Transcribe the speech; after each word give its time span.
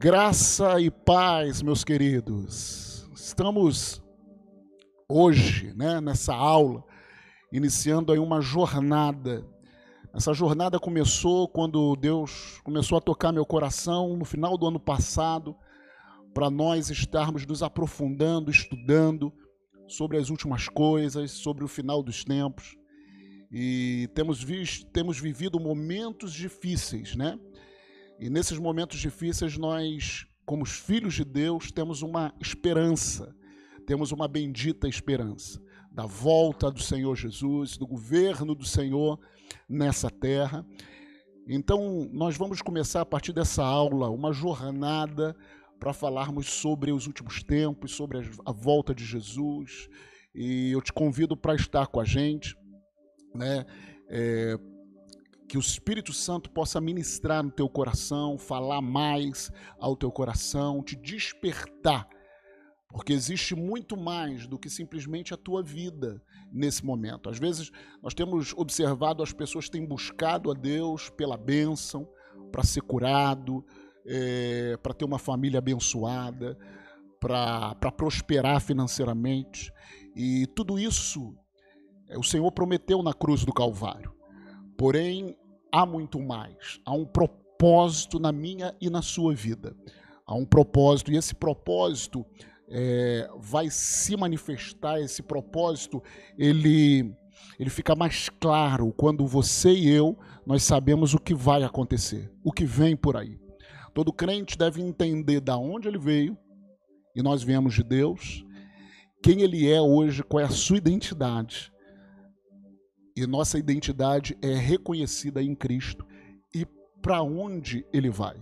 Graça 0.00 0.80
e 0.80 0.92
paz, 0.92 1.60
meus 1.60 1.82
queridos. 1.82 3.10
Estamos 3.16 4.00
hoje, 5.08 5.74
né, 5.74 6.00
nessa 6.00 6.32
aula, 6.32 6.84
iniciando 7.52 8.12
aí 8.12 8.18
uma 8.20 8.40
jornada. 8.40 9.44
Essa 10.14 10.32
jornada 10.32 10.78
começou 10.78 11.48
quando 11.48 11.96
Deus 11.96 12.60
começou 12.62 12.96
a 12.96 13.00
tocar 13.00 13.32
meu 13.32 13.44
coração 13.44 14.16
no 14.16 14.24
final 14.24 14.56
do 14.56 14.68
ano 14.68 14.78
passado, 14.78 15.56
para 16.32 16.48
nós 16.48 16.90
estarmos 16.90 17.44
nos 17.44 17.60
aprofundando, 17.60 18.52
estudando 18.52 19.32
sobre 19.88 20.16
as 20.16 20.30
últimas 20.30 20.68
coisas, 20.68 21.32
sobre 21.32 21.64
o 21.64 21.68
final 21.68 22.04
dos 22.04 22.22
tempos. 22.22 22.76
E 23.50 24.08
temos 24.14 24.40
visto, 24.40 24.86
temos 24.92 25.18
vivido 25.18 25.58
momentos 25.58 26.32
difíceis, 26.32 27.16
né? 27.16 27.36
E 28.18 28.28
nesses 28.28 28.58
momentos 28.58 28.98
difíceis, 28.98 29.56
nós, 29.56 30.26
como 30.44 30.64
os 30.64 30.72
filhos 30.72 31.14
de 31.14 31.24
Deus, 31.24 31.70
temos 31.70 32.02
uma 32.02 32.34
esperança, 32.40 33.34
temos 33.86 34.10
uma 34.10 34.26
bendita 34.26 34.88
esperança 34.88 35.60
da 35.92 36.04
volta 36.04 36.70
do 36.70 36.80
Senhor 36.80 37.16
Jesus, 37.16 37.76
do 37.76 37.86
governo 37.86 38.54
do 38.54 38.64
Senhor 38.64 39.18
nessa 39.68 40.10
terra. 40.10 40.66
Então, 41.46 42.08
nós 42.12 42.36
vamos 42.36 42.60
começar 42.60 43.00
a 43.00 43.06
partir 43.06 43.32
dessa 43.32 43.64
aula 43.64 44.10
uma 44.10 44.32
jornada 44.32 45.34
para 45.78 45.92
falarmos 45.92 46.46
sobre 46.46 46.92
os 46.92 47.06
últimos 47.06 47.42
tempos, 47.42 47.92
sobre 47.92 48.18
a 48.44 48.52
volta 48.52 48.94
de 48.94 49.04
Jesus. 49.04 49.88
E 50.34 50.72
eu 50.72 50.82
te 50.82 50.92
convido 50.92 51.36
para 51.36 51.54
estar 51.54 51.86
com 51.86 52.00
a 52.00 52.04
gente, 52.04 52.56
né? 53.34 53.64
É, 54.08 54.58
que 55.48 55.56
o 55.56 55.60
Espírito 55.60 56.12
Santo 56.12 56.50
possa 56.50 56.80
ministrar 56.80 57.42
no 57.42 57.50
teu 57.50 57.68
coração, 57.68 58.36
falar 58.36 58.82
mais 58.82 59.50
ao 59.80 59.96
teu 59.96 60.12
coração, 60.12 60.82
te 60.82 60.94
despertar, 60.94 62.06
porque 62.88 63.14
existe 63.14 63.54
muito 63.54 63.96
mais 63.96 64.46
do 64.46 64.58
que 64.58 64.68
simplesmente 64.68 65.32
a 65.32 65.38
tua 65.38 65.62
vida 65.62 66.22
nesse 66.52 66.84
momento. 66.84 67.30
Às 67.30 67.38
vezes 67.38 67.70
nós 68.02 68.12
temos 68.12 68.52
observado 68.56 69.22
as 69.22 69.32
pessoas 69.32 69.70
têm 69.70 69.86
buscado 69.86 70.50
a 70.50 70.54
Deus 70.54 71.08
pela 71.08 71.36
bênção, 71.36 72.06
para 72.52 72.62
ser 72.62 72.82
curado, 72.82 73.64
é, 74.06 74.76
para 74.82 74.94
ter 74.94 75.04
uma 75.04 75.18
família 75.18 75.58
abençoada, 75.58 76.58
para 77.18 77.92
prosperar 77.92 78.60
financeiramente. 78.60 79.72
E 80.14 80.46
tudo 80.54 80.78
isso 80.78 81.34
é, 82.08 82.18
o 82.18 82.22
Senhor 82.22 82.50
prometeu 82.52 83.02
na 83.02 83.14
cruz 83.14 83.44
do 83.44 83.52
Calvário. 83.52 84.17
Porém, 84.78 85.36
há 85.72 85.84
muito 85.84 86.20
mais. 86.20 86.80
Há 86.86 86.92
um 86.92 87.04
propósito 87.04 88.20
na 88.20 88.30
minha 88.30 88.74
e 88.80 88.88
na 88.88 89.02
sua 89.02 89.34
vida. 89.34 89.76
Há 90.24 90.34
um 90.36 90.44
propósito, 90.44 91.10
e 91.10 91.16
esse 91.16 91.34
propósito 91.34 92.24
é, 92.68 93.28
vai 93.40 93.68
se 93.70 94.16
manifestar, 94.16 95.00
esse 95.00 95.20
propósito, 95.22 96.00
ele, 96.38 97.12
ele 97.58 97.70
fica 97.70 97.96
mais 97.96 98.28
claro 98.28 98.92
quando 98.96 99.26
você 99.26 99.70
e 99.72 99.88
eu, 99.88 100.16
nós 100.46 100.62
sabemos 100.62 101.12
o 101.12 101.18
que 101.18 101.34
vai 101.34 101.64
acontecer, 101.64 102.30
o 102.44 102.52
que 102.52 102.64
vem 102.64 102.94
por 102.94 103.16
aí. 103.16 103.36
Todo 103.92 104.12
crente 104.12 104.56
deve 104.56 104.80
entender 104.80 105.40
da 105.40 105.56
onde 105.56 105.88
ele 105.88 105.98
veio, 105.98 106.38
e 107.16 107.22
nós 107.22 107.42
viemos 107.42 107.74
de 107.74 107.82
Deus, 107.82 108.44
quem 109.22 109.40
ele 109.40 109.68
é 109.68 109.80
hoje, 109.80 110.22
qual 110.22 110.40
é 110.40 110.44
a 110.44 110.50
sua 110.50 110.76
identidade, 110.76 111.72
e 113.22 113.26
nossa 113.26 113.58
identidade 113.58 114.38
é 114.40 114.54
reconhecida 114.54 115.42
em 115.42 115.52
Cristo. 115.52 116.06
E 116.54 116.64
para 117.02 117.20
onde 117.20 117.84
ele 117.92 118.10
vai? 118.10 118.36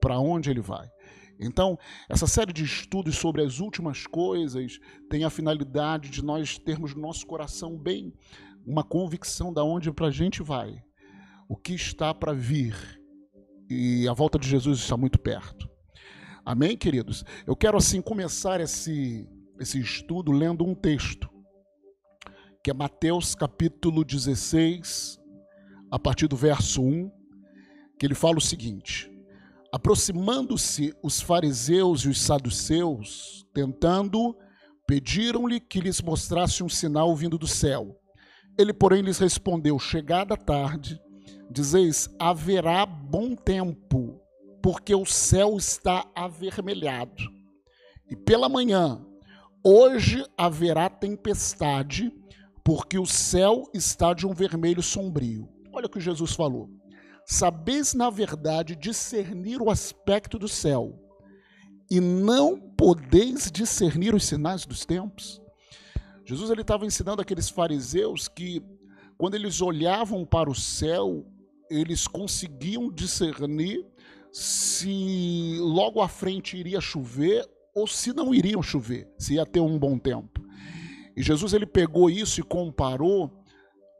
Para 0.00 0.20
onde 0.20 0.48
ele 0.48 0.60
vai? 0.60 0.88
Então, 1.40 1.76
essa 2.08 2.26
série 2.26 2.52
de 2.52 2.62
estudos 2.62 3.16
sobre 3.16 3.42
as 3.42 3.58
últimas 3.58 4.06
coisas 4.06 4.78
tem 5.10 5.24
a 5.24 5.30
finalidade 5.30 6.08
de 6.08 6.24
nós 6.24 6.56
termos 6.56 6.94
no 6.94 7.02
nosso 7.02 7.26
coração 7.26 7.76
bem 7.76 8.14
uma 8.64 8.84
convicção 8.84 9.52
da 9.52 9.64
onde 9.64 9.92
para 9.92 10.06
a 10.06 10.10
gente 10.10 10.40
vai, 10.40 10.82
o 11.48 11.56
que 11.56 11.74
está 11.74 12.14
para 12.14 12.32
vir. 12.32 12.76
E 13.68 14.06
a 14.06 14.12
volta 14.12 14.38
de 14.38 14.48
Jesus 14.48 14.78
está 14.78 14.96
muito 14.96 15.18
perto. 15.18 15.68
Amém, 16.44 16.76
queridos? 16.76 17.24
Eu 17.44 17.56
quero 17.56 17.76
assim 17.76 18.00
começar 18.00 18.60
esse, 18.60 19.28
esse 19.58 19.80
estudo 19.80 20.30
lendo 20.30 20.64
um 20.64 20.76
texto 20.76 21.28
que 22.66 22.70
é 22.72 22.74
Mateus 22.74 23.32
capítulo 23.32 24.04
16, 24.04 25.20
a 25.88 26.00
partir 26.00 26.26
do 26.26 26.34
verso 26.34 26.82
1, 26.82 27.08
que 27.96 28.04
ele 28.04 28.12
fala 28.16 28.38
o 28.38 28.40
seguinte: 28.40 29.08
Aproximando-se 29.72 30.92
os 31.00 31.20
fariseus 31.20 32.00
e 32.00 32.08
os 32.08 32.20
saduceus, 32.20 33.46
tentando, 33.54 34.36
pediram-lhe 34.84 35.60
que 35.60 35.78
lhes 35.78 36.02
mostrasse 36.02 36.64
um 36.64 36.68
sinal 36.68 37.14
vindo 37.14 37.38
do 37.38 37.46
céu. 37.46 37.96
Ele, 38.58 38.72
porém, 38.72 39.00
lhes 39.00 39.18
respondeu: 39.20 39.78
Chegada 39.78 40.36
tarde, 40.36 41.00
dizeis: 41.48 42.08
haverá 42.18 42.84
bom 42.84 43.36
tempo, 43.36 44.20
porque 44.60 44.92
o 44.92 45.06
céu 45.06 45.56
está 45.56 46.04
avermelhado. 46.16 47.22
E 48.10 48.16
pela 48.16 48.48
manhã, 48.48 49.06
hoje 49.62 50.26
haverá 50.36 50.90
tempestade, 50.90 52.12
porque 52.66 52.98
o 52.98 53.06
céu 53.06 53.70
está 53.72 54.12
de 54.12 54.26
um 54.26 54.34
vermelho 54.34 54.82
sombrio. 54.82 55.48
Olha 55.72 55.86
o 55.86 55.88
que 55.88 56.00
Jesus 56.00 56.32
falou. 56.32 56.68
Sabeis, 57.24 57.94
na 57.94 58.10
verdade, 58.10 58.74
discernir 58.74 59.62
o 59.62 59.70
aspecto 59.70 60.36
do 60.36 60.48
céu, 60.48 61.00
e 61.88 62.00
não 62.00 62.58
podeis 62.76 63.52
discernir 63.52 64.16
os 64.16 64.24
sinais 64.24 64.66
dos 64.66 64.84
tempos? 64.84 65.40
Jesus 66.24 66.50
ele 66.50 66.62
estava 66.62 66.84
ensinando 66.84 67.22
aqueles 67.22 67.48
fariseus 67.48 68.26
que, 68.26 68.60
quando 69.16 69.36
eles 69.36 69.62
olhavam 69.62 70.26
para 70.26 70.50
o 70.50 70.54
céu, 70.54 71.24
eles 71.70 72.08
conseguiam 72.08 72.90
discernir 72.90 73.86
se 74.32 75.56
logo 75.60 76.00
à 76.00 76.08
frente 76.08 76.56
iria 76.56 76.80
chover 76.80 77.48
ou 77.72 77.86
se 77.86 78.12
não 78.12 78.34
iriam 78.34 78.60
chover, 78.60 79.08
se 79.16 79.34
ia 79.34 79.46
ter 79.46 79.60
um 79.60 79.78
bom 79.78 79.96
tempo. 79.96 80.35
E 81.16 81.22
Jesus 81.22 81.54
ele 81.54 81.66
pegou 81.66 82.10
isso 82.10 82.40
e 82.40 82.44
comparou, 82.44 83.42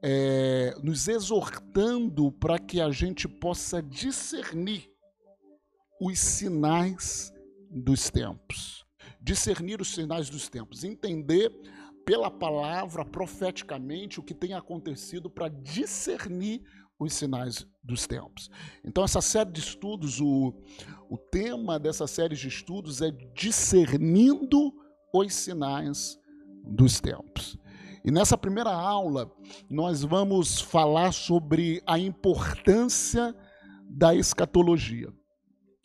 é, 0.03 0.75
nos 0.83 1.09
exortando 1.09 2.31
para 2.31 2.59
que 2.59 2.81
a 2.81 2.91
gente 2.91 3.27
possa 3.27 3.83
discernir 3.83 4.91
os 6.01 6.19
sinais 6.19 7.33
dos 7.71 8.11
tempos. 8.11 8.85
Discernir 9.21 9.81
os 9.81 9.89
sinais 9.89 10.29
dos 10.29 10.49
tempos, 10.49 10.85
entender 10.85 11.51
pela 12.05 12.31
palavra 12.31 13.05
profeticamente 13.05 14.21
o 14.21 14.23
que 14.23 14.35
tem 14.35 14.53
acontecido 14.53 15.29
para 15.31 15.49
discernir 15.49 16.63
os 16.99 17.13
sinais 17.15 17.67
dos 17.83 18.07
tempos. 18.07 18.51
Então, 18.85 19.05
essa 19.05 19.21
série 19.21 19.51
de 19.51 19.61
estudos, 19.61 20.21
o, 20.21 20.55
o 21.11 21.17
tema 21.17 21.79
dessa 21.79 22.07
série 22.07 22.37
de 22.37 22.47
estudos 22.47 23.03
é 23.03 23.11
discernindo 23.35 24.73
os 25.13 25.35
sinais 25.35 26.19
dos 26.67 27.01
tempos. 27.01 27.59
E 28.05 28.11
nessa 28.11 28.39
primeira 28.39 28.71
aula, 28.71 29.31
nós 29.69 30.03
vamos 30.03 30.61
falar 30.61 31.13
sobre 31.13 31.83
a 31.87 31.99
importância 31.99 33.35
da 33.89 34.15
escatologia. 34.15 35.13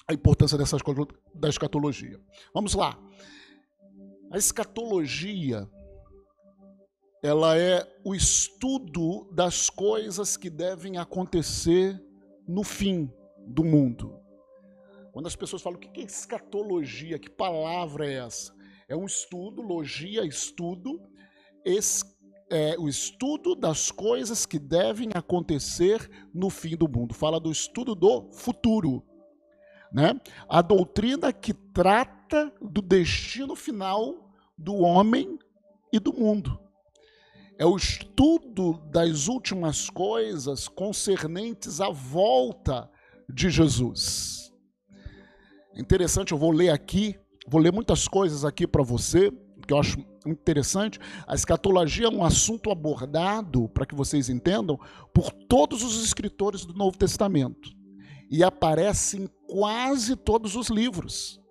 A 0.07 0.13
importância 0.13 0.57
dessa, 0.57 0.77
da 1.33 1.49
escatologia. 1.49 2.19
Vamos 2.53 2.73
lá. 2.73 2.97
A 4.31 4.37
escatologia 4.37 5.67
ela 7.23 7.55
é 7.55 7.87
o 8.03 8.15
estudo 8.15 9.29
das 9.31 9.69
coisas 9.69 10.35
que 10.35 10.49
devem 10.49 10.97
acontecer 10.97 12.01
no 12.47 12.63
fim 12.63 13.11
do 13.45 13.63
mundo. 13.63 14.19
Quando 15.11 15.27
as 15.27 15.35
pessoas 15.35 15.61
falam 15.61 15.77
o 15.77 15.81
que 15.81 16.01
é 16.01 16.03
escatologia, 16.03 17.19
que 17.19 17.29
palavra 17.29 18.07
é 18.07 18.13
essa? 18.25 18.53
É 18.91 18.95
um 18.95 19.05
estudo, 19.05 19.61
logia, 19.61 20.25
estudo, 20.25 21.01
es, 21.63 22.03
é, 22.49 22.75
o 22.77 22.89
estudo 22.89 23.55
das 23.55 23.89
coisas 23.89 24.45
que 24.45 24.59
devem 24.59 25.11
acontecer 25.13 26.11
no 26.33 26.49
fim 26.49 26.75
do 26.75 26.89
mundo. 26.89 27.13
Fala 27.13 27.39
do 27.39 27.49
estudo 27.49 27.95
do 27.95 28.29
futuro. 28.33 29.01
Né? 29.93 30.11
A 30.49 30.61
doutrina 30.61 31.31
que 31.31 31.53
trata 31.53 32.53
do 32.61 32.81
destino 32.81 33.55
final 33.55 34.29
do 34.57 34.75
homem 34.75 35.39
e 35.93 35.97
do 35.97 36.11
mundo. 36.11 36.59
É 37.57 37.65
o 37.65 37.77
estudo 37.77 38.73
das 38.91 39.29
últimas 39.29 39.89
coisas 39.89 40.67
concernentes 40.67 41.79
à 41.79 41.89
volta 41.89 42.91
de 43.33 43.49
Jesus. 43.49 44.51
Interessante, 45.77 46.33
eu 46.33 46.37
vou 46.37 46.51
ler 46.51 46.71
aqui 46.71 47.17
Vou 47.47 47.59
ler 47.59 47.73
muitas 47.73 48.07
coisas 48.07 48.45
aqui 48.45 48.67
para 48.67 48.83
você, 48.83 49.31
que 49.67 49.73
eu 49.73 49.79
acho 49.79 49.97
interessante. 50.25 50.99
A 51.27 51.33
escatologia 51.33 52.07
é 52.07 52.09
um 52.09 52.23
assunto 52.23 52.71
abordado, 52.71 53.67
para 53.69 53.85
que 53.85 53.95
vocês 53.95 54.29
entendam, 54.29 54.79
por 55.13 55.31
todos 55.31 55.83
os 55.83 56.03
escritores 56.03 56.65
do 56.65 56.73
Novo 56.73 56.97
Testamento. 56.97 57.71
E 58.29 58.43
aparece 58.43 59.17
em 59.17 59.29
quase 59.47 60.15
todos 60.15 60.55
os 60.55 60.69
livros. 60.69 61.41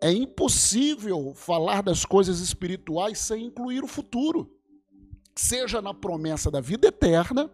É 0.00 0.10
impossível 0.10 1.32
falar 1.34 1.82
das 1.82 2.04
coisas 2.04 2.40
espirituais 2.40 3.18
sem 3.18 3.46
incluir 3.46 3.84
o 3.84 3.88
futuro, 3.88 4.50
seja 5.36 5.80
na 5.80 5.94
promessa 5.94 6.50
da 6.50 6.60
vida 6.60 6.88
eterna, 6.88 7.50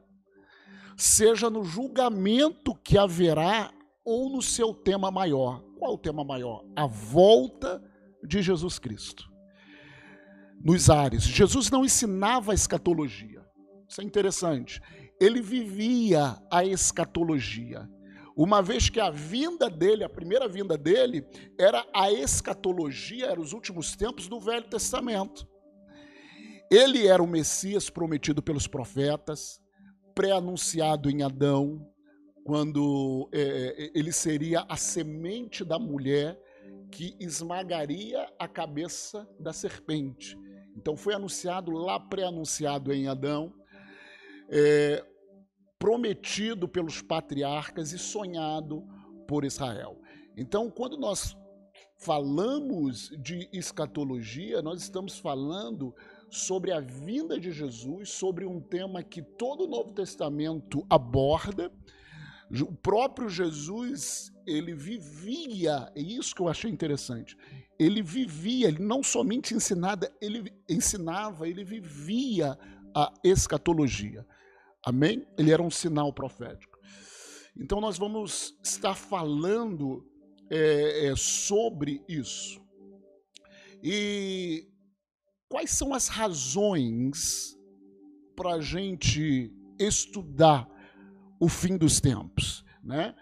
seja 0.96 1.50
no 1.50 1.64
julgamento 1.64 2.75
que 2.75 2.96
haverá 2.96 3.70
ou 4.04 4.31
no 4.31 4.40
seu 4.40 4.72
tema 4.72 5.11
maior. 5.11 5.62
Qual 5.78 5.94
o 5.94 5.98
tema 5.98 6.25
maior? 6.25 6.64
A 6.75 6.86
volta 6.86 7.82
de 8.25 8.42
Jesus 8.42 8.78
Cristo. 8.78 9.25
Nos 10.62 10.90
ares. 10.90 11.22
Jesus 11.22 11.70
não 11.70 11.84
ensinava 11.84 12.52
a 12.52 12.54
escatologia. 12.54 13.46
Isso 13.88 14.00
é 14.00 14.04
interessante. 14.04 14.80
Ele 15.20 15.40
vivia 15.40 16.36
a 16.50 16.64
escatologia. 16.64 17.88
Uma 18.36 18.62
vez 18.62 18.88
que 18.88 19.00
a 19.00 19.10
vinda 19.10 19.69
dele, 19.69 20.04
a 20.04 20.08
primeira 20.08 20.48
vinda 20.48 20.76
dele, 20.76 21.25
era 21.58 21.84
a 21.94 22.10
escatologia, 22.12 23.26
eram 23.26 23.42
os 23.42 23.52
últimos 23.52 23.96
tempos 23.96 24.28
do 24.28 24.38
Velho 24.38 24.69
Testamento. 24.69 25.46
Ele 26.70 27.06
era 27.06 27.22
o 27.22 27.26
Messias 27.26 27.88
prometido 27.88 28.42
pelos 28.42 28.66
profetas, 28.66 29.60
pré-anunciado 30.14 31.10
em 31.10 31.22
Adão, 31.22 31.84
quando 32.49 33.29
é, 33.31 33.41
é, 33.43 33.91
ele 33.95 34.11
seria 34.11 34.65
a 34.71 34.75
semente 34.75 35.62
da 35.62 35.79
mulher 35.79 36.41
que 36.91 37.15
esmagaria 37.21 38.27
a 38.39 38.49
cabeça 38.49 39.29
da 39.39 39.53
serpente. 39.53 40.35
Então 40.75 40.97
foi 40.97 41.12
anunciado 41.12 41.73
lá, 41.73 42.00
pré-anunciado 42.00 42.91
em 42.91 43.06
Adão, 43.06 43.53
é, 44.49 45.05
prometido 45.79 46.67
pelos 46.67 47.03
patriarcas 47.03 47.93
e 47.93 47.99
sonhado 47.99 48.83
por 49.27 49.45
Israel. 49.45 50.00
Então, 50.35 50.71
quando 50.71 50.97
nós 50.97 51.37
falamos 51.99 53.11
de 53.23 53.47
escatologia, 53.53 54.62
nós 54.62 54.81
estamos 54.81 55.19
falando 55.19 55.95
sobre 56.31 56.73
a 56.73 56.81
vinda 56.81 57.39
de 57.39 57.53
Jesus, 57.53 58.09
sobre 58.09 58.47
um 58.47 58.59
tema 58.59 59.03
que 59.03 59.21
todo 59.21 59.65
o 59.65 59.69
Novo 59.69 59.93
Testamento 59.93 60.87
aborda, 60.89 61.71
o 62.50 62.73
próprio 62.73 63.29
Jesus, 63.29 64.33
ele 64.47 64.75
vivia, 64.75 65.91
é 65.95 66.00
isso 66.00 66.35
que 66.35 66.41
eu 66.41 66.49
achei 66.49 66.71
interessante. 66.71 67.37
Ele 67.79 68.03
vivia, 68.03 68.69
ele 68.69 68.83
não 68.83 69.03
somente 69.03 69.55
ensinava, 69.55 70.11
ele 70.21 70.53
ensinava, 70.69 71.49
ele 71.49 71.62
vivia 71.62 72.59
a 72.95 73.12
escatologia. 73.23 74.27
Amém? 74.83 75.27
Ele 75.37 75.53
era 75.53 75.62
um 75.62 75.71
sinal 75.71 76.12
profético. 76.12 76.79
Então 77.56 77.81
nós 77.81 77.99
vamos 77.99 78.56
estar 78.62 78.95
falando 78.95 80.06
é, 80.50 81.09
é, 81.09 81.17
sobre 81.17 82.03
isso. 82.09 82.61
E 83.83 84.67
quais 85.49 85.71
são 85.71 85.93
as 85.93 86.09
razões 86.09 87.56
para 88.35 88.55
a 88.55 88.61
gente 88.61 89.53
estudar 89.79 90.69
o 91.40 91.49
fim 91.49 91.76
dos 91.76 92.00
tempos, 92.00 92.64
né? 92.82 93.14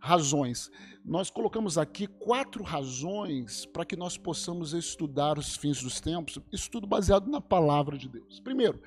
Razões. 0.00 0.70
Nós 1.04 1.30
colocamos 1.30 1.78
aqui 1.78 2.06
quatro 2.06 2.62
razões 2.62 3.66
para 3.66 3.84
que 3.84 3.96
nós 3.96 4.16
possamos 4.16 4.72
estudar 4.72 5.38
os 5.38 5.56
fins 5.56 5.82
dos 5.82 6.00
tempos, 6.00 6.38
estudo 6.52 6.86
baseado 6.86 7.30
na 7.30 7.40
palavra 7.40 7.96
de 7.96 8.08
Deus. 8.08 8.40
Primeiro, 8.40 8.80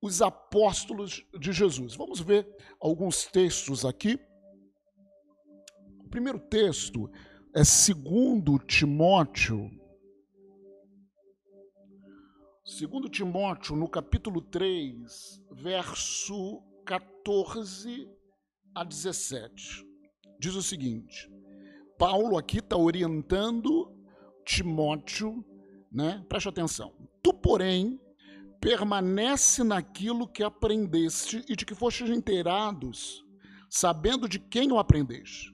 os 0.00 0.22
apóstolos 0.22 1.24
de 1.38 1.52
Jesus. 1.52 1.94
Vamos 1.94 2.20
ver 2.20 2.48
alguns 2.80 3.24
textos 3.26 3.84
aqui. 3.84 4.18
O 6.04 6.08
primeiro 6.08 6.38
texto 6.38 7.10
é 7.54 7.64
segundo 7.64 8.58
Timóteo. 8.58 9.70
Segundo 12.64 13.08
Timóteo, 13.08 13.76
no 13.76 13.88
capítulo 13.88 14.40
3, 14.40 15.42
verso 15.52 16.62
14 16.86 18.08
a 18.74 18.84
17. 18.84 19.84
Diz 20.38 20.54
o 20.54 20.62
seguinte: 20.62 21.28
Paulo 21.98 22.38
aqui 22.38 22.58
está 22.58 22.76
orientando 22.76 23.92
Timóteo, 24.44 25.44
né? 25.90 26.24
Preste 26.28 26.48
atenção. 26.48 26.94
Tu, 27.22 27.34
porém, 27.34 28.00
permanece 28.60 29.64
naquilo 29.64 30.28
que 30.28 30.44
aprendeste 30.44 31.44
e 31.48 31.56
de 31.56 31.66
que 31.66 31.74
fostes 31.74 32.08
inteirados, 32.08 33.24
sabendo 33.68 34.28
de 34.28 34.38
quem 34.38 34.70
o 34.70 34.78
aprendeste, 34.78 35.52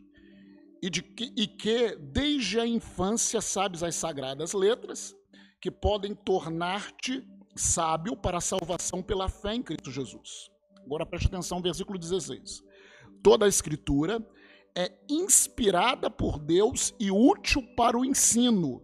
e, 0.82 0.90
de 0.90 1.02
que, 1.02 1.32
e 1.34 1.46
que 1.46 1.96
desde 1.96 2.60
a 2.60 2.66
infância 2.66 3.40
sabes 3.40 3.82
as 3.82 3.94
sagradas 3.94 4.52
letras, 4.52 5.14
que 5.60 5.70
podem 5.70 6.14
tornar-te 6.14 7.26
sábio 7.56 8.16
para 8.16 8.38
a 8.38 8.40
salvação 8.42 9.02
pela 9.02 9.28
fé 9.28 9.54
em 9.54 9.62
Cristo 9.62 9.90
Jesus. 9.90 10.51
Agora 10.84 11.06
preste 11.06 11.26
atenção, 11.26 11.60
versículo 11.60 11.98
16. 11.98 12.62
Toda 13.22 13.46
a 13.46 13.48
escritura 13.48 14.24
é 14.74 14.92
inspirada 15.08 16.10
por 16.10 16.38
Deus 16.38 16.94
e 16.98 17.10
útil 17.10 17.62
para 17.76 17.98
o 17.98 18.04
ensino, 18.04 18.82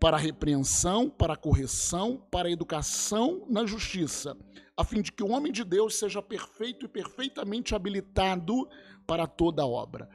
para 0.00 0.16
a 0.16 0.20
repreensão, 0.20 1.10
para 1.10 1.34
a 1.34 1.36
correção, 1.36 2.22
para 2.30 2.48
a 2.48 2.50
educação 2.50 3.46
na 3.48 3.66
justiça, 3.66 4.36
a 4.76 4.84
fim 4.84 5.02
de 5.02 5.12
que 5.12 5.22
o 5.22 5.30
homem 5.30 5.52
de 5.52 5.64
Deus 5.64 5.96
seja 5.98 6.22
perfeito 6.22 6.86
e 6.86 6.88
perfeitamente 6.88 7.74
habilitado 7.74 8.68
para 9.06 9.26
toda 9.26 9.66
obra. 9.66 10.08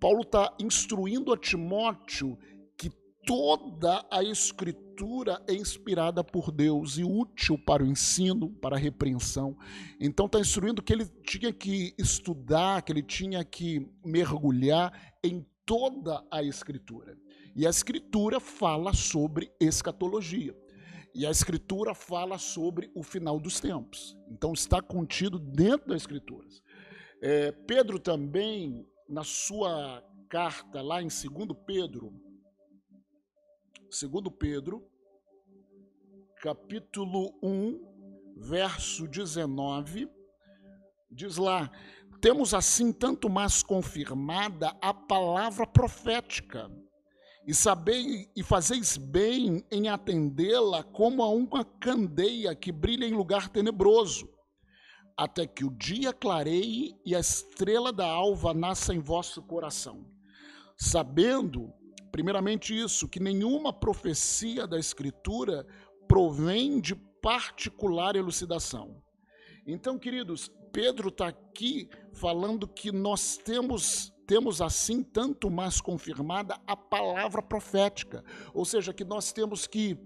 Paulo 0.00 0.22
está 0.22 0.54
instruindo 0.58 1.32
a 1.32 1.36
Timóteo 1.36 2.38
toda 3.26 4.04
a 4.10 4.22
escritura 4.22 4.83
é 5.46 5.54
inspirada 5.54 6.22
por 6.22 6.50
Deus 6.50 6.98
e 6.98 7.04
útil 7.04 7.58
para 7.58 7.82
o 7.82 7.86
ensino, 7.86 8.50
para 8.50 8.76
a 8.76 8.78
repreensão. 8.78 9.56
Então 10.00 10.26
está 10.26 10.38
instruindo 10.38 10.82
que 10.82 10.92
ele 10.92 11.06
tinha 11.24 11.52
que 11.52 11.94
estudar, 11.98 12.82
que 12.82 12.92
ele 12.92 13.02
tinha 13.02 13.44
que 13.44 13.90
mergulhar 14.04 15.14
em 15.22 15.44
toda 15.66 16.24
a 16.30 16.42
escritura. 16.42 17.18
E 17.56 17.66
a 17.66 17.70
escritura 17.70 18.38
fala 18.38 18.92
sobre 18.92 19.52
escatologia. 19.60 20.56
E 21.14 21.24
a 21.26 21.30
escritura 21.30 21.94
fala 21.94 22.38
sobre 22.38 22.90
o 22.94 23.02
final 23.02 23.38
dos 23.38 23.60
tempos. 23.60 24.16
Então 24.30 24.52
está 24.52 24.82
contido 24.82 25.38
dentro 25.38 25.88
das 25.88 26.02
escrituras. 26.02 26.62
É, 27.22 27.52
Pedro 27.52 27.98
também, 27.98 28.86
na 29.08 29.22
sua 29.24 30.02
carta 30.28 30.82
lá 30.82 31.00
em 31.00 31.06
2 31.08 31.58
Pedro, 31.64 32.12
Segundo 33.94 34.28
Pedro, 34.28 34.84
capítulo 36.44 37.34
1, 37.42 37.80
verso 38.36 39.08
19, 39.08 40.06
diz 41.10 41.38
lá: 41.38 41.70
Temos 42.20 42.52
assim 42.52 42.92
tanto 42.92 43.30
mais 43.30 43.62
confirmada 43.62 44.76
a 44.82 44.92
palavra 44.92 45.66
profética, 45.66 46.70
e 47.46 47.54
sabei 47.54 48.30
e 48.36 48.42
fazeis 48.42 48.98
bem 48.98 49.64
em 49.72 49.88
atendê-la 49.88 50.82
como 50.82 51.22
a 51.22 51.30
uma 51.30 51.64
candeia 51.64 52.54
que 52.54 52.70
brilha 52.70 53.06
em 53.06 53.14
lugar 53.14 53.48
tenebroso, 53.48 54.28
até 55.16 55.46
que 55.46 55.64
o 55.64 55.70
dia 55.70 56.12
clareie 56.12 56.94
e 57.06 57.16
a 57.16 57.20
estrela 57.20 57.90
da 57.90 58.06
alva 58.06 58.52
nasça 58.52 58.92
em 58.92 59.00
vosso 59.00 59.40
coração, 59.40 60.04
sabendo 60.76 61.72
Primeiramente, 62.14 62.72
isso, 62.72 63.08
que 63.08 63.18
nenhuma 63.18 63.72
profecia 63.72 64.68
da 64.68 64.78
Escritura 64.78 65.66
provém 66.14 66.80
de 66.80 66.94
particular 66.94 68.14
elucidação. 68.14 69.02
Então, 69.66 69.98
queridos, 69.98 70.48
Pedro 70.72 71.08
está 71.08 71.26
aqui 71.26 71.90
falando 72.12 72.68
que 72.68 72.92
nós 72.92 73.36
temos 73.36 74.12
temos 74.24 74.62
assim 74.62 75.02
tanto 75.02 75.50
mais 75.50 75.80
confirmada 75.80 76.56
a 76.68 76.76
palavra 76.76 77.42
profética, 77.42 78.24
ou 78.54 78.64
seja, 78.64 78.94
que 78.94 79.04
nós 79.04 79.32
temos 79.32 79.66
que 79.66 79.98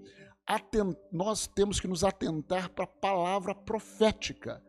nós 1.12 1.46
temos 1.46 1.78
que 1.78 1.86
nos 1.86 2.02
atentar 2.02 2.70
para 2.70 2.84
a 2.84 2.88
palavra 2.88 3.54
profética. 3.54 4.64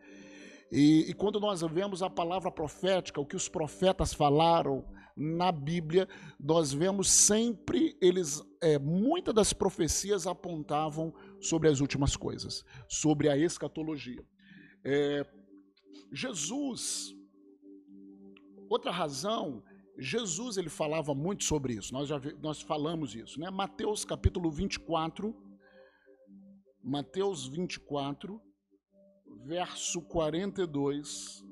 E, 0.70 1.06
e 1.10 1.14
quando 1.14 1.40
nós 1.40 1.62
vemos 1.62 2.04
a 2.04 2.10
palavra 2.10 2.52
profética, 2.52 3.22
o 3.22 3.26
que 3.26 3.38
os 3.38 3.48
profetas 3.48 4.14
falaram, 4.14 4.86
na 5.20 5.52
Bíblia, 5.52 6.08
nós 6.40 6.72
vemos 6.72 7.10
sempre 7.10 7.98
eles, 8.00 8.42
é, 8.62 8.80
muitas 8.80 9.36
das 9.36 9.52
profecias 9.52 10.26
apontavam 10.26 11.14
sobre 11.42 11.68
as 11.68 11.82
últimas 11.82 12.16
coisas, 12.16 12.64
sobre 12.88 13.28
a 13.28 13.38
escatologia. 13.38 14.26
É, 14.82 15.26
Jesus, 16.14 17.14
outra 18.70 18.92
razão, 18.92 19.62
Jesus 19.98 20.56
ele 20.56 20.70
falava 20.70 21.14
muito 21.14 21.44
sobre 21.44 21.74
isso, 21.74 21.94
nós 21.94 22.08
já 22.08 22.18
nós 22.42 22.62
falamos 22.62 23.14
isso, 23.14 23.38
né? 23.42 23.50
Mateus 23.50 24.06
capítulo 24.06 24.50
24, 24.50 25.36
Mateus 26.82 27.46
24, 27.46 28.42
verso 29.44 30.02
42 30.04 31.44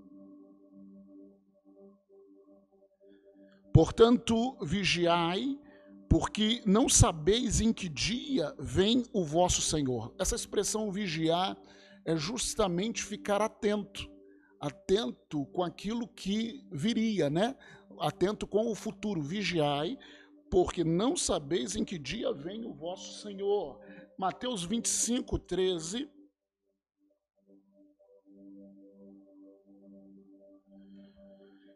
Portanto, 3.77 4.57
vigiai, 4.59 5.55
porque 6.09 6.63
não 6.65 6.89
sabeis 6.89 7.61
em 7.61 7.71
que 7.71 7.87
dia 7.87 8.51
vem 8.57 9.05
o 9.13 9.23
vosso 9.23 9.61
Senhor. 9.61 10.15
Essa 10.17 10.33
expressão 10.33 10.91
vigiar 10.91 11.55
é 12.03 12.15
justamente 12.15 13.03
ficar 13.03 13.39
atento, 13.39 14.09
atento 14.59 15.45
com 15.53 15.61
aquilo 15.61 16.07
que 16.07 16.65
viria, 16.71 17.29
né? 17.29 17.55
Atento 17.99 18.47
com 18.47 18.65
o 18.65 18.73
futuro. 18.73 19.21
Vigiai, 19.21 19.95
porque 20.49 20.83
não 20.83 21.15
sabeis 21.15 21.75
em 21.75 21.85
que 21.85 21.99
dia 21.99 22.33
vem 22.33 22.65
o 22.65 22.73
vosso 22.73 23.21
Senhor. 23.21 23.79
Mateus 24.17 24.63
25, 24.63 25.37
13. 25.37 26.09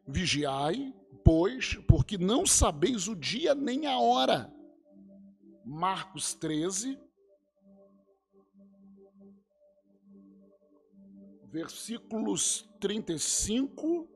Vigiai, 0.07 0.95
pois, 1.33 1.75
porque 1.87 2.17
não 2.17 2.45
sabeis 2.45 3.07
o 3.07 3.15
dia 3.15 3.55
nem 3.55 3.87
a 3.87 3.97
hora. 3.97 4.53
Marcos 5.63 6.33
13, 6.33 6.99
versículos 11.49 12.69
35 12.81 14.09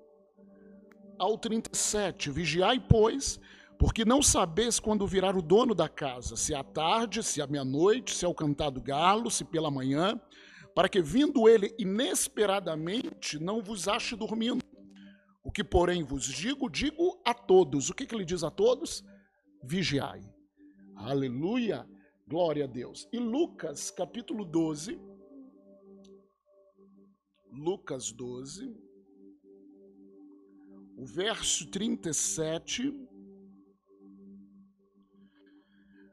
ao 1.18 1.38
37. 1.38 2.30
Vigiai, 2.32 2.86
pois, 2.86 3.40
porque 3.80 4.04
não 4.04 4.22
sabeis 4.22 4.78
quando 4.78 5.08
virá 5.08 5.30
o 5.30 5.42
dono 5.42 5.74
da 5.74 5.88
casa, 5.88 6.36
se 6.36 6.54
à 6.54 6.66
tarde, 6.66 7.24
se 7.24 7.42
à 7.42 7.48
meia-noite, 7.48 8.14
se 8.14 8.26
ao 8.26 8.36
cantado 8.36 8.82
galo, 8.82 9.32
se 9.32 9.46
pela 9.46 9.72
manhã, 9.72 10.20
para 10.76 10.90
que 10.90 11.02
vindo 11.02 11.48
ele 11.48 11.74
inesperadamente 11.80 13.40
não 13.40 13.64
vos 13.64 13.88
ache 13.88 14.18
dormindo. 14.18 14.75
Que, 15.56 15.64
porém, 15.64 16.04
vos 16.04 16.26
digo, 16.26 16.70
digo 16.70 17.18
a 17.24 17.34
todos. 17.34 17.90
O 17.90 17.94
que, 17.94 18.06
que 18.06 18.14
ele 18.14 18.26
diz 18.26 18.44
a 18.44 18.52
todos? 18.52 19.06
Vigiai. 19.64 20.22
Aleluia. 20.98 21.88
Glória 22.28 22.66
a 22.66 22.68
Deus. 22.68 23.08
E 23.14 23.18
Lucas, 23.18 23.90
capítulo 23.90 24.44
12. 24.44 25.00
Lucas 27.50 28.12
12. 28.12 28.76
O 30.98 31.06
verso 31.06 31.72
37. 31.72 32.94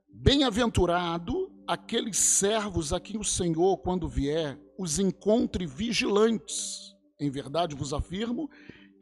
Bem-aventurado 0.09 1.53
aqueles 1.67 2.17
servos 2.17 2.93
a 2.93 3.01
quem 3.01 3.19
o 3.19 3.25
Senhor, 3.25 3.79
quando 3.79 4.07
vier, 4.07 4.57
os 4.79 5.01
encontre 5.01 5.67
vigilantes. 5.67 6.95
Em 7.19 7.29
verdade 7.29 7.75
vos 7.75 7.93
afirmo 7.93 8.49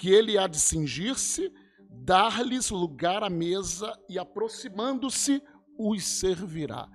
que 0.00 0.08
ele 0.08 0.38
há 0.38 0.46
de 0.46 0.58
cingir-se, 0.58 1.52
dar-lhes 1.90 2.70
lugar 2.70 3.22
à 3.22 3.28
mesa 3.28 3.92
e, 4.08 4.18
aproximando-se, 4.18 5.42
os 5.78 6.02
servirá. 6.02 6.88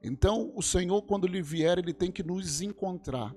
Então, 0.00 0.52
o 0.54 0.62
Senhor, 0.62 1.02
quando 1.02 1.26
ele 1.26 1.42
vier, 1.42 1.76
ele 1.76 1.92
tem 1.92 2.12
que 2.12 2.22
nos 2.22 2.60
encontrar 2.60 3.34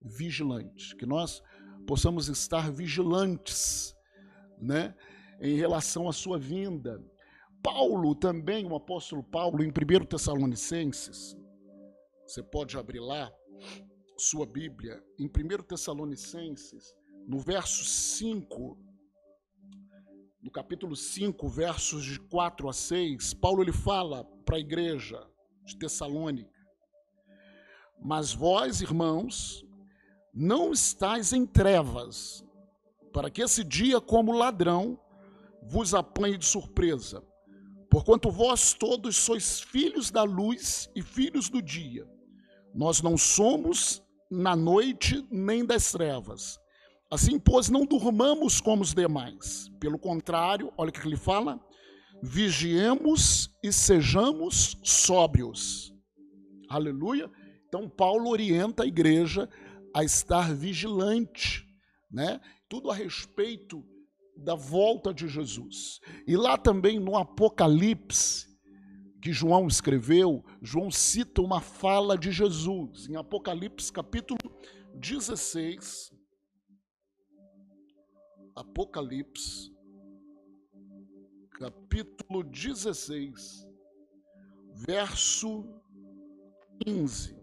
vigilantes, 0.00 0.92
que 0.92 1.04
nós 1.04 1.42
possamos 1.88 2.28
estar 2.28 2.70
vigilantes, 2.70 3.96
né, 4.60 4.94
em 5.40 5.56
relação 5.56 6.08
à 6.08 6.12
sua 6.12 6.38
vinda. 6.38 7.04
Paulo 7.64 8.14
também, 8.14 8.64
o 8.64 8.76
apóstolo 8.76 9.24
Paulo, 9.24 9.64
em 9.64 9.70
1 9.70 10.06
Tessalonicenses, 10.06 11.36
você 12.24 12.44
pode 12.44 12.78
abrir 12.78 13.00
lá 13.00 13.28
sua 14.16 14.46
Bíblia, 14.46 15.02
em 15.18 15.26
1 15.26 15.64
Tessalonicenses, 15.64 16.94
no 17.26 17.38
verso 17.38 17.84
5, 17.84 18.78
no 20.42 20.50
capítulo 20.50 20.96
5, 20.96 21.48
versos 21.48 22.04
de 22.04 22.18
4 22.18 22.68
a 22.68 22.72
6, 22.72 23.34
Paulo 23.34 23.62
ele 23.62 23.72
fala 23.72 24.24
para 24.44 24.56
a 24.56 24.60
igreja 24.60 25.24
de 25.64 25.76
Tessalônica: 25.76 26.50
Mas 28.00 28.32
vós, 28.32 28.80
irmãos, 28.80 29.64
não 30.34 30.72
estáis 30.72 31.32
em 31.32 31.46
trevas, 31.46 32.44
para 33.12 33.30
que 33.30 33.42
esse 33.42 33.62
dia, 33.62 34.00
como 34.00 34.32
ladrão, 34.32 34.98
vos 35.62 35.94
apanhe 35.94 36.36
de 36.36 36.46
surpresa. 36.46 37.22
Porquanto 37.88 38.30
vós 38.30 38.72
todos 38.72 39.16
sois 39.16 39.60
filhos 39.60 40.10
da 40.10 40.22
luz 40.22 40.90
e 40.96 41.02
filhos 41.02 41.50
do 41.50 41.60
dia. 41.60 42.08
Nós 42.74 43.02
não 43.02 43.18
somos 43.18 44.02
na 44.30 44.56
noite 44.56 45.26
nem 45.30 45.64
das 45.64 45.92
trevas. 45.92 46.58
Assim, 47.12 47.38
pois, 47.38 47.68
não 47.68 47.84
durmamos 47.84 48.58
como 48.58 48.80
os 48.80 48.94
demais. 48.94 49.70
Pelo 49.78 49.98
contrário, 49.98 50.72
olha 50.78 50.88
o 50.88 50.92
que 50.92 51.06
ele 51.06 51.14
fala: 51.14 51.60
vigiemos 52.22 53.50
e 53.62 53.70
sejamos 53.70 54.78
sóbrios. 54.82 55.92
Aleluia. 56.70 57.30
Então, 57.68 57.86
Paulo 57.86 58.30
orienta 58.30 58.84
a 58.84 58.86
igreja 58.86 59.46
a 59.94 60.02
estar 60.02 60.54
vigilante, 60.54 61.66
né? 62.10 62.40
Tudo 62.66 62.90
a 62.90 62.94
respeito 62.94 63.84
da 64.34 64.54
volta 64.54 65.12
de 65.12 65.28
Jesus. 65.28 66.00
E 66.26 66.34
lá 66.34 66.56
também 66.56 66.98
no 66.98 67.18
Apocalipse, 67.18 68.46
que 69.20 69.34
João 69.34 69.66
escreveu, 69.66 70.42
João 70.62 70.90
cita 70.90 71.42
uma 71.42 71.60
fala 71.60 72.16
de 72.16 72.32
Jesus, 72.32 73.06
em 73.06 73.16
Apocalipse 73.16 73.92
capítulo 73.92 74.38
16, 74.94 76.10
Apocalipse, 78.54 79.72
capítulo 81.52 82.42
16, 82.44 83.66
verso 84.74 85.64
15. 86.84 87.34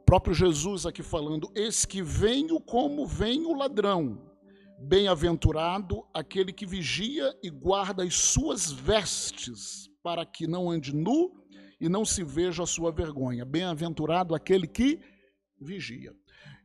O 0.00 0.04
próprio 0.04 0.34
Jesus 0.34 0.84
aqui 0.84 1.00
falando: 1.00 1.48
Eis 1.54 1.84
que 1.84 2.02
venho 2.02 2.60
como 2.60 3.06
vem 3.06 3.46
o 3.46 3.54
ladrão. 3.54 4.28
Bem-aventurado 4.80 6.04
aquele 6.12 6.52
que 6.52 6.66
vigia 6.66 7.32
e 7.42 7.50
guarda 7.50 8.02
as 8.02 8.16
suas 8.16 8.72
vestes, 8.72 9.88
para 10.02 10.26
que 10.26 10.48
não 10.48 10.68
ande 10.68 10.92
nu 10.92 11.40
e 11.80 11.88
não 11.88 12.04
se 12.04 12.24
veja 12.24 12.64
a 12.64 12.66
sua 12.66 12.90
vergonha. 12.90 13.44
Bem-aventurado 13.44 14.34
aquele 14.34 14.66
que 14.66 14.98
vigia. 15.60 16.12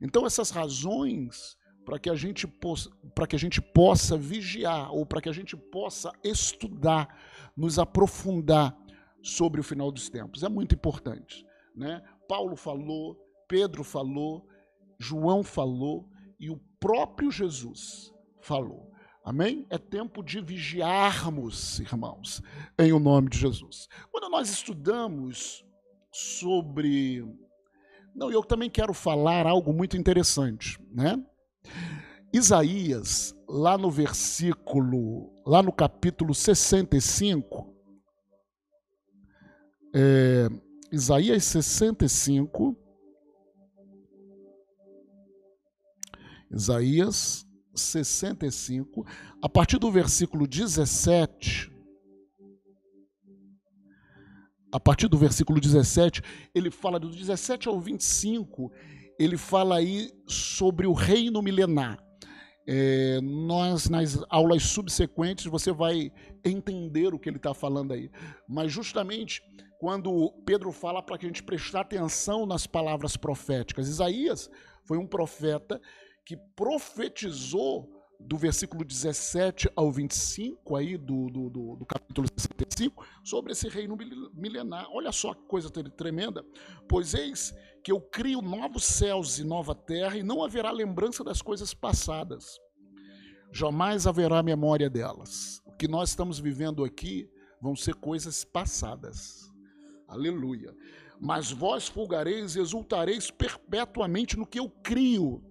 Então, 0.02 0.26
essas 0.26 0.50
razões 0.50 1.56
para 1.86 2.00
que 2.00 2.10
a 2.10 2.16
gente 2.16 2.48
possa, 2.48 2.90
para 3.14 3.28
que 3.28 3.36
a 3.36 3.40
gente 3.40 3.62
possa 3.62 4.18
vigiar 4.18 4.92
ou 4.92 5.06
para 5.06 5.22
que 5.22 5.30
a 5.30 5.34
gente 5.34 5.56
possa 5.56 6.12
estudar, 6.24 7.08
nos 7.56 7.78
aprofundar 7.78 8.76
sobre 9.22 9.62
o 9.62 9.64
final 9.64 9.92
dos 9.92 10.10
tempos. 10.10 10.44
É 10.44 10.50
muito 10.50 10.76
importante, 10.76 11.46
né? 11.76 12.02
Paulo 12.28 12.56
falou, 12.56 13.16
Pedro 13.48 13.84
falou, 13.84 14.48
João 15.00 15.44
falou 15.44 16.10
e 16.40 16.50
o 16.50 16.58
próprio 16.80 17.32
Jesus 17.32 18.12
falou. 18.42 18.92
Amém? 19.24 19.66
É 19.70 19.78
tempo 19.78 20.24
de 20.24 20.42
vigiarmos, 20.42 21.80
irmãos, 21.80 22.44
em 22.78 22.92
o 22.92 23.00
nome 23.00 23.30
de 23.30 23.40
Jesus. 23.40 23.88
Quando 24.12 24.30
nós 24.30 24.50
estudamos 24.50 25.66
sobre 26.12 27.24
não, 28.16 28.32
eu 28.32 28.42
também 28.42 28.70
quero 28.70 28.94
falar 28.94 29.46
algo 29.46 29.74
muito 29.74 29.98
interessante, 29.98 30.80
né? 30.90 31.22
Isaías, 32.34 33.36
lá 33.48 33.78
no 33.78 33.90
versículo, 33.90 35.32
lá 35.46 35.64
no 35.64 35.72
capítulo 35.72 36.34
65, 36.34 37.74
é, 39.94 40.50
Isaías 40.92 41.46
65, 41.46 42.78
Isaías 46.52 47.48
65, 47.74 49.06
a 49.42 49.50
partir 49.50 49.78
do 49.78 49.92
versículo 49.92 50.48
17, 50.48 51.72
a 54.72 54.80
partir 54.80 55.08
do 55.08 55.18
versículo 55.18 55.62
17, 55.62 56.22
ele 56.54 56.70
fala 56.70 57.00
do 57.00 57.10
17 57.10 57.70
ao 57.70 57.80
25, 57.80 58.72
ele 59.20 59.38
fala 59.38 59.78
aí 59.78 60.12
sobre 60.28 60.88
o 60.88 60.94
reino 60.94 61.42
milenar. 61.42 62.00
É, 62.68 63.20
nós, 63.22 63.90
nas 63.90 64.20
aulas 64.30 64.64
subsequentes, 64.64 65.46
você 65.46 65.72
vai 65.72 66.12
entender 66.44 67.14
o 67.14 67.20
que 67.20 67.30
ele 67.30 67.38
está 67.38 67.54
falando 67.54 67.94
aí. 67.94 68.10
Mas 68.48 68.72
justamente 68.72 69.42
quando 69.80 70.32
Pedro 70.46 70.72
fala 70.72 71.04
para 71.04 71.18
que 71.18 71.26
a 71.26 71.30
gente 71.30 71.44
prestar 71.44 71.82
atenção 71.82 72.46
nas 72.46 72.66
palavras 72.66 73.16
proféticas, 73.16 73.88
Isaías 73.88 74.50
foi 74.84 74.98
um 74.98 75.06
profeta 75.06 75.80
que 76.26 76.38
profetizou 76.56 77.88
do 78.20 78.38
versículo 78.38 78.84
17 78.84 79.70
ao 79.76 79.92
25 79.92 80.76
aí 80.76 80.98
do, 80.98 81.30
do, 81.30 81.50
do, 81.50 81.76
do, 81.76 81.86
capítulo 81.86 82.28
65 82.36 83.06
sobre 83.24 83.52
esse 83.52 83.68
reino 83.68 83.96
milenar. 84.34 84.88
Olha 84.90 85.12
só 85.12 85.34
que 85.34 85.44
coisa 85.44 85.70
tremenda. 85.70 86.44
Pois 86.88 87.14
eis 87.14 87.54
que 87.86 87.92
eu 87.92 88.02
crio 88.02 88.42
novos 88.42 88.84
céus 88.84 89.38
e 89.38 89.44
nova 89.44 89.76
terra 89.76 90.18
e 90.18 90.24
não 90.24 90.44
haverá 90.44 90.72
lembrança 90.72 91.24
das 91.24 91.40
coisas 91.40 91.72
passadas. 91.72 92.60
jamais 93.54 94.08
haverá 94.08 94.42
memória 94.42 94.90
delas. 94.90 95.62
O 95.68 95.72
que 95.72 95.88
nós 95.88 96.10
estamos 96.10 96.40
vivendo 96.40 96.84
aqui 96.84 97.30
vão 97.62 97.76
ser 97.76 97.94
coisas 97.94 98.44
passadas. 98.44 99.54
Aleluia. 100.08 100.76
Mas 101.22 101.52
vós 101.52 101.88
folgareis 101.88 102.56
e 102.56 102.60
exultareis 102.60 103.30
perpetuamente 103.30 104.36
no 104.36 104.48
que 104.48 104.60
eu 104.60 104.68
crio. 104.68 105.44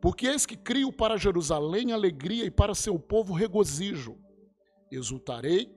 Porque 0.00 0.28
eis 0.28 0.46
que 0.46 0.56
crio 0.56 0.92
para 0.92 1.18
Jerusalém 1.18 1.90
alegria 1.90 2.44
e 2.44 2.50
para 2.50 2.76
seu 2.76 2.96
povo 2.96 3.34
regozijo. 3.34 4.16
Exultarei 4.88 5.68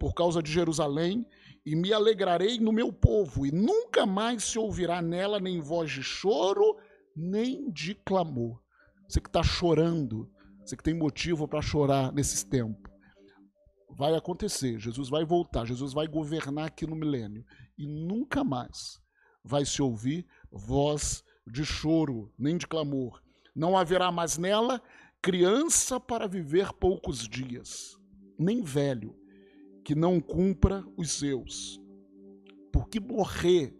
por 0.00 0.14
causa 0.14 0.42
de 0.42 0.50
Jerusalém 0.50 1.26
e 1.66 1.74
me 1.74 1.92
alegrarei 1.92 2.60
no 2.60 2.70
meu 2.70 2.92
povo, 2.92 3.44
e 3.44 3.50
nunca 3.50 4.06
mais 4.06 4.44
se 4.44 4.56
ouvirá 4.56 5.02
nela 5.02 5.40
nem 5.40 5.60
voz 5.60 5.90
de 5.90 6.00
choro, 6.00 6.78
nem 7.14 7.68
de 7.72 7.92
clamor. 7.92 8.62
Você 9.08 9.20
que 9.20 9.28
está 9.28 9.42
chorando, 9.42 10.30
você 10.60 10.76
que 10.76 10.84
tem 10.84 10.94
motivo 10.94 11.48
para 11.48 11.60
chorar 11.60 12.12
nesses 12.12 12.44
tempos, 12.44 12.92
vai 13.90 14.14
acontecer. 14.14 14.78
Jesus 14.78 15.08
vai 15.08 15.24
voltar, 15.24 15.66
Jesus 15.66 15.92
vai 15.92 16.06
governar 16.06 16.66
aqui 16.66 16.86
no 16.86 16.94
milênio 16.94 17.44
e 17.76 17.84
nunca 17.84 18.44
mais 18.44 19.00
vai 19.42 19.64
se 19.64 19.82
ouvir 19.82 20.24
voz 20.52 21.24
de 21.44 21.64
choro, 21.64 22.32
nem 22.38 22.56
de 22.56 22.66
clamor. 22.68 23.20
Não 23.56 23.76
haverá 23.76 24.12
mais 24.12 24.38
nela 24.38 24.80
criança 25.20 25.98
para 25.98 26.28
viver 26.28 26.72
poucos 26.74 27.26
dias, 27.26 27.98
nem 28.38 28.62
velho 28.62 29.16
que 29.86 29.94
não 29.94 30.20
cumpra 30.20 30.84
os 30.96 31.12
seus. 31.12 31.80
Porque 32.72 32.98
morrer 32.98 33.72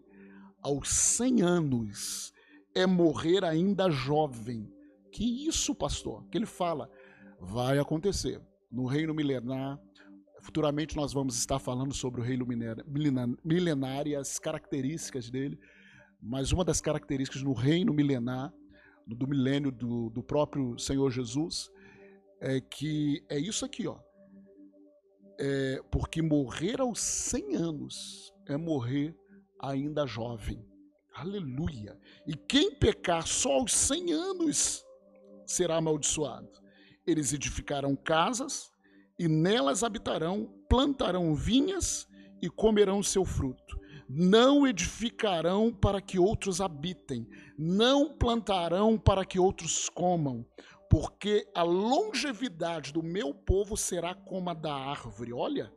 aos 0.61 0.87
100 0.87 1.41
anos 1.41 2.31
é 2.73 2.85
morrer 2.85 3.43
ainda 3.43 3.89
jovem. 3.89 4.71
Que 5.11 5.45
isso, 5.45 5.75
pastor? 5.75 6.25
Que 6.29 6.37
ele 6.37 6.45
fala, 6.45 6.89
vai 7.41 7.77
acontecer 7.77 8.41
no 8.71 8.85
reino 8.85 9.13
milenar. 9.13 9.77
Futuramente 10.39 10.95
nós 10.95 11.11
vamos 11.11 11.37
estar 11.37 11.59
falando 11.59 11.93
sobre 11.93 12.21
o 12.21 12.23
reino 12.23 12.47
milenar 13.43 14.07
e 14.07 14.15
as 14.15 14.39
características 14.39 15.29
dele. 15.29 15.59
Mas 16.21 16.53
uma 16.53 16.63
das 16.63 16.79
características 16.79 17.43
no 17.43 17.51
reino 17.51 17.93
milenar, 17.93 18.53
do 19.05 19.27
milênio 19.27 19.73
do, 19.73 20.09
do 20.09 20.23
próprio 20.23 20.79
Senhor 20.79 21.11
Jesus, 21.11 21.69
é 22.39 22.61
que 22.61 23.21
é 23.27 23.37
isso 23.37 23.65
aqui, 23.65 23.87
ó. 23.87 24.06
É, 25.39 25.81
porque 25.91 26.21
morrer 26.21 26.81
aos 26.81 26.99
100 26.99 27.55
anos 27.55 28.33
é 28.47 28.57
morrer 28.57 29.15
ainda 29.61 30.07
jovem. 30.07 30.65
Aleluia. 31.13 31.97
E 32.27 32.35
quem 32.35 32.73
pecar 32.73 33.27
só 33.27 33.53
aos 33.53 33.73
100 33.73 34.13
anos 34.13 34.85
será 35.45 35.77
amaldiçoado. 35.77 36.49
Eles 37.05 37.33
edificarão 37.33 37.95
casas 37.95 38.69
e 39.17 39.27
nelas 39.27 39.83
habitarão, 39.83 40.53
plantarão 40.69 41.33
vinhas 41.33 42.07
e 42.41 42.49
comerão 42.49 43.01
seu 43.01 43.25
fruto. 43.25 43.77
Não 44.09 44.67
edificarão 44.67 45.73
para 45.73 45.99
que 45.99 46.19
outros 46.19 46.61
habitem, 46.61 47.27
não 47.57 48.15
plantarão 48.15 48.97
para 48.97 49.25
que 49.25 49.39
outros 49.39 49.89
comam, 49.89 50.45
porque 50.89 51.47
a 51.53 51.63
longevidade 51.63 52.93
do 52.93 53.03
meu 53.03 53.33
povo 53.33 53.75
será 53.75 54.15
como 54.15 54.49
a 54.49 54.53
da 54.53 54.73
árvore. 54.73 55.33
Olha, 55.33 55.71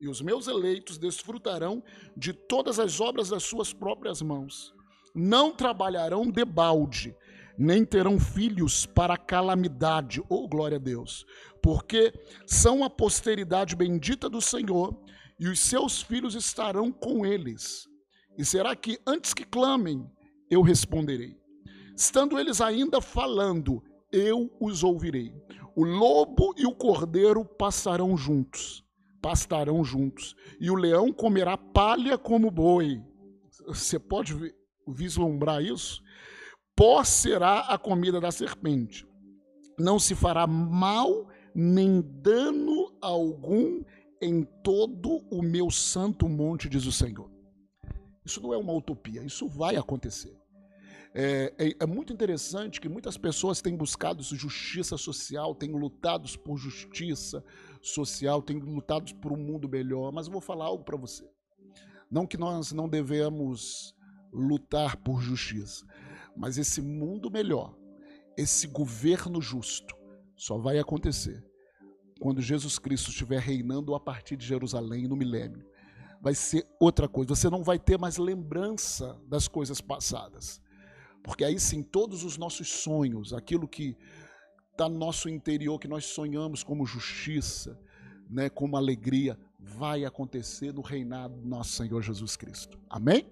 e 0.00 0.08
os 0.08 0.20
meus 0.20 0.46
eleitos 0.46 0.98
desfrutarão 0.98 1.82
de 2.16 2.32
todas 2.32 2.78
as 2.78 3.00
obras 3.00 3.28
das 3.28 3.42
suas 3.42 3.72
próprias 3.72 4.20
mãos. 4.20 4.74
Não 5.14 5.52
trabalharão 5.52 6.30
debalde, 6.30 7.16
nem 7.56 7.84
terão 7.84 8.18
filhos 8.18 8.84
para 8.84 9.16
calamidade. 9.16 10.22
Oh, 10.28 10.48
glória 10.48 10.76
a 10.76 10.80
Deus! 10.80 11.24
Porque 11.62 12.12
são 12.46 12.84
a 12.84 12.90
posteridade 12.90 13.76
bendita 13.76 14.28
do 14.28 14.40
Senhor, 14.40 14.94
e 15.38 15.48
os 15.48 15.60
seus 15.60 16.02
filhos 16.02 16.34
estarão 16.34 16.92
com 16.92 17.24
eles. 17.24 17.88
E 18.36 18.44
será 18.44 18.74
que 18.76 18.98
antes 19.06 19.32
que 19.32 19.44
clamem, 19.44 20.04
eu 20.50 20.62
responderei? 20.62 21.36
Estando 21.96 22.38
eles 22.38 22.60
ainda 22.60 23.00
falando, 23.00 23.82
eu 24.14 24.50
os 24.60 24.84
ouvirei. 24.84 25.34
O 25.74 25.84
lobo 25.84 26.54
e 26.56 26.66
o 26.66 26.74
cordeiro 26.74 27.44
passarão 27.44 28.16
juntos 28.16 28.84
pastarão 29.24 29.82
juntos, 29.82 30.36
e 30.60 30.70
o 30.70 30.74
leão 30.74 31.10
comerá 31.10 31.56
palha 31.56 32.18
como 32.18 32.50
boi. 32.50 33.02
Você 33.66 33.98
pode 33.98 34.34
vislumbrar 34.86 35.62
isso? 35.62 36.02
Pó 36.76 37.02
será 37.02 37.60
a 37.60 37.78
comida 37.78 38.20
da 38.20 38.30
serpente. 38.30 39.08
Não 39.78 39.98
se 39.98 40.14
fará 40.14 40.46
mal 40.46 41.26
nem 41.54 42.02
dano 42.02 42.94
algum 43.00 43.82
em 44.20 44.44
todo 44.62 45.24
o 45.30 45.40
meu 45.40 45.70
santo 45.70 46.28
monte, 46.28 46.68
diz 46.68 46.84
o 46.84 46.92
Senhor. 46.92 47.30
Isso 48.26 48.42
não 48.42 48.52
é 48.52 48.58
uma 48.58 48.74
utopia, 48.74 49.24
isso 49.24 49.48
vai 49.48 49.76
acontecer. 49.76 50.38
É, 51.16 51.54
é, 51.56 51.76
é, 51.78 51.86
muito 51.86 52.12
interessante 52.12 52.80
que 52.80 52.88
muitas 52.88 53.16
pessoas 53.16 53.62
têm 53.62 53.76
buscado 53.76 54.20
justiça 54.20 54.98
social, 54.98 55.54
têm 55.54 55.70
lutado 55.70 56.28
por 56.40 56.56
justiça, 56.56 57.44
social, 57.80 58.42
tem 58.42 58.58
lutado 58.58 59.14
por 59.16 59.30
um 59.30 59.36
mundo 59.36 59.68
melhor, 59.68 60.10
mas 60.10 60.26
eu 60.26 60.32
vou 60.32 60.40
falar 60.40 60.64
algo 60.64 60.82
para 60.82 60.96
você. 60.96 61.24
Não 62.10 62.26
que 62.26 62.36
nós 62.36 62.72
não 62.72 62.88
devemos 62.88 63.94
lutar 64.32 64.96
por 64.96 65.22
justiça, 65.22 65.86
mas 66.36 66.58
esse 66.58 66.82
mundo 66.82 67.30
melhor, 67.30 67.72
esse 68.36 68.66
governo 68.66 69.40
justo, 69.40 69.94
só 70.36 70.58
vai 70.58 70.80
acontecer 70.80 71.44
quando 72.18 72.40
Jesus 72.40 72.76
Cristo 72.76 73.10
estiver 73.10 73.40
reinando 73.40 73.94
a 73.94 74.00
partir 74.00 74.36
de 74.36 74.44
Jerusalém 74.44 75.06
no 75.06 75.14
milênio. 75.14 75.64
Vai 76.20 76.34
ser 76.34 76.66
outra 76.80 77.06
coisa, 77.06 77.36
você 77.36 77.48
não 77.48 77.62
vai 77.62 77.78
ter 77.78 77.98
mais 77.98 78.16
lembrança 78.16 79.16
das 79.28 79.46
coisas 79.46 79.80
passadas. 79.80 80.60
Porque 81.24 81.42
aí 81.42 81.58
sim, 81.58 81.82
todos 81.82 82.22
os 82.22 82.36
nossos 82.36 82.68
sonhos, 82.68 83.32
aquilo 83.32 83.66
que 83.66 83.96
está 84.70 84.88
no 84.88 84.98
nosso 84.98 85.26
interior, 85.28 85.80
que 85.80 85.88
nós 85.88 86.04
sonhamos 86.04 86.62
como 86.62 86.84
justiça, 86.84 87.80
né, 88.28 88.50
como 88.50 88.76
alegria, 88.76 89.38
vai 89.58 90.04
acontecer 90.04 90.74
no 90.74 90.82
reinado 90.82 91.40
do 91.40 91.48
nosso 91.48 91.72
Senhor 91.72 92.02
Jesus 92.02 92.36
Cristo. 92.36 92.78
Amém? 92.90 93.26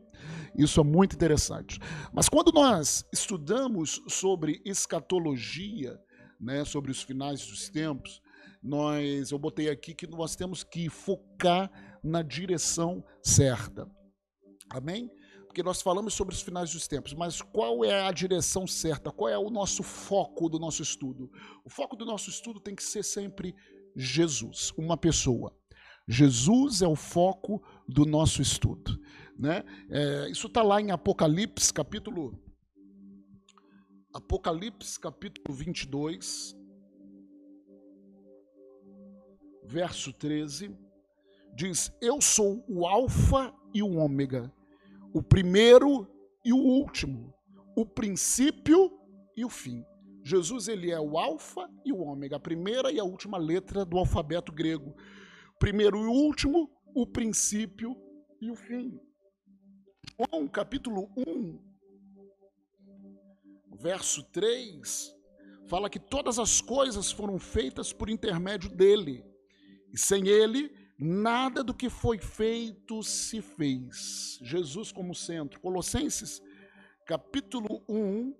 Isso 0.56 0.80
é 0.80 0.84
muito 0.84 1.14
interessante. 1.14 1.78
Mas 2.14 2.30
quando 2.30 2.50
nós 2.50 3.04
estudamos 3.12 4.02
sobre 4.08 4.62
escatologia, 4.64 6.00
né, 6.40 6.64
sobre 6.64 6.90
os 6.90 7.02
finais 7.02 7.46
dos 7.46 7.68
tempos, 7.68 8.22
nós, 8.62 9.30
eu 9.32 9.38
botei 9.38 9.68
aqui 9.68 9.94
que 9.94 10.06
nós 10.06 10.34
temos 10.34 10.64
que 10.64 10.88
focar 10.88 11.70
na 12.02 12.22
direção 12.22 13.04
certa. 13.22 13.86
Amém? 14.70 15.10
Porque 15.52 15.62
nós 15.62 15.82
falamos 15.82 16.14
sobre 16.14 16.34
os 16.34 16.40
finais 16.40 16.72
dos 16.72 16.88
tempos, 16.88 17.12
mas 17.12 17.42
qual 17.42 17.84
é 17.84 18.06
a 18.08 18.10
direção 18.10 18.66
certa? 18.66 19.12
Qual 19.12 19.28
é 19.28 19.36
o 19.36 19.50
nosso 19.50 19.82
foco 19.82 20.48
do 20.48 20.58
nosso 20.58 20.80
estudo? 20.80 21.30
O 21.62 21.68
foco 21.68 21.94
do 21.94 22.06
nosso 22.06 22.30
estudo 22.30 22.58
tem 22.58 22.74
que 22.74 22.82
ser 22.82 23.02
sempre 23.02 23.54
Jesus, 23.94 24.72
uma 24.78 24.96
pessoa. 24.96 25.54
Jesus 26.08 26.80
é 26.80 26.88
o 26.88 26.96
foco 26.96 27.62
do 27.86 28.06
nosso 28.06 28.40
estudo. 28.40 28.98
Né? 29.38 29.62
É, 29.90 30.30
isso 30.30 30.46
está 30.46 30.62
lá 30.62 30.80
em 30.80 30.90
Apocalipse, 30.90 31.70
capítulo. 31.70 32.42
Apocalipse, 34.14 34.98
capítulo 34.98 35.54
22, 35.54 36.56
verso 39.66 40.14
13. 40.14 40.74
Diz: 41.54 41.92
Eu 42.00 42.22
sou 42.22 42.64
o 42.66 42.86
Alfa 42.86 43.54
e 43.74 43.82
o 43.82 43.98
Ômega 43.98 44.50
o 45.12 45.22
primeiro 45.22 46.08
e 46.44 46.52
o 46.52 46.56
último, 46.56 47.34
o 47.76 47.84
princípio 47.84 48.90
e 49.36 49.44
o 49.44 49.50
fim. 49.50 49.84
Jesus 50.24 50.68
ele 50.68 50.90
é 50.90 51.00
o 51.00 51.18
alfa 51.18 51.68
e 51.84 51.92
o 51.92 52.00
ômega, 52.00 52.36
a 52.36 52.40
primeira 52.40 52.90
e 52.92 53.00
a 53.00 53.04
última 53.04 53.38
letra 53.38 53.84
do 53.84 53.98
alfabeto 53.98 54.52
grego. 54.52 54.94
Primeiro 55.58 55.98
e 55.98 56.06
último, 56.06 56.70
o 56.94 57.06
princípio 57.06 57.96
e 58.40 58.50
o 58.50 58.54
fim. 58.54 59.00
João 60.18 60.48
capítulo 60.48 61.10
1, 61.16 61.58
verso 63.80 64.22
3, 64.30 65.14
fala 65.68 65.90
que 65.90 65.98
todas 65.98 66.38
as 66.38 66.60
coisas 66.60 67.10
foram 67.10 67.38
feitas 67.38 67.92
por 67.92 68.08
intermédio 68.08 68.70
dele. 68.70 69.24
E 69.92 69.98
sem 69.98 70.28
ele, 70.28 70.70
Nada 71.04 71.64
do 71.64 71.74
que 71.74 71.90
foi 71.90 72.16
feito 72.16 73.02
se 73.02 73.42
fez. 73.42 74.38
Jesus 74.40 74.92
como 74.92 75.16
centro. 75.16 75.58
Colossenses, 75.58 76.40
capítulo 77.04 77.82
1, 77.88 78.32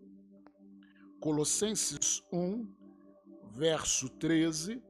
Colossenses 1.21 2.23
1, 2.33 2.73
verso 3.51 4.09
13. 4.11 4.81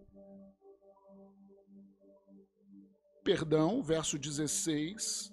Perdão, 3.25 3.83
verso 3.83 4.19
16. 4.19 5.33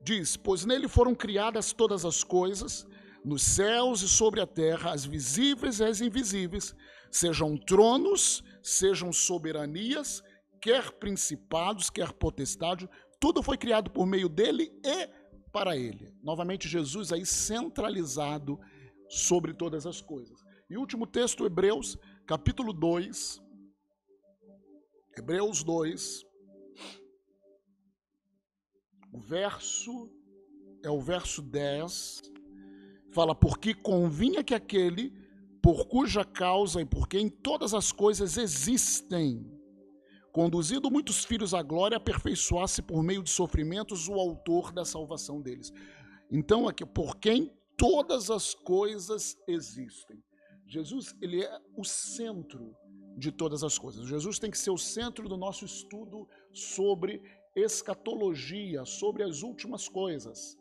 Diz: 0.00 0.36
Pois 0.36 0.64
nele 0.64 0.86
foram 0.86 1.12
criadas 1.12 1.72
todas 1.72 2.04
as 2.04 2.22
coisas, 2.22 2.86
nos 3.24 3.42
céus 3.42 4.00
e 4.02 4.08
sobre 4.08 4.40
a 4.40 4.46
terra, 4.46 4.92
as 4.92 5.04
visíveis 5.04 5.80
e 5.80 5.84
as 5.84 6.00
invisíveis 6.00 6.72
sejam 7.10 7.56
tronos, 7.56 8.44
sejam 8.62 9.12
soberanias, 9.12 10.22
quer 10.60 10.92
principados, 10.92 11.90
quer 11.90 12.12
potestade, 12.12 12.88
tudo 13.18 13.42
foi 13.42 13.56
criado 13.56 13.90
por 13.90 14.06
meio 14.06 14.28
dele 14.28 14.72
e 14.84 15.08
para 15.52 15.76
ele. 15.76 16.12
Novamente, 16.22 16.68
Jesus 16.68 17.12
aí 17.12 17.26
centralizado 17.26 18.58
sobre 19.08 19.52
todas 19.52 19.86
as 19.86 20.00
coisas. 20.00 20.40
E 20.68 20.76
último 20.76 21.06
texto, 21.06 21.44
Hebreus, 21.44 21.98
capítulo 22.26 22.72
2. 22.72 23.42
Hebreus 25.16 25.64
2. 25.64 26.24
O 29.12 29.18
verso 29.18 30.08
é 30.84 30.90
o 30.90 31.00
verso 31.00 31.42
10. 31.42 32.22
Fala: 33.12 33.34
Porque 33.34 33.74
convinha 33.74 34.44
que 34.44 34.54
aquele 34.54 35.12
por 35.60 35.86
cuja 35.88 36.24
causa 36.24 36.80
e 36.80 36.86
por 36.86 37.08
quem 37.08 37.28
todas 37.28 37.74
as 37.74 37.92
coisas 37.92 38.36
existem, 38.36 39.44
conduzido 40.32 40.90
muitos 40.90 41.24
filhos 41.24 41.54
à 41.54 41.62
glória, 41.62 41.96
aperfeiçoasse 41.96 42.82
por 42.82 43.02
meio 43.02 43.22
de 43.22 43.30
sofrimentos 43.30 44.08
o 44.08 44.14
autor 44.14 44.72
da 44.72 44.84
salvação 44.84 45.40
deles. 45.40 45.72
Então, 46.30 46.68
aqui, 46.68 46.86
por 46.86 47.16
quem 47.16 47.52
todas 47.76 48.30
as 48.30 48.54
coisas 48.54 49.36
existem. 49.48 50.22
Jesus, 50.66 51.16
ele 51.20 51.42
é 51.42 51.60
o 51.74 51.82
centro 51.82 52.76
de 53.16 53.32
todas 53.32 53.64
as 53.64 53.78
coisas. 53.78 54.06
Jesus 54.06 54.38
tem 54.38 54.50
que 54.50 54.58
ser 54.58 54.70
o 54.70 54.78
centro 54.78 55.28
do 55.28 55.36
nosso 55.36 55.64
estudo 55.64 56.28
sobre 56.52 57.22
escatologia, 57.56 58.84
sobre 58.84 59.22
as 59.22 59.42
últimas 59.42 59.88
coisas. 59.88 60.58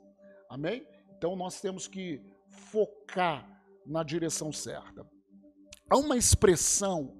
Amém? 0.49 0.87
Então 1.15 1.35
nós 1.35 1.59
temos 1.61 1.87
que 1.87 2.21
focar 2.71 3.61
na 3.85 4.01
direção 4.01 4.51
certa. 4.51 5.05
Há 5.89 5.97
uma 5.97 6.17
expressão 6.17 7.15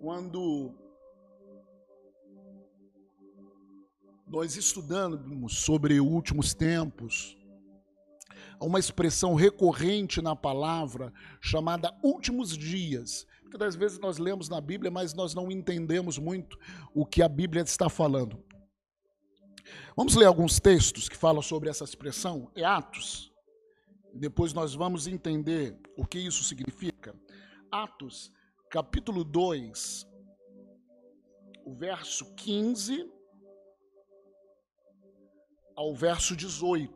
quando 0.00 0.74
nós 4.34 4.56
estudamos 4.56 5.58
sobre 5.58 6.00
últimos 6.00 6.54
tempos, 6.54 7.36
uma 8.60 8.80
expressão 8.80 9.36
recorrente 9.36 10.20
na 10.20 10.34
palavra 10.34 11.12
chamada 11.40 11.96
últimos 12.02 12.58
dias. 12.58 13.24
Porque 13.42 13.56
das 13.56 13.76
vezes 13.76 14.00
nós 14.00 14.18
lemos 14.18 14.48
na 14.48 14.60
Bíblia, 14.60 14.90
mas 14.90 15.14
nós 15.14 15.34
não 15.34 15.52
entendemos 15.52 16.18
muito 16.18 16.58
o 16.92 17.06
que 17.06 17.22
a 17.22 17.28
Bíblia 17.28 17.62
está 17.62 17.88
falando. 17.88 18.42
Vamos 19.96 20.16
ler 20.16 20.24
alguns 20.24 20.58
textos 20.58 21.08
que 21.08 21.16
falam 21.16 21.40
sobre 21.40 21.70
essa 21.70 21.84
expressão? 21.84 22.50
É 22.56 22.64
Atos, 22.64 23.32
depois 24.12 24.52
nós 24.52 24.74
vamos 24.74 25.06
entender 25.06 25.78
o 25.96 26.04
que 26.04 26.18
isso 26.18 26.42
significa. 26.42 27.14
Atos, 27.70 28.32
capítulo 28.68 29.22
2, 29.22 30.04
o 31.64 31.72
verso 31.72 32.34
15 32.34 33.13
ao 35.76 35.94
verso 35.94 36.36
18. 36.36 36.92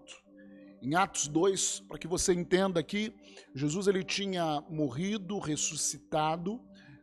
Em 0.81 0.95
Atos 0.95 1.27
2, 1.29 1.81
para 1.89 1.99
que 1.99 2.07
você 2.07 2.33
entenda 2.33 2.79
aqui, 2.79 3.13
Jesus 3.55 3.89
ele 3.89 4.05
tinha 4.05 4.63
morrido, 4.71 5.39
ressuscitado, 5.39 6.61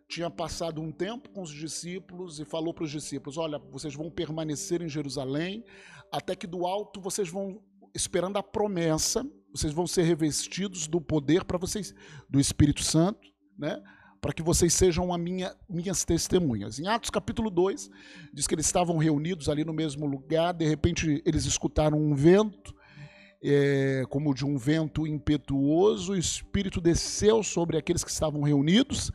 tinha 0.08 0.30
passado 0.30 0.82
um 0.82 0.92
tempo 0.92 1.30
com 1.30 1.42
os 1.42 1.52
discípulos 1.52 2.40
e 2.40 2.46
falou 2.46 2.74
para 2.74 2.86
os 2.86 2.92
discípulos: 2.92 3.38
Olha, 3.38 3.58
vocês 3.58 3.94
vão 3.94 4.10
permanecer 4.10 4.82
em 4.82 4.88
Jerusalém, 4.88 5.64
até 6.12 6.36
que 6.36 6.48
do 6.48 6.66
alto 6.66 7.02
vocês 7.02 7.30
vão 7.30 7.62
esperando 7.94 8.38
a 8.38 8.44
promessa 8.44 9.26
vocês 9.56 9.72
vão 9.72 9.88
ser 9.88 10.04
revestidos 10.04 10.86
do 10.86 11.00
poder 11.00 11.46
para 11.46 11.58
vocês 11.58 11.96
do 12.30 12.42
Espírito 12.42 12.84
Santo, 12.84 13.26
né? 13.58 13.82
Para 14.26 14.34
que 14.34 14.42
vocês 14.42 14.74
sejam 14.74 15.14
a 15.14 15.20
minha, 15.20 15.56
minhas 15.70 16.04
testemunhas. 16.04 16.80
Em 16.80 16.88
Atos 16.88 17.12
capítulo 17.12 17.52
2, 17.52 17.92
diz 18.34 18.48
que 18.48 18.56
eles 18.56 18.66
estavam 18.66 18.98
reunidos 18.98 19.48
ali 19.50 19.64
no 19.64 19.72
mesmo 19.72 20.08
lugar, 20.08 20.52
de 20.52 20.68
repente 20.68 21.22
eles 21.24 21.46
escutaram 21.46 22.00
um 22.00 22.16
vento, 22.16 22.76
é, 23.44 24.04
como 24.10 24.34
de 24.34 24.44
um 24.44 24.58
vento 24.58 25.06
impetuoso, 25.06 26.14
o 26.14 26.18
Espírito 26.18 26.82
desceu 26.82 27.44
sobre 27.44 27.78
aqueles 27.78 28.04
que 28.04 28.10
estavam 28.10 28.42
reunidos 28.42 29.12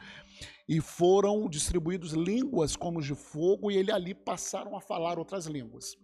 e 0.69 0.81
foram 0.81 1.49
distribuídos 1.49 2.13
línguas 2.13 2.77
como 2.77 3.03
de 3.03 3.17
fogo, 3.17 3.69
e 3.69 3.77
ele 3.77 3.91
ali 3.91 4.15
passaram 4.15 4.77
a 4.77 4.81
falar 4.81 5.19
outras 5.19 5.47
línguas. 5.47 5.97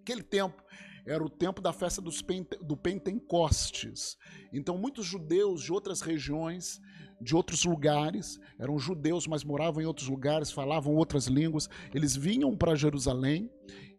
Aquele 0.00 0.22
tempo 0.22 0.62
era 1.04 1.24
o 1.24 1.28
tempo 1.28 1.60
da 1.60 1.72
festa 1.72 2.00
dos 2.00 2.22
Pente, 2.22 2.56
do 2.62 2.76
Pentecostes. 2.76 4.16
Então, 4.52 4.78
muitos 4.78 5.06
judeus 5.06 5.60
de 5.62 5.72
outras 5.72 6.02
regiões, 6.02 6.80
de 7.20 7.34
outros 7.34 7.64
lugares, 7.64 8.38
eram 8.58 8.78
judeus, 8.78 9.26
mas 9.26 9.44
moravam 9.44 9.82
em 9.82 9.86
outros 9.86 10.08
lugares, 10.08 10.50
falavam 10.50 10.94
outras 10.94 11.26
línguas, 11.26 11.68
eles 11.94 12.16
vinham 12.16 12.56
para 12.56 12.74
Jerusalém 12.74 13.50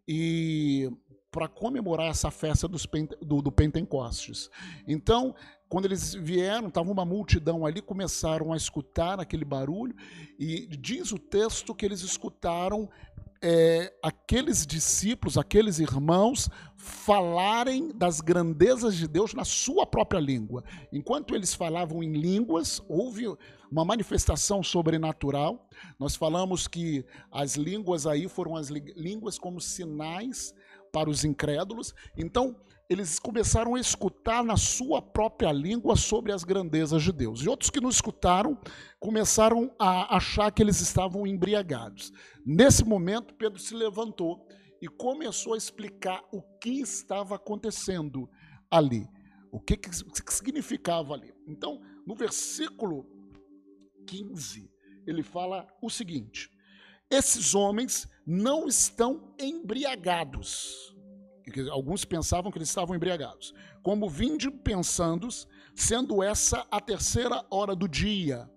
e 0.08 0.90
para 1.32 1.48
comemorar 1.48 2.10
essa 2.10 2.32
festa 2.32 2.68
dos, 2.68 2.88
do, 3.22 3.42
do 3.42 3.52
Pentecostes. 3.52 4.50
Então, 4.88 5.36
quando 5.70 5.86
eles 5.86 6.16
vieram, 6.16 6.68
estava 6.68 6.92
uma 6.92 7.06
multidão 7.06 7.64
ali, 7.64 7.80
começaram 7.80 8.52
a 8.52 8.58
escutar 8.58 9.20
aquele 9.20 9.46
barulho, 9.46 9.96
e 10.38 10.66
diz 10.66 11.12
o 11.12 11.20
texto 11.20 11.76
que 11.76 11.86
eles 11.86 12.02
escutaram 12.02 12.90
é, 13.42 13.94
aqueles 14.04 14.66
discípulos, 14.66 15.38
aqueles 15.38 15.80
irmãos, 15.80 16.50
falarem 16.76 17.92
das 17.96 18.20
grandezas 18.20 18.96
de 18.96 19.08
Deus 19.08 19.34
na 19.34 19.46
sua 19.46 19.86
própria 19.86 20.20
língua. 20.20 20.64
Enquanto 20.92 21.36
eles 21.36 21.54
falavam 21.54 22.04
em 22.04 22.14
línguas, 22.14 22.82
houve 22.90 23.26
uma 23.72 23.86
manifestação 23.86 24.64
sobrenatural. 24.64 25.70
Nós 25.98 26.16
falamos 26.16 26.68
que 26.68 27.06
as 27.32 27.56
línguas 27.56 28.08
aí 28.08 28.28
foram 28.28 28.56
as 28.56 28.70
línguas 28.70 29.38
como 29.38 29.62
sinais 29.62 30.54
para 30.92 31.10
os 31.10 31.24
incrédulos. 31.24 31.94
Então, 32.18 32.56
eles 32.90 33.20
começaram 33.20 33.76
a 33.76 33.80
escutar 33.80 34.44
na 34.44 34.58
sua 34.58 35.00
própria 35.00 35.52
língua 35.52 35.96
sobre 35.96 36.32
as 36.32 36.44
grandezas 36.44 37.04
de 37.04 37.12
Deus. 37.12 37.42
E 37.42 37.48
outros 37.48 37.70
que 37.70 37.80
não 37.80 37.90
escutaram 37.90 38.60
começaram 39.00 39.72
a 39.78 40.18
achar 40.18 40.52
que 40.52 40.64
eles 40.64 40.82
estavam 40.82 41.28
embriagados. 41.28 42.12
Nesse 42.44 42.84
momento, 42.84 43.36
Pedro 43.36 43.60
se 43.60 43.76
levantou 43.76 44.48
e 44.82 44.88
começou 44.88 45.54
a 45.54 45.58
explicar 45.58 46.24
o 46.32 46.42
que 46.42 46.82
estava 46.82 47.36
acontecendo 47.36 48.28
ali. 48.72 49.08
O 49.52 49.60
que, 49.60 49.78
que, 49.78 49.90
significava 50.34 51.14
ali. 51.14 51.32
Então, 51.48 51.82
no 52.08 52.16
versículo 52.16 53.06
15, 54.08 54.68
ele 55.06 55.22
fala 55.22 55.68
o 55.80 55.92
seguinte: 55.92 56.50
esses 57.10 57.54
homens 57.54 58.08
não 58.26 58.68
estão 58.68 59.36
embriagados 59.40 60.96
Alguns 61.70 62.06
pensavam 62.06 62.52
que 62.52 62.58
eles 62.58 62.70
estavam 62.70 62.96
embriagados. 62.96 63.54
Como 63.82 64.10
vinde 64.10 64.50
pensando, 64.52 65.28
sendo 65.76 66.22
essa 66.22 66.66
a 66.72 66.80
terceira 66.80 67.46
hora 67.50 67.76
do 67.76 67.88
dia. 67.88 68.50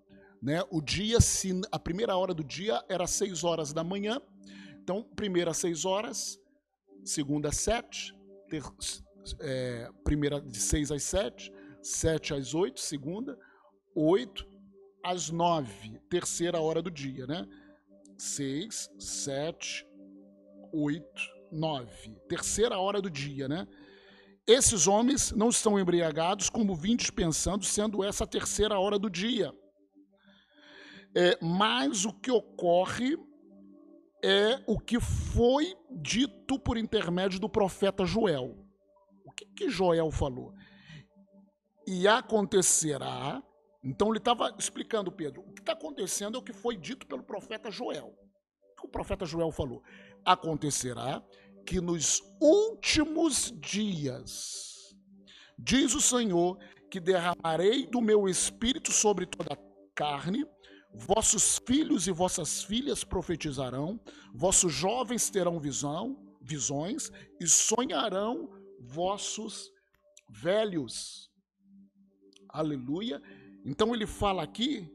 Né? 0.42 0.62
O 0.70 0.80
dia, 0.80 1.18
a 1.70 1.78
primeira 1.78 2.16
hora 2.16 2.34
do 2.34 2.42
dia 2.42 2.84
era 2.88 3.06
seis 3.06 3.44
horas 3.44 3.72
da 3.72 3.84
manhã. 3.84 4.20
Então, 4.82 5.02
primeira 5.14 5.54
seis 5.54 5.84
horas, 5.84 6.38
segunda 7.04 7.52
sete, 7.52 8.12
ter, 8.48 8.62
é, 9.40 9.88
primeira 10.02 10.40
de 10.40 10.58
seis 10.58 10.90
às 10.90 11.04
sete, 11.04 11.52
sete 11.80 12.34
às 12.34 12.54
oito, 12.54 12.80
segunda, 12.80 13.38
oito 13.94 14.44
às 15.04 15.30
nove, 15.30 16.00
terceira 16.10 16.60
hora 16.60 16.82
do 16.82 16.90
dia, 16.90 17.26
né? 17.26 17.46
Seis, 18.18 18.90
sete, 18.98 19.86
oito, 20.72 21.22
9, 21.52 22.16
terceira 22.28 22.78
hora 22.78 23.00
do 23.00 23.10
dia, 23.10 23.46
né? 23.46 23.68
Esses 24.46 24.88
homens 24.88 25.30
não 25.32 25.50
estão 25.50 25.78
embriagados 25.78 26.50
como 26.50 26.74
vindes 26.74 27.10
pensando, 27.10 27.64
sendo 27.64 28.02
essa 28.02 28.26
terceira 28.26 28.78
hora 28.78 28.98
do 28.98 29.08
dia. 29.08 29.52
É, 31.14 31.38
mas 31.40 32.04
o 32.04 32.12
que 32.12 32.30
ocorre 32.30 33.16
é 34.24 34.62
o 34.66 34.78
que 34.78 34.98
foi 34.98 35.76
dito 35.90 36.58
por 36.58 36.76
intermédio 36.76 37.38
do 37.38 37.48
profeta 37.48 38.04
Joel. 38.04 38.56
O 39.24 39.30
que, 39.32 39.46
que 39.46 39.68
Joel 39.68 40.10
falou? 40.10 40.52
E 41.86 42.08
acontecerá. 42.08 43.42
Então 43.84 44.08
ele 44.08 44.18
estava 44.18 44.54
explicando, 44.58 45.12
Pedro, 45.12 45.42
o 45.42 45.52
que 45.52 45.60
está 45.60 45.72
acontecendo 45.72 46.36
é 46.36 46.40
o 46.40 46.44
que 46.44 46.52
foi 46.52 46.76
dito 46.76 47.06
pelo 47.06 47.22
profeta 47.22 47.70
Joel. 47.70 48.06
O 48.06 48.80
que 48.80 48.86
o 48.86 48.90
profeta 48.90 49.26
Joel 49.26 49.52
falou? 49.52 49.82
Acontecerá 50.24 51.22
que 51.66 51.80
nos 51.80 52.22
últimos 52.40 53.52
dias, 53.60 54.94
diz 55.58 55.94
o 55.94 56.00
Senhor, 56.00 56.58
que 56.90 57.00
derramarei 57.00 57.86
do 57.86 58.00
meu 58.00 58.28
espírito 58.28 58.92
sobre 58.92 59.26
toda 59.26 59.54
a 59.54 59.58
carne, 59.94 60.44
vossos 60.94 61.58
filhos 61.66 62.06
e 62.06 62.12
vossas 62.12 62.62
filhas 62.62 63.02
profetizarão, 63.04 63.98
vossos 64.34 64.72
jovens 64.72 65.30
terão 65.30 65.58
visão, 65.58 66.18
visões 66.40 67.10
e 67.40 67.46
sonharão 67.46 68.50
vossos 68.78 69.70
velhos. 70.28 71.30
Aleluia. 72.48 73.22
Então 73.64 73.94
ele 73.94 74.06
fala 74.06 74.42
aqui 74.42 74.90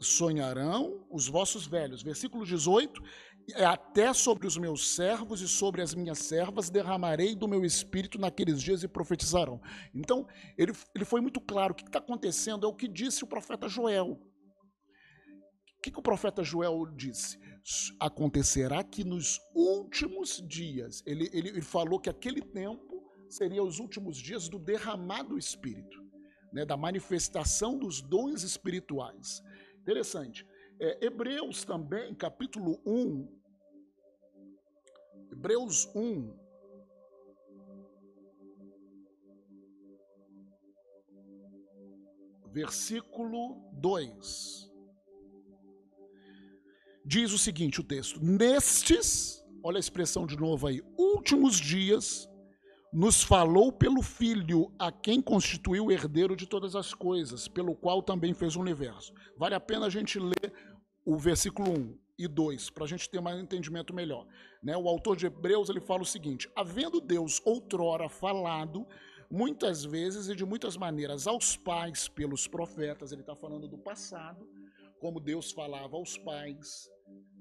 sonharão 0.00 1.06
os 1.10 1.26
vossos 1.28 1.66
velhos. 1.66 2.02
Versículo 2.02 2.44
18, 2.44 3.02
é 3.02 3.35
até 3.54 4.12
sobre 4.12 4.46
os 4.46 4.56
meus 4.56 4.94
servos 4.94 5.40
e 5.40 5.48
sobre 5.48 5.80
as 5.80 5.94
minhas 5.94 6.18
servas 6.18 6.68
derramarei 6.68 7.34
do 7.34 7.46
meu 7.46 7.64
espírito 7.64 8.18
naqueles 8.18 8.60
dias 8.60 8.82
e 8.82 8.88
profetizarão. 8.88 9.60
Então, 9.94 10.26
ele, 10.58 10.72
ele 10.94 11.04
foi 11.04 11.20
muito 11.20 11.40
claro. 11.40 11.72
O 11.72 11.76
que 11.76 11.84
está 11.84 11.98
acontecendo 11.98 12.66
é 12.66 12.68
o 12.68 12.74
que 12.74 12.88
disse 12.88 13.22
o 13.22 13.26
profeta 13.26 13.68
Joel. 13.68 14.18
O 15.78 15.82
que, 15.82 15.90
que 15.90 15.98
o 15.98 16.02
profeta 16.02 16.42
Joel 16.42 16.86
disse? 16.96 17.38
Acontecerá 18.00 18.82
que 18.82 19.04
nos 19.04 19.40
últimos 19.54 20.42
dias, 20.46 21.02
ele, 21.06 21.30
ele, 21.32 21.48
ele 21.50 21.62
falou 21.62 22.00
que 22.00 22.10
aquele 22.10 22.40
tempo 22.40 23.04
seria 23.28 23.62
os 23.62 23.78
últimos 23.78 24.16
dias 24.16 24.48
do 24.48 24.58
derramado 24.58 25.38
espírito, 25.38 26.04
né, 26.52 26.64
da 26.64 26.76
manifestação 26.76 27.78
dos 27.78 28.00
dons 28.00 28.42
espirituais. 28.42 29.42
Interessante. 29.80 30.44
É, 30.78 31.06
Hebreus 31.06 31.64
também, 31.64 32.14
capítulo 32.14 32.80
1. 32.84 33.35
Hebreus 35.36 35.86
1. 35.94 36.34
Versículo 42.50 43.60
2. 43.74 44.72
Diz 47.04 47.32
o 47.32 47.38
seguinte: 47.38 47.80
o 47.80 47.84
texto: 47.84 48.18
Nestes, 48.24 49.44
olha 49.62 49.76
a 49.76 49.78
expressão 49.78 50.26
de 50.26 50.38
novo 50.38 50.68
aí, 50.68 50.82
últimos 50.96 51.60
dias, 51.60 52.26
nos 52.90 53.22
falou 53.22 53.70
pelo 53.70 54.00
Filho, 54.00 54.72
a 54.78 54.90
quem 54.90 55.20
constituiu 55.20 55.84
o 55.84 55.92
herdeiro 55.92 56.34
de 56.34 56.46
todas 56.46 56.74
as 56.74 56.94
coisas, 56.94 57.46
pelo 57.46 57.76
qual 57.76 58.02
também 58.02 58.32
fez 58.32 58.56
o 58.56 58.60
universo. 58.60 59.12
Vale 59.36 59.54
a 59.54 59.60
pena 59.60 59.84
a 59.84 59.90
gente 59.90 60.18
ler 60.18 60.50
o 61.04 61.18
versículo 61.18 61.70
1 61.72 62.05
e 62.18 62.26
2, 62.26 62.70
para 62.70 62.84
a 62.84 62.88
gente 62.88 63.08
ter 63.10 63.20
mais 63.20 63.38
entendimento 63.38 63.94
melhor. 63.94 64.26
Né? 64.62 64.76
O 64.76 64.88
autor 64.88 65.16
de 65.16 65.26
Hebreus 65.26 65.68
ele 65.68 65.80
fala 65.80 66.02
o 66.02 66.06
seguinte: 66.06 66.50
havendo 66.56 67.00
Deus 67.00 67.40
outrora 67.44 68.08
falado 68.08 68.86
muitas 69.30 69.84
vezes 69.84 70.28
e 70.28 70.36
de 70.36 70.44
muitas 70.44 70.76
maneiras 70.76 71.26
aos 71.26 71.56
pais 71.56 72.08
pelos 72.08 72.46
profetas, 72.46 73.12
ele 73.12 73.22
está 73.22 73.34
falando 73.34 73.68
do 73.68 73.76
passado, 73.76 74.48
como 75.00 75.20
Deus 75.20 75.50
falava 75.50 75.96
aos 75.96 76.16
pais, 76.16 76.90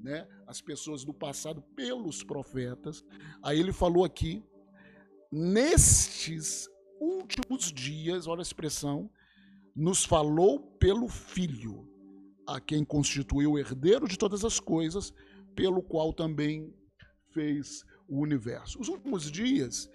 né? 0.02 0.28
as 0.48 0.62
pessoas 0.62 1.04
do 1.04 1.14
passado 1.14 1.62
pelos 1.76 2.24
profetas. 2.24 3.04
Aí 3.44 3.60
ele 3.60 3.72
falou 3.72 4.04
aqui 4.04 4.44
nestes 5.32 6.68
últimos 7.00 7.72
dias, 7.72 8.28
olha 8.28 8.42
a 8.42 8.42
expressão, 8.42 9.10
nos 9.76 10.06
falou 10.06 10.60
pelo 10.80 11.08
Filho, 11.08 11.88
a 12.47 12.60
quem 12.60 12.84
constituiu 12.84 13.53
o 13.53 13.60
herdeiro 13.60 14.08
de 14.08 14.17
todas 14.17 14.43
as 14.45 14.60
coisas, 14.60 15.13
pelo 15.55 15.81
qual 15.81 16.13
também 16.13 16.73
fez 17.31 17.84
o 18.08 18.19
universo. 18.19 18.79
Os 18.79 18.88
últimos 18.88 19.31
dias, 19.31 19.89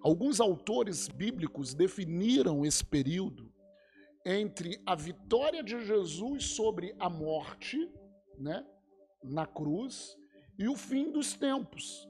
alguns 0.00 0.40
autores 0.40 1.08
bíblicos 1.08 1.74
definiram 1.74 2.64
esse 2.64 2.84
período 2.84 3.52
entre 4.24 4.80
a 4.84 4.94
vitória 4.94 5.62
de 5.62 5.84
Jesus 5.84 6.46
sobre 6.46 6.94
a 6.98 7.08
morte, 7.08 7.88
né, 8.38 8.64
na 9.22 9.46
cruz, 9.46 10.16
e 10.58 10.68
o 10.68 10.76
fim 10.76 11.12
dos 11.12 11.34
tempos, 11.34 12.08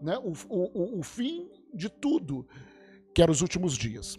né, 0.00 0.16
o, 0.18 0.32
o, 0.48 1.00
o 1.00 1.02
fim 1.02 1.50
de 1.74 1.88
tudo, 1.88 2.46
que 3.14 3.22
eram 3.22 3.32
os 3.32 3.40
últimos 3.40 3.76
dias. 3.76 4.18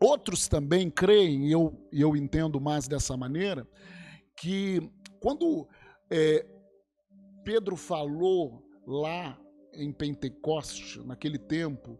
Outros 0.00 0.46
também 0.46 0.90
creem, 0.90 1.48
e 1.48 1.52
eu, 1.52 1.88
eu 1.90 2.14
entendo 2.14 2.60
mais 2.60 2.86
dessa 2.86 3.16
maneira, 3.16 3.66
que 4.36 4.80
quando 5.20 5.66
é, 6.10 6.46
Pedro 7.44 7.76
falou 7.76 8.62
lá 8.86 9.38
em 9.72 9.92
Pentecoste, 9.92 11.00
naquele 11.00 11.38
tempo, 11.38 11.98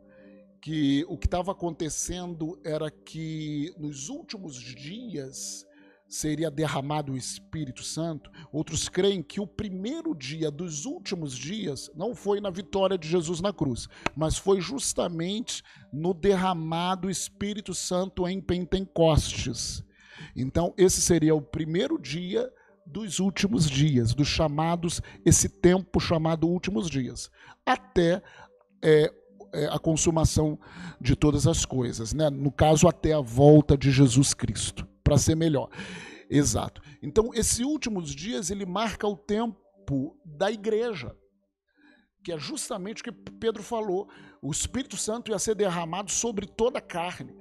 que 0.61 1.05
o 1.09 1.17
que 1.17 1.27
estava 1.27 1.53
acontecendo 1.53 2.61
era 2.65 2.91
que 2.91 3.73
nos 3.79 4.09
últimos 4.09 4.57
dias 4.57 5.65
seria 6.09 6.51
derramado 6.51 7.13
o 7.13 7.17
Espírito 7.17 7.83
Santo. 7.83 8.31
Outros 8.53 8.89
creem 8.89 9.23
que 9.23 9.41
o 9.41 9.47
primeiro 9.47 10.15
dia 10.15 10.51
dos 10.51 10.85
últimos 10.85 11.37
dias 11.37 11.91
não 11.95 12.15
foi 12.15 12.41
na 12.41 12.51
vitória 12.51 12.97
de 12.97 13.09
Jesus 13.09 13.41
na 13.41 13.53
cruz, 13.53 13.89
mas 14.17 14.39
foi 14.39 14.61
justamente 14.61 15.63
no 15.93 16.15
derramado 16.15 17.11
Espírito 17.11 17.75
Santo 17.75 18.27
em 18.27 18.41
Pentecostes. 18.41 19.83
Então, 20.37 20.75
esse 20.77 21.01
seria 21.01 21.35
o 21.35 21.41
primeiro 21.41 21.99
dia 21.99 22.53
dos 22.85 23.19
últimos 23.19 23.69
dias, 23.69 24.15
dos 24.15 24.29
chamados, 24.29 25.01
esse 25.25 25.49
tempo 25.49 25.99
chamado 25.99 26.47
últimos 26.47 26.89
dias, 26.89 27.31
até 27.65 28.23
é, 28.83 29.13
é, 29.53 29.67
a 29.67 29.79
consumação 29.79 30.59
de 31.01 31.17
todas 31.17 31.47
as 31.47 31.65
coisas, 31.65 32.13
né? 32.13 32.31
no 32.31 32.53
caso, 32.53 32.87
até 32.87 33.13
a 33.13 33.21
volta 33.21 33.77
de 33.77 33.91
Jesus 33.91 34.35
Cristo 34.35 34.87
para 35.03 35.19
ser 35.19 35.35
melhor. 35.35 35.69
Exato. 36.29 36.83
Então, 37.03 37.31
esses 37.35 37.61
últimos 37.61 38.15
dias 38.15 38.51
ele 38.51 38.67
marca 38.67 39.07
o 39.07 39.17
tempo 39.17 40.17
da 40.25 40.51
igreja, 40.51 41.17
que 42.23 42.33
é 42.33 42.39
justamente 42.39 43.03
o 43.03 43.05
que 43.05 43.13
Pedro 43.13 43.63
falou. 43.63 44.09
O 44.43 44.51
Espírito 44.51 44.97
Santo 44.97 45.31
ia 45.31 45.39
ser 45.39 45.55
derramado 45.55 46.11
sobre 46.11 46.47
toda 46.47 46.79
a 46.79 46.83
carne. 46.83 47.35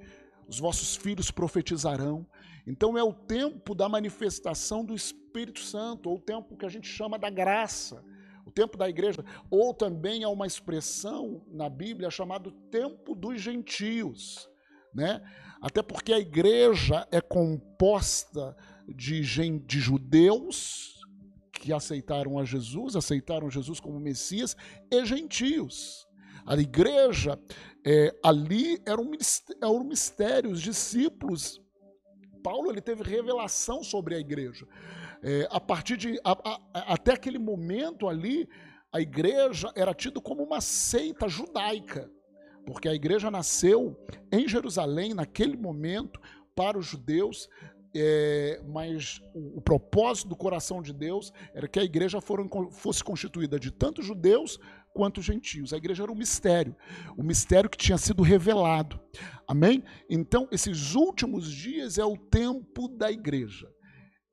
Os 0.48 0.58
vossos 0.58 0.96
filhos 0.96 1.30
profetizarão. 1.30 2.26
Então 2.66 2.96
é 2.96 3.02
o 3.02 3.12
tempo 3.12 3.74
da 3.74 3.88
manifestação 3.88 4.84
do 4.84 4.94
Espírito 4.94 5.60
Santo, 5.60 6.08
ou 6.08 6.16
o 6.16 6.20
tempo 6.20 6.56
que 6.56 6.66
a 6.66 6.68
gente 6.68 6.88
chama 6.88 7.18
da 7.18 7.30
graça, 7.30 8.02
o 8.44 8.50
tempo 8.50 8.76
da 8.76 8.88
igreja, 8.88 9.24
ou 9.50 9.74
também 9.74 10.24
há 10.24 10.28
uma 10.28 10.46
expressão 10.46 11.44
na 11.50 11.68
Bíblia 11.68 12.10
chamado 12.10 12.50
tempo 12.70 13.14
dos 13.14 13.40
gentios, 13.40 14.48
né? 14.94 15.22
Até 15.60 15.82
porque 15.82 16.12
a 16.12 16.18
igreja 16.18 17.06
é 17.10 17.20
composta 17.20 18.56
de, 18.88 19.20
de 19.60 19.80
judeus 19.80 21.00
que 21.52 21.72
aceitaram 21.72 22.38
a 22.38 22.44
Jesus, 22.44 22.94
aceitaram 22.94 23.50
Jesus 23.50 23.80
como 23.80 23.98
Messias, 23.98 24.56
e 24.90 25.04
gentios. 25.04 26.06
A 26.46 26.56
igreja 26.56 27.38
é, 27.86 28.14
ali 28.22 28.82
era 28.84 29.00
um, 29.00 29.84
mistério, 29.84 30.50
os 30.50 30.60
discípulos. 30.60 31.62
Paulo 32.42 32.70
ele 32.70 32.80
teve 32.80 33.02
revelação 33.02 33.82
sobre 33.82 34.14
a 34.14 34.18
igreja. 34.18 34.66
É, 35.22 35.46
a 35.50 35.60
partir 35.60 35.96
de. 35.96 36.20
A, 36.24 36.32
a, 36.32 36.94
até 36.94 37.12
aquele 37.12 37.38
momento 37.38 38.08
ali, 38.08 38.48
a 38.92 39.00
igreja 39.00 39.72
era 39.76 39.94
tida 39.94 40.20
como 40.20 40.42
uma 40.42 40.60
seita 40.60 41.28
judaica 41.28 42.10
porque 42.66 42.88
a 42.88 42.94
igreja 42.94 43.30
nasceu 43.30 43.96
em 44.30 44.48
Jerusalém 44.48 45.14
naquele 45.14 45.56
momento 45.56 46.20
para 46.54 46.76
os 46.76 46.86
judeus, 46.86 47.48
é, 47.94 48.60
mas 48.66 49.22
o, 49.32 49.58
o, 49.58 49.60
propósito 49.60 50.28
do 50.28 50.36
coração 50.36 50.82
de 50.82 50.92
Deus 50.92 51.32
era 51.54 51.68
que 51.68 51.78
a 51.78 51.84
igreja 51.84 52.20
foram, 52.20 52.48
fosse 52.72 53.02
constituída 53.02 53.58
de 53.58 53.70
tanto 53.70 54.02
judeus 54.02 54.58
quanto 54.96 55.20
gentios. 55.20 55.74
A 55.74 55.76
igreja 55.76 56.04
era 56.04 56.10
um 56.10 56.16
mistério, 56.16 56.74
o 57.18 57.20
um 57.20 57.24
mistério 57.24 57.68
que 57.68 57.76
tinha 57.76 57.98
sido 57.98 58.22
revelado. 58.22 58.98
Amém? 59.46 59.84
Então, 60.08 60.48
esses 60.50 60.94
últimos 60.94 61.52
dias 61.52 61.98
é 61.98 62.04
o 62.04 62.16
tempo 62.16 62.88
da 62.88 63.12
igreja, 63.12 63.68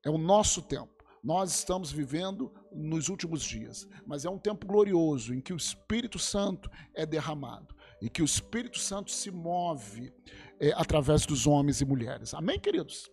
é 0.02 0.08
o 0.08 0.16
nosso 0.16 0.62
tempo. 0.62 0.94
Nós 1.22 1.54
estamos 1.54 1.92
vivendo 1.92 2.50
nos 2.72 3.10
últimos 3.10 3.42
dias, 3.42 3.86
mas 4.06 4.24
é 4.24 4.30
um 4.30 4.38
tempo 4.38 4.66
glorioso 4.66 5.34
em 5.34 5.40
que 5.40 5.52
o 5.52 5.56
Espírito 5.56 6.18
Santo 6.18 6.70
é 6.94 7.04
derramado 7.04 7.74
e 8.00 8.08
que 8.08 8.22
o 8.22 8.24
Espírito 8.24 8.78
Santo 8.78 9.10
se 9.10 9.30
move 9.30 10.12
é, 10.60 10.72
através 10.72 11.26
dos 11.26 11.46
homens 11.46 11.80
e 11.80 11.84
mulheres. 11.84 12.32
Amém, 12.34 12.58
queridos? 12.58 13.10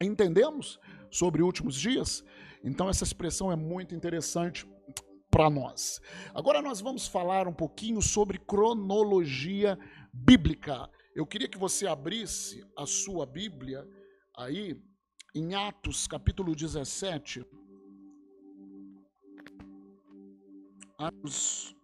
Entendemos 0.00 0.78
sobre 1.10 1.42
últimos 1.42 1.74
dias? 1.74 2.24
Então, 2.64 2.88
essa 2.88 3.04
expressão 3.04 3.50
é 3.50 3.56
muito 3.56 3.94
interessante 3.94 4.66
para 5.32 5.48
nós. 5.48 5.98
Agora, 6.34 6.60
nós 6.60 6.82
vamos 6.82 7.08
falar 7.08 7.48
um 7.48 7.54
pouquinho 7.54 8.02
sobre 8.02 8.38
cronologia 8.38 9.78
bíblica. 10.12 10.90
Eu 11.14 11.26
queria 11.26 11.48
que 11.48 11.56
você 11.56 11.86
abrisse 11.86 12.62
a 12.76 12.84
sua 12.84 13.24
Bíblia 13.24 13.88
aí 14.36 14.78
em 15.34 15.54
Atos, 15.54 16.06
capítulo 16.06 16.54
17. 16.54 17.46
Atos 20.98 21.74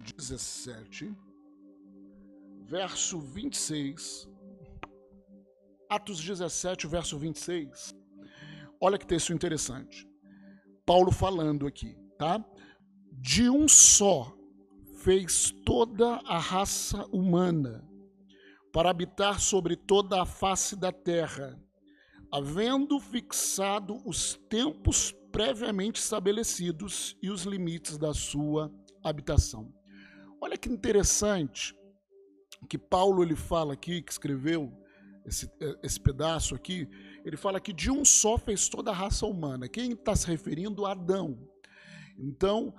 17, 0.00 1.16
verso 2.66 3.18
26. 3.18 4.28
Atos 5.88 6.20
17, 6.20 6.86
verso 6.86 7.16
26. 7.16 7.94
Olha 8.78 8.98
que 8.98 9.06
texto 9.06 9.32
interessante. 9.32 10.06
Paulo 10.86 11.10
falando 11.10 11.66
aqui, 11.66 11.96
tá? 12.18 12.44
De 13.12 13.48
um 13.48 13.66
só 13.66 14.36
fez 14.98 15.50
toda 15.64 16.16
a 16.24 16.38
raça 16.38 17.06
humana 17.12 17.86
para 18.72 18.90
habitar 18.90 19.40
sobre 19.40 19.76
toda 19.76 20.20
a 20.20 20.26
face 20.26 20.76
da 20.76 20.90
terra, 20.90 21.58
havendo 22.32 22.98
fixado 22.98 24.02
os 24.04 24.34
tempos 24.48 25.14
previamente 25.30 26.00
estabelecidos 26.00 27.16
e 27.22 27.30
os 27.30 27.44
limites 27.44 27.96
da 27.96 28.12
sua 28.12 28.72
habitação. 29.02 29.72
Olha 30.40 30.56
que 30.56 30.68
interessante 30.68 31.74
que 32.68 32.78
Paulo 32.78 33.22
ele 33.22 33.36
fala 33.36 33.74
aqui, 33.74 34.02
que 34.02 34.12
escreveu 34.12 34.72
esse, 35.24 35.50
esse 35.82 36.00
pedaço 36.00 36.54
aqui, 36.54 36.88
ele 37.24 37.36
fala 37.36 37.60
que 37.60 37.72
de 37.72 37.90
um 37.90 38.04
só 38.04 38.36
fez 38.36 38.68
toda 38.68 38.90
a 38.90 38.94
raça 38.94 39.24
humana. 39.26 39.68
Quem 39.68 39.92
está 39.92 40.14
se 40.14 40.26
referindo 40.26 40.84
Adão. 40.84 41.38
Então, 42.18 42.74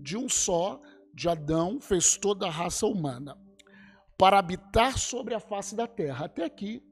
de 0.00 0.16
um 0.16 0.28
só, 0.28 0.80
de 1.12 1.28
Adão, 1.28 1.80
fez 1.80 2.16
toda 2.16 2.46
a 2.46 2.50
raça 2.50 2.86
humana 2.86 3.36
para 4.16 4.38
habitar 4.38 4.98
sobre 4.98 5.34
a 5.34 5.40
face 5.40 5.74
da 5.74 5.86
terra. 5.86 6.26
Até 6.26 6.44
aqui, 6.44 6.82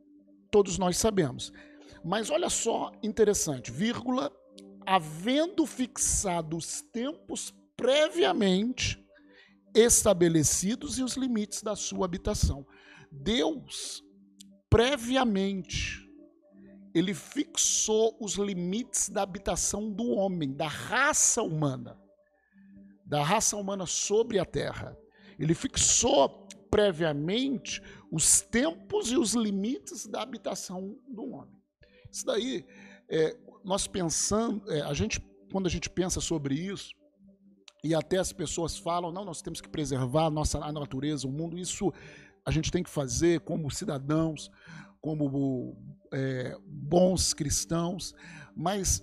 todos 0.50 0.78
nós 0.78 0.96
sabemos. 0.96 1.52
Mas 2.04 2.28
olha 2.28 2.50
só, 2.50 2.92
interessante, 3.02 3.70
vírgula, 3.70 4.30
havendo 4.84 5.64
fixado 5.64 6.56
os 6.56 6.80
tempos 6.80 7.54
previamente 7.76 9.04
estabelecidos 9.74 10.98
e 10.98 11.02
os 11.02 11.14
limites 11.14 11.62
da 11.62 11.76
sua 11.76 12.04
habitação. 12.04 12.66
Deus, 13.10 14.02
previamente, 14.70 16.05
ele 16.96 17.12
fixou 17.12 18.16
os 18.18 18.36
limites 18.36 19.10
da 19.10 19.20
habitação 19.20 19.92
do 19.92 20.12
homem, 20.12 20.54
da 20.54 20.66
raça 20.66 21.42
humana, 21.42 22.00
da 23.04 23.22
raça 23.22 23.54
humana 23.54 23.84
sobre 23.84 24.38
a 24.38 24.46
terra. 24.46 24.96
Ele 25.38 25.52
fixou 25.52 26.48
previamente 26.70 27.82
os 28.10 28.40
tempos 28.40 29.12
e 29.12 29.16
os 29.18 29.34
limites 29.34 30.06
da 30.06 30.22
habitação 30.22 30.98
do 31.06 31.32
homem. 31.32 31.60
Isso 32.10 32.24
daí, 32.24 32.64
é, 33.10 33.36
nós 33.62 33.86
pensando, 33.86 34.72
é, 34.72 34.80
a 34.80 34.94
gente, 34.94 35.20
quando 35.52 35.66
a 35.66 35.70
gente 35.70 35.90
pensa 35.90 36.18
sobre 36.18 36.54
isso, 36.54 36.94
e 37.84 37.94
até 37.94 38.16
as 38.16 38.32
pessoas 38.32 38.78
falam, 38.78 39.12
não, 39.12 39.22
nós 39.22 39.42
temos 39.42 39.60
que 39.60 39.68
preservar 39.68 40.28
a 40.28 40.30
nossa 40.30 40.58
a 40.64 40.72
natureza, 40.72 41.28
o 41.28 41.30
mundo, 41.30 41.58
isso 41.58 41.92
a 42.42 42.50
gente 42.50 42.70
tem 42.70 42.82
que 42.82 42.88
fazer 42.88 43.40
como 43.40 43.70
cidadãos, 43.70 44.50
como 45.06 45.76
é, 46.12 46.56
bons 46.64 47.32
cristãos, 47.32 48.14
mas 48.54 49.02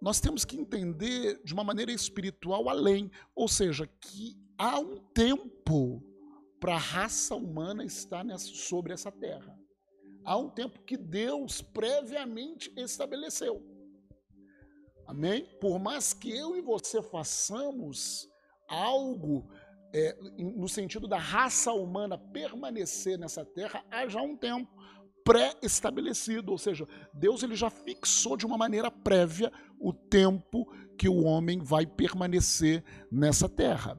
nós 0.00 0.20
temos 0.20 0.44
que 0.44 0.56
entender 0.56 1.40
de 1.44 1.54
uma 1.54 1.64
maneira 1.64 1.90
espiritual 1.90 2.68
além, 2.68 3.10
ou 3.34 3.48
seja, 3.48 3.86
que 4.00 4.36
há 4.58 4.78
um 4.78 4.98
tempo 5.14 6.02
para 6.60 6.74
a 6.74 6.78
raça 6.78 7.34
humana 7.34 7.84
estar 7.84 8.24
nessa, 8.24 8.46
sobre 8.46 8.92
essa 8.92 9.10
terra. 9.10 9.58
Há 10.24 10.36
um 10.36 10.48
tempo 10.48 10.82
que 10.82 10.96
Deus 10.96 11.60
previamente 11.60 12.72
estabeleceu. 12.76 13.62
Amém? 15.06 15.46
Por 15.60 15.78
mais 15.78 16.14
que 16.14 16.30
eu 16.30 16.56
e 16.56 16.62
você 16.62 17.02
façamos 17.02 18.28
algo 18.68 19.50
é, 19.94 20.16
no 20.38 20.68
sentido 20.68 21.06
da 21.06 21.18
raça 21.18 21.72
humana 21.72 22.18
permanecer 22.18 23.18
nessa 23.18 23.44
terra, 23.44 23.84
há 23.90 24.08
já 24.08 24.20
um 24.20 24.36
tempo 24.36 24.68
pré-estabelecido, 25.24 26.52
ou 26.52 26.58
seja, 26.58 26.86
Deus 27.12 27.42
ele 27.42 27.56
já 27.56 27.70
fixou 27.70 28.36
de 28.36 28.44
uma 28.44 28.58
maneira 28.58 28.90
prévia 28.90 29.50
o 29.80 29.92
tempo 29.92 30.70
que 30.98 31.08
o 31.08 31.24
homem 31.24 31.58
vai 31.58 31.86
permanecer 31.86 32.84
nessa 33.10 33.48
terra. 33.48 33.98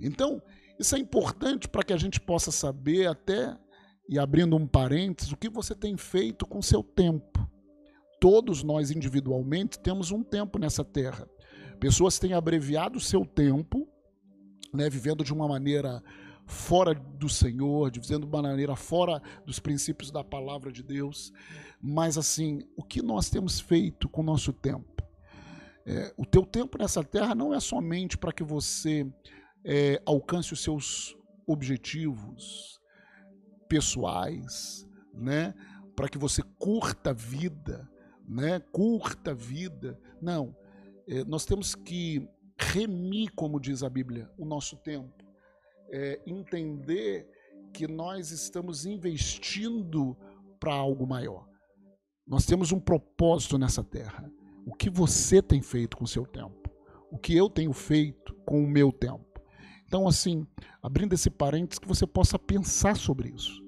Então, 0.00 0.40
isso 0.78 0.94
é 0.94 0.98
importante 0.98 1.68
para 1.68 1.82
que 1.82 1.92
a 1.92 1.96
gente 1.96 2.20
possa 2.20 2.52
saber 2.52 3.08
até 3.08 3.56
e 4.08 4.18
abrindo 4.18 4.54
um 4.54 4.66
parênteses, 4.66 5.32
o 5.32 5.36
que 5.36 5.48
você 5.48 5.74
tem 5.74 5.96
feito 5.96 6.46
com 6.46 6.62
seu 6.62 6.82
tempo? 6.82 7.48
Todos 8.20 8.62
nós 8.62 8.90
individualmente 8.90 9.78
temos 9.78 10.10
um 10.10 10.22
tempo 10.22 10.58
nessa 10.58 10.84
terra. 10.84 11.28
Pessoas 11.80 12.18
têm 12.18 12.32
abreviado 12.32 12.98
o 12.98 13.00
seu 13.00 13.24
tempo, 13.24 13.88
né, 14.72 14.88
vivendo 14.88 15.24
de 15.24 15.32
uma 15.32 15.48
maneira 15.48 16.02
fora 16.46 16.94
do 16.94 17.28
Senhor, 17.28 17.90
vivendo 17.92 18.26
de 18.26 18.32
uma 18.32 18.42
maneira 18.42 18.76
fora 18.76 19.20
dos 19.44 19.58
princípios 19.58 20.10
da 20.10 20.22
palavra 20.22 20.70
de 20.70 20.82
Deus. 20.82 21.32
Mas 21.80 22.16
assim, 22.16 22.60
o 22.76 22.82
que 22.82 23.02
nós 23.02 23.28
temos 23.28 23.60
feito 23.60 24.08
com 24.08 24.20
o 24.20 24.24
nosso 24.24 24.52
tempo? 24.52 25.02
É, 25.84 26.12
o 26.16 26.24
teu 26.24 26.44
tempo 26.44 26.78
nessa 26.78 27.04
terra 27.04 27.34
não 27.34 27.54
é 27.54 27.60
somente 27.60 28.16
para 28.16 28.32
que 28.32 28.42
você 28.42 29.06
é, 29.64 30.00
alcance 30.04 30.52
os 30.52 30.62
seus 30.62 31.16
objetivos, 31.46 32.80
pessoais, 33.68 34.86
né? 35.12 35.54
Para 35.94 36.08
que 36.08 36.18
você 36.18 36.42
curta 36.58 37.10
a 37.10 37.12
vida, 37.12 37.88
né? 38.26 38.60
Curta 38.72 39.30
a 39.30 39.34
vida. 39.34 39.98
Não, 40.20 40.56
é, 41.08 41.24
nós 41.24 41.44
temos 41.44 41.74
que 41.74 42.28
remir, 42.58 43.32
como 43.34 43.60
diz 43.60 43.82
a 43.82 43.88
Bíblia, 43.88 44.30
o 44.36 44.44
nosso 44.44 44.76
tempo. 44.76 45.15
É, 45.90 46.20
entender 46.26 47.28
que 47.72 47.86
nós 47.86 48.30
estamos 48.30 48.86
investindo 48.86 50.16
para 50.58 50.74
algo 50.74 51.06
maior. 51.06 51.46
Nós 52.26 52.44
temos 52.44 52.72
um 52.72 52.80
propósito 52.80 53.56
nessa 53.58 53.84
terra. 53.84 54.30
O 54.66 54.74
que 54.74 54.90
você 54.90 55.40
tem 55.40 55.62
feito 55.62 55.96
com 55.96 56.04
o 56.04 56.08
seu 56.08 56.26
tempo? 56.26 56.68
O 57.10 57.18
que 57.18 57.36
eu 57.36 57.48
tenho 57.48 57.72
feito 57.72 58.34
com 58.44 58.64
o 58.64 58.68
meu 58.68 58.90
tempo? 58.90 59.24
Então, 59.86 60.08
assim, 60.08 60.44
abrindo 60.82 61.12
esse 61.12 61.30
parênteses, 61.30 61.78
que 61.78 61.86
você 61.86 62.06
possa 62.06 62.38
pensar 62.38 62.96
sobre 62.96 63.28
isso. 63.28 63.62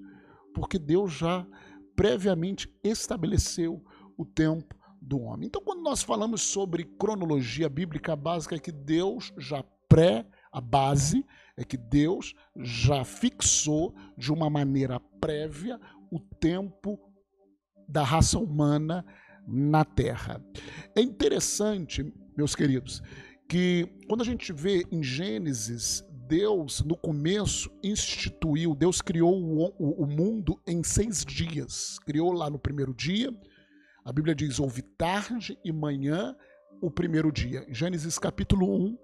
Porque 0.52 0.78
Deus 0.78 1.12
já 1.12 1.46
previamente 1.94 2.68
estabeleceu 2.82 3.84
o 4.16 4.24
tempo 4.24 4.74
do 5.00 5.20
homem. 5.20 5.46
Então, 5.46 5.62
quando 5.62 5.82
nós 5.82 6.02
falamos 6.02 6.42
sobre 6.42 6.84
cronologia 6.84 7.68
bíblica, 7.68 8.16
básica 8.16 8.56
é 8.56 8.58
que 8.58 8.72
Deus 8.72 9.32
já 9.38 9.62
pré, 9.88 10.26
a 10.50 10.60
base 10.60 11.24
é 11.58 11.64
que 11.64 11.76
Deus 11.76 12.34
já 12.56 13.04
fixou 13.04 13.94
de 14.16 14.32
uma 14.32 14.48
maneira 14.48 15.00
prévia 15.20 15.78
o 16.10 16.20
tempo 16.20 16.98
da 17.88 18.04
raça 18.04 18.38
humana 18.38 19.04
na 19.46 19.84
Terra. 19.84 20.40
É 20.94 21.00
interessante, 21.00 22.14
meus 22.36 22.54
queridos, 22.54 23.02
que 23.48 23.88
quando 24.06 24.20
a 24.20 24.24
gente 24.24 24.52
vê 24.52 24.86
em 24.92 25.02
Gênesis 25.02 26.04
Deus, 26.28 26.82
no 26.82 26.94
começo, 26.94 27.70
instituiu, 27.82 28.74
Deus 28.74 29.00
criou 29.00 29.34
o, 29.34 29.74
o, 29.78 30.04
o, 30.04 30.06
mundo 30.06 30.60
em 30.66 30.82
seis 30.84 31.24
dias. 31.24 31.98
Criou 32.00 32.32
lá 32.32 32.50
no 32.50 32.58
primeiro 32.58 32.92
dia. 32.94 33.34
A 34.04 34.12
Bíblia 34.12 34.34
diz: 34.34 34.60
houve 34.60 34.82
tarde 34.82 35.58
e 35.64 35.72
manhã 35.72 36.36
o 36.82 36.90
primeiro 36.90 37.32
dia. 37.32 37.66
Gênesis 37.70 38.18
capítulo 38.18 38.70
1, 38.70 38.98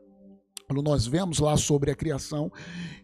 nós 0.82 1.06
vemos 1.06 1.38
lá 1.38 1.56
sobre 1.56 1.90
a 1.90 1.94
criação. 1.94 2.50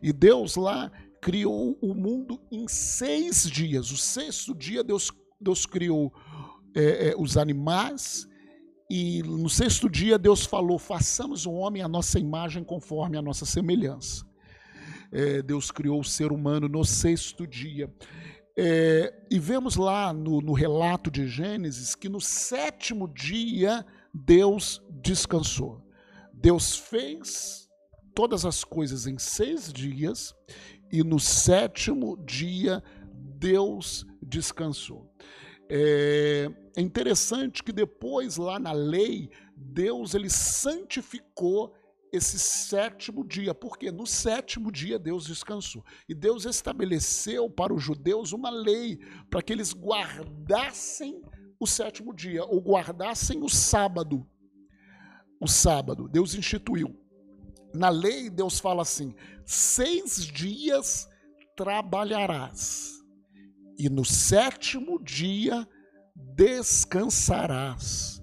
E 0.02 0.12
Deus 0.12 0.56
lá 0.56 0.90
criou 1.20 1.78
o 1.80 1.94
mundo 1.94 2.40
em 2.50 2.66
seis 2.66 3.48
dias. 3.50 3.90
O 3.90 3.96
sexto 3.96 4.54
dia, 4.54 4.83
Deus, 4.83 5.12
Deus 5.40 5.66
criou 5.66 6.12
é, 6.74 7.11
é, 7.11 7.14
os 7.16 7.37
animais 7.37 8.28
e 8.90 9.22
no 9.22 9.48
sexto 9.48 9.88
dia 9.88 10.18
Deus 10.18 10.44
falou: 10.44 10.76
façamos 10.76 11.46
o 11.46 11.52
homem 11.52 11.80
a 11.80 11.88
nossa 11.88 12.18
imagem 12.18 12.64
conforme 12.64 13.16
a 13.16 13.22
nossa 13.22 13.46
semelhança. 13.46 14.26
É, 15.12 15.42
Deus 15.42 15.70
criou 15.70 16.00
o 16.00 16.04
ser 16.04 16.33
humano 16.33 16.68
no 16.68 16.85
sexto 16.85 17.46
dia. 17.46 17.92
É, 18.59 19.26
e 19.30 19.38
vemos 19.38 19.76
lá 19.76 20.12
no, 20.12 20.40
no 20.40 20.52
relato 20.52 21.11
de 21.11 21.26
Gênesis 21.28 21.94
que 21.94 22.09
no 22.09 22.20
sétimo 22.20 23.09
dia 23.09 23.87
Deus 24.12 24.83
descansou. 24.90 25.80
Deus 26.40 26.74
fez 26.74 27.68
todas 28.14 28.46
as 28.46 28.64
coisas 28.64 29.07
em 29.07 29.18
seis 29.18 29.70
dias 29.70 30.35
e 30.90 31.03
no 31.03 31.20
sétimo 31.20 32.16
dia 32.24 32.83
Deus 33.12 34.06
descansou. 34.23 35.14
É, 35.69 36.50
é 36.77 36.81
interessante 36.81 37.62
que 37.62 37.73
depois 37.73 38.38
lá 38.38 38.58
na 38.58 38.73
lei, 38.73 39.31
Deus 39.54 40.14
ele 40.14 40.31
santificou 40.31 41.75
esse 42.10 42.38
sétimo 42.38 43.25
dia, 43.25 43.54
porque 43.54 43.92
no 43.92 44.06
sétimo 44.06 44.73
dia 44.73 44.98
Deus 44.98 45.27
descansou. 45.27 45.85
E 46.08 46.14
Deus 46.14 46.46
estabeleceu 46.46 47.50
para 47.50 47.73
os 47.73 47.83
judeus 47.83 48.33
uma 48.33 48.50
lei 48.50 48.98
para 49.31 49.42
que 49.42 49.52
eles 49.52 49.75
guardassem 49.75 51.23
o 51.60 51.67
sétimo 51.67 52.14
dia, 52.14 52.42
ou 52.44 52.60
guardassem 52.60 53.42
o 53.42 53.48
sábado. 53.48 54.27
O 55.40 55.48
sábado, 55.48 56.06
Deus 56.06 56.34
instituiu. 56.34 56.94
Na 57.74 57.88
lei, 57.88 58.28
Deus 58.28 58.60
fala 58.60 58.82
assim: 58.82 59.14
seis 59.46 60.26
dias 60.26 61.08
trabalharás 61.56 63.02
e 63.78 63.88
no 63.88 64.04
sétimo 64.04 65.02
dia 65.02 65.66
descansarás. 66.14 68.22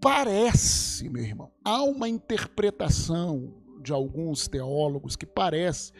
Parece, 0.00 1.08
meu 1.08 1.24
irmão, 1.24 1.50
há 1.64 1.82
uma 1.82 2.08
interpretação 2.08 3.60
de 3.82 3.92
alguns 3.92 4.46
teólogos 4.46 5.16
que 5.16 5.26
parece 5.26 5.92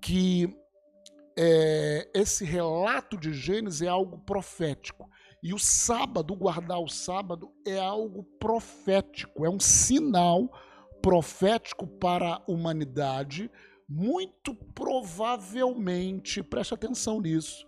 que 0.00 0.48
é, 1.36 2.08
esse 2.14 2.42
relato 2.44 3.18
de 3.18 3.34
Gênesis 3.34 3.82
é 3.82 3.88
algo 3.88 4.18
profético 4.18 5.10
E 5.44 5.52
o 5.52 5.58
sábado, 5.58 6.34
guardar 6.34 6.80
o 6.80 6.88
sábado, 6.88 7.52
é 7.66 7.78
algo 7.78 8.24
profético, 8.40 9.44
é 9.44 9.50
um 9.50 9.60
sinal 9.60 10.50
profético 11.02 11.86
para 11.86 12.36
a 12.36 12.42
humanidade, 12.50 13.50
muito 13.86 14.54
provavelmente, 14.74 16.42
preste 16.42 16.72
atenção 16.72 17.20
nisso, 17.20 17.66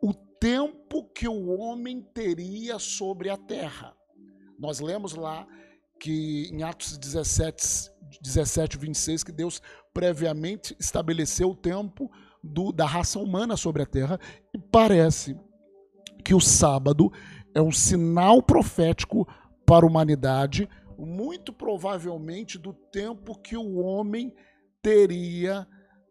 o 0.00 0.14
tempo 0.14 1.04
que 1.14 1.28
o 1.28 1.48
homem 1.48 2.00
teria 2.00 2.78
sobre 2.78 3.28
a 3.28 3.36
terra. 3.36 3.94
Nós 4.58 4.80
lemos 4.80 5.12
lá 5.12 5.46
que 6.00 6.48
em 6.50 6.62
Atos 6.62 6.96
17, 6.96 7.90
17 8.22 8.78
26, 8.78 9.22
que 9.22 9.32
Deus 9.32 9.60
previamente 9.92 10.74
estabeleceu 10.80 11.50
o 11.50 11.54
tempo 11.54 12.10
do, 12.42 12.72
da 12.72 12.86
raça 12.86 13.18
humana 13.18 13.54
sobre 13.54 13.82
a 13.82 13.86
terra, 13.86 14.18
e 14.54 14.58
parece 14.58 15.36
que 16.24 16.34
o 16.34 16.40
sábado 16.40 17.12
é 17.54 17.60
um 17.60 17.70
sinal 17.70 18.42
profético 18.42 19.28
para 19.66 19.84
a 19.84 19.88
humanidade, 19.88 20.68
muito 20.98 21.52
provavelmente 21.52 22.58
do 22.58 22.72
tempo 22.72 23.38
que 23.38 23.56
o 23.56 23.76
homem 23.76 24.34
teria 24.82 25.66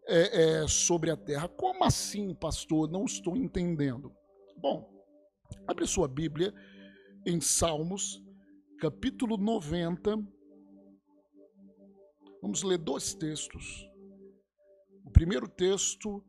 é, 0.06 0.62
é, 0.62 0.68
sobre 0.68 1.10
a 1.10 1.16
terra. 1.16 1.48
Como 1.48 1.84
assim, 1.84 2.34
pastor? 2.34 2.90
Não 2.90 3.04
estou 3.04 3.36
entendendo. 3.36 4.12
Bom, 4.56 4.88
abre 5.66 5.86
sua 5.86 6.06
Bíblia 6.06 6.54
em 7.26 7.40
Salmos, 7.40 8.22
capítulo 8.78 9.36
90. 9.36 10.16
Vamos 12.40 12.62
ler 12.62 12.78
dois 12.78 13.14
textos. 13.14 13.88
O 15.04 15.10
primeiro 15.10 15.48
texto 15.48 16.22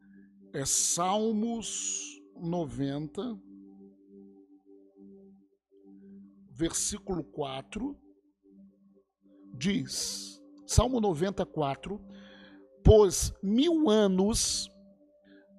é 0.54 0.66
Salmos 0.66 2.22
90 2.38 3.45
versículo 6.56 7.24
4, 7.24 8.00
diz, 9.54 10.42
Salmo 10.66 11.02
94, 11.02 12.02
pois 12.84 13.34
mil 13.44 13.90
anos 13.90 14.70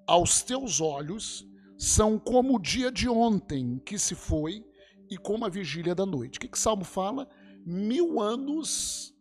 aos 0.07 0.42
teus 0.42 0.80
olhos 0.80 1.47
são 1.78 2.18
como 2.18 2.57
o 2.57 2.59
dia 2.59 2.90
de 2.90 3.09
ontem 3.09 3.78
que 3.80 3.99
se 3.99 4.14
foi 4.14 4.64
e 5.11 5.18
como 5.18 5.44
a 5.44 5.51
vigília 5.51 5.94
da 5.94 6.07
noite. 6.07 6.38
O 6.38 6.40
que, 6.40 6.49
que 6.49 6.59
Salmo 6.59 6.84
fala? 6.84 7.28
Mil 7.66 8.20
anos 8.20 9.14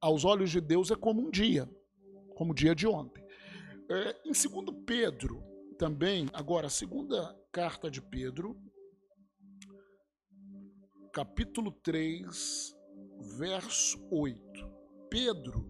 aos 0.00 0.24
olhos 0.24 0.50
de 0.50 0.60
Deus 0.60 0.90
é 0.90 0.96
como 0.96 1.26
um 1.26 1.30
dia, 1.30 1.70
como 2.34 2.50
o 2.50 2.54
dia 2.54 2.74
de 2.74 2.86
ontem. 2.88 3.24
É, 3.88 4.16
em 4.24 4.32
2 4.32 4.84
Pedro, 4.84 5.42
também, 5.78 6.28
agora, 6.32 6.66
a 6.66 6.70
segunda 6.70 7.36
carta 7.52 7.88
de 7.88 8.02
Pedro, 8.02 8.60
capítulo 11.18 11.72
3, 11.72 12.76
verso 13.36 13.98
8. 14.08 14.38
Pedro 15.10 15.68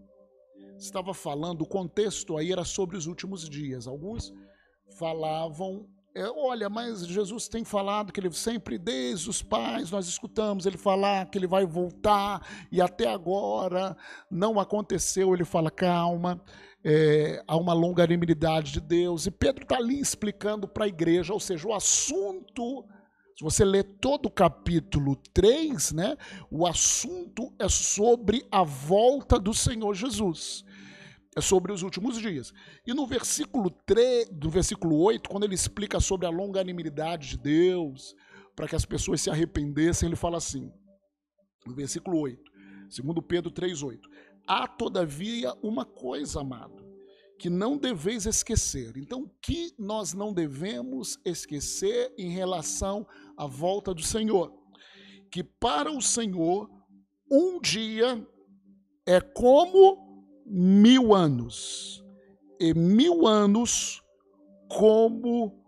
estava 0.76 1.14
falando, 1.14 1.62
o 1.62 1.66
contexto 1.66 2.36
aí 2.36 2.52
era 2.52 2.64
sobre 2.64 2.98
os 2.98 3.06
últimos 3.06 3.48
dias. 3.48 3.86
Alguns 3.86 4.30
falavam, 4.98 5.88
é, 6.14 6.28
olha, 6.28 6.68
mas 6.68 7.06
Jesus 7.06 7.48
tem 7.48 7.64
falado 7.64 8.12
que 8.12 8.20
ele 8.20 8.30
sempre, 8.30 8.76
desde 8.76 9.30
os 9.30 9.42
pais, 9.42 9.90
nós 9.90 10.06
escutamos 10.06 10.66
ele 10.66 10.76
falar 10.76 11.30
que 11.30 11.38
ele 11.38 11.46
vai 11.46 11.64
voltar 11.64 12.46
e 12.70 12.82
até 12.82 13.08
agora 13.08 13.96
não 14.30 14.60
aconteceu. 14.60 15.32
Ele 15.32 15.46
fala, 15.46 15.70
calma, 15.70 16.44
é, 16.84 17.42
há 17.48 17.56
uma 17.56 17.72
longanimidade 17.72 18.70
de 18.70 18.82
Deus. 18.82 19.24
E 19.24 19.30
Pedro 19.30 19.62
está 19.62 19.78
ali 19.78 19.98
explicando 19.98 20.68
para 20.68 20.84
a 20.84 20.88
igreja, 20.88 21.32
ou 21.32 21.40
seja, 21.40 21.66
o 21.66 21.72
assunto 21.72 22.84
se 23.38 23.44
você 23.44 23.64
ler 23.64 23.84
todo 24.00 24.26
o 24.26 24.30
capítulo 24.32 25.14
3, 25.32 25.92
né, 25.92 26.16
o 26.50 26.66
assunto 26.66 27.54
é 27.56 27.68
sobre 27.68 28.44
a 28.50 28.64
volta 28.64 29.38
do 29.38 29.54
Senhor 29.54 29.94
Jesus. 29.94 30.64
É 31.36 31.40
sobre 31.40 31.70
os 31.70 31.84
últimos 31.84 32.18
dias. 32.18 32.52
E 32.84 32.92
no 32.92 33.06
versículo 33.06 33.70
3, 33.86 34.30
do 34.30 34.50
versículo 34.50 34.98
8, 34.98 35.30
quando 35.30 35.44
ele 35.44 35.54
explica 35.54 36.00
sobre 36.00 36.26
a 36.26 36.30
longanimidade 36.30 37.28
de 37.28 37.38
Deus, 37.38 38.12
para 38.56 38.66
que 38.66 38.74
as 38.74 38.84
pessoas 38.84 39.20
se 39.20 39.30
arrependessem, 39.30 40.08
ele 40.08 40.16
fala 40.16 40.38
assim, 40.38 40.68
no 41.64 41.76
versículo 41.76 42.18
8, 42.18 42.42
segundo 42.90 43.22
Pedro 43.22 43.52
3:8. 43.52 44.00
Há 44.48 44.66
todavia 44.66 45.54
uma 45.62 45.84
coisa, 45.84 46.40
amado, 46.40 46.87
que 47.38 47.48
não 47.48 47.76
deveis 47.76 48.26
esquecer. 48.26 48.96
Então, 48.96 49.22
o 49.22 49.30
que 49.40 49.72
nós 49.78 50.12
não 50.12 50.32
devemos 50.32 51.18
esquecer 51.24 52.12
em 52.18 52.30
relação 52.30 53.06
à 53.36 53.46
volta 53.46 53.94
do 53.94 54.02
Senhor? 54.02 54.52
Que 55.30 55.44
para 55.44 55.90
o 55.90 56.02
Senhor, 56.02 56.68
um 57.30 57.60
dia 57.60 58.26
é 59.06 59.20
como 59.20 60.24
mil 60.44 61.14
anos, 61.14 62.04
e 62.58 62.74
mil 62.74 63.26
anos 63.26 64.02
como 64.68 65.64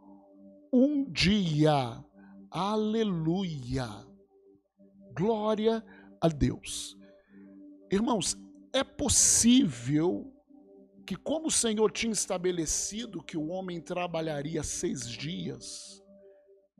um 0.72 1.04
dia. 1.04 2.04
Aleluia! 2.50 3.88
Glória 5.16 5.84
a 6.20 6.28
Deus. 6.28 6.96
Irmãos, 7.92 8.36
é 8.72 8.82
possível 8.82 10.32
que, 11.10 11.16
como 11.16 11.48
o 11.48 11.50
Senhor 11.50 11.90
tinha 11.90 12.12
estabelecido 12.12 13.20
que 13.20 13.36
o 13.36 13.48
homem 13.48 13.80
trabalharia 13.80 14.62
seis 14.62 15.08
dias, 15.08 16.00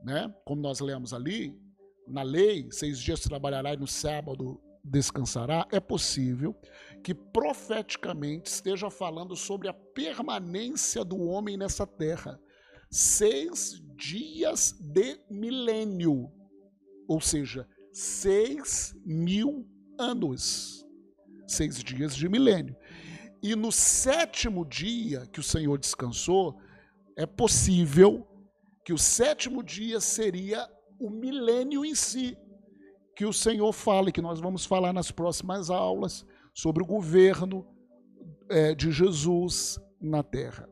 né? 0.05 0.33
como 0.45 0.63
nós 0.63 0.79
lemos 0.79 1.13
ali, 1.13 1.61
na 2.07 2.23
lei, 2.23 2.71
seis 2.71 3.01
dias 3.01 3.19
trabalhará 3.19 3.75
e 3.75 3.77
no 3.77 3.89
sábado 3.89 4.63
descansará, 4.85 5.67
é 5.73 5.81
possível 5.81 6.55
que 7.03 7.13
profeticamente 7.13 8.49
esteja 8.49 8.89
falando 8.89 9.35
sobre 9.35 9.67
a 9.67 9.75
permanência 9.75 11.05
do 11.05 11.21
homem 11.23 11.57
nessa 11.57 11.85
terra. 11.85 12.41
Seis 12.89 13.83
dias 13.97 14.77
de 14.79 15.19
milênio, 15.29 16.31
ou 17.09 17.21
seja, 17.21 17.69
seis 17.93 18.95
mil 19.05 19.69
anos. 19.99 20.87
Seis 21.49 21.83
dias 21.83 22.15
de 22.15 22.29
milênio. 22.29 22.77
E 23.43 23.57
no 23.57 23.73
sétimo 23.73 24.65
dia 24.65 25.27
que 25.27 25.41
o 25.41 25.43
Senhor 25.43 25.79
descansou, 25.79 26.59
é 27.17 27.25
possível 27.25 28.27
que 28.85 28.93
o 28.93 28.99
sétimo 28.99 29.63
dia 29.63 30.01
seria 30.01 30.69
o 30.99 31.09
milênio 31.09 31.85
em 31.85 31.95
si, 31.95 32.37
que 33.17 33.25
o 33.25 33.33
Senhor 33.33 33.73
fala, 33.73 34.13
que 34.13 34.21
nós 34.21 34.41
vamos 34.41 34.67
falar 34.67 34.93
nas 34.93 35.11
próximas 35.11 35.71
aulas 35.71 36.25
sobre 36.55 36.83
o 36.83 36.87
governo 36.87 37.67
é, 38.51 38.75
de 38.75 38.91
Jesus 38.91 39.79
na 40.01 40.23
terra. 40.23 40.69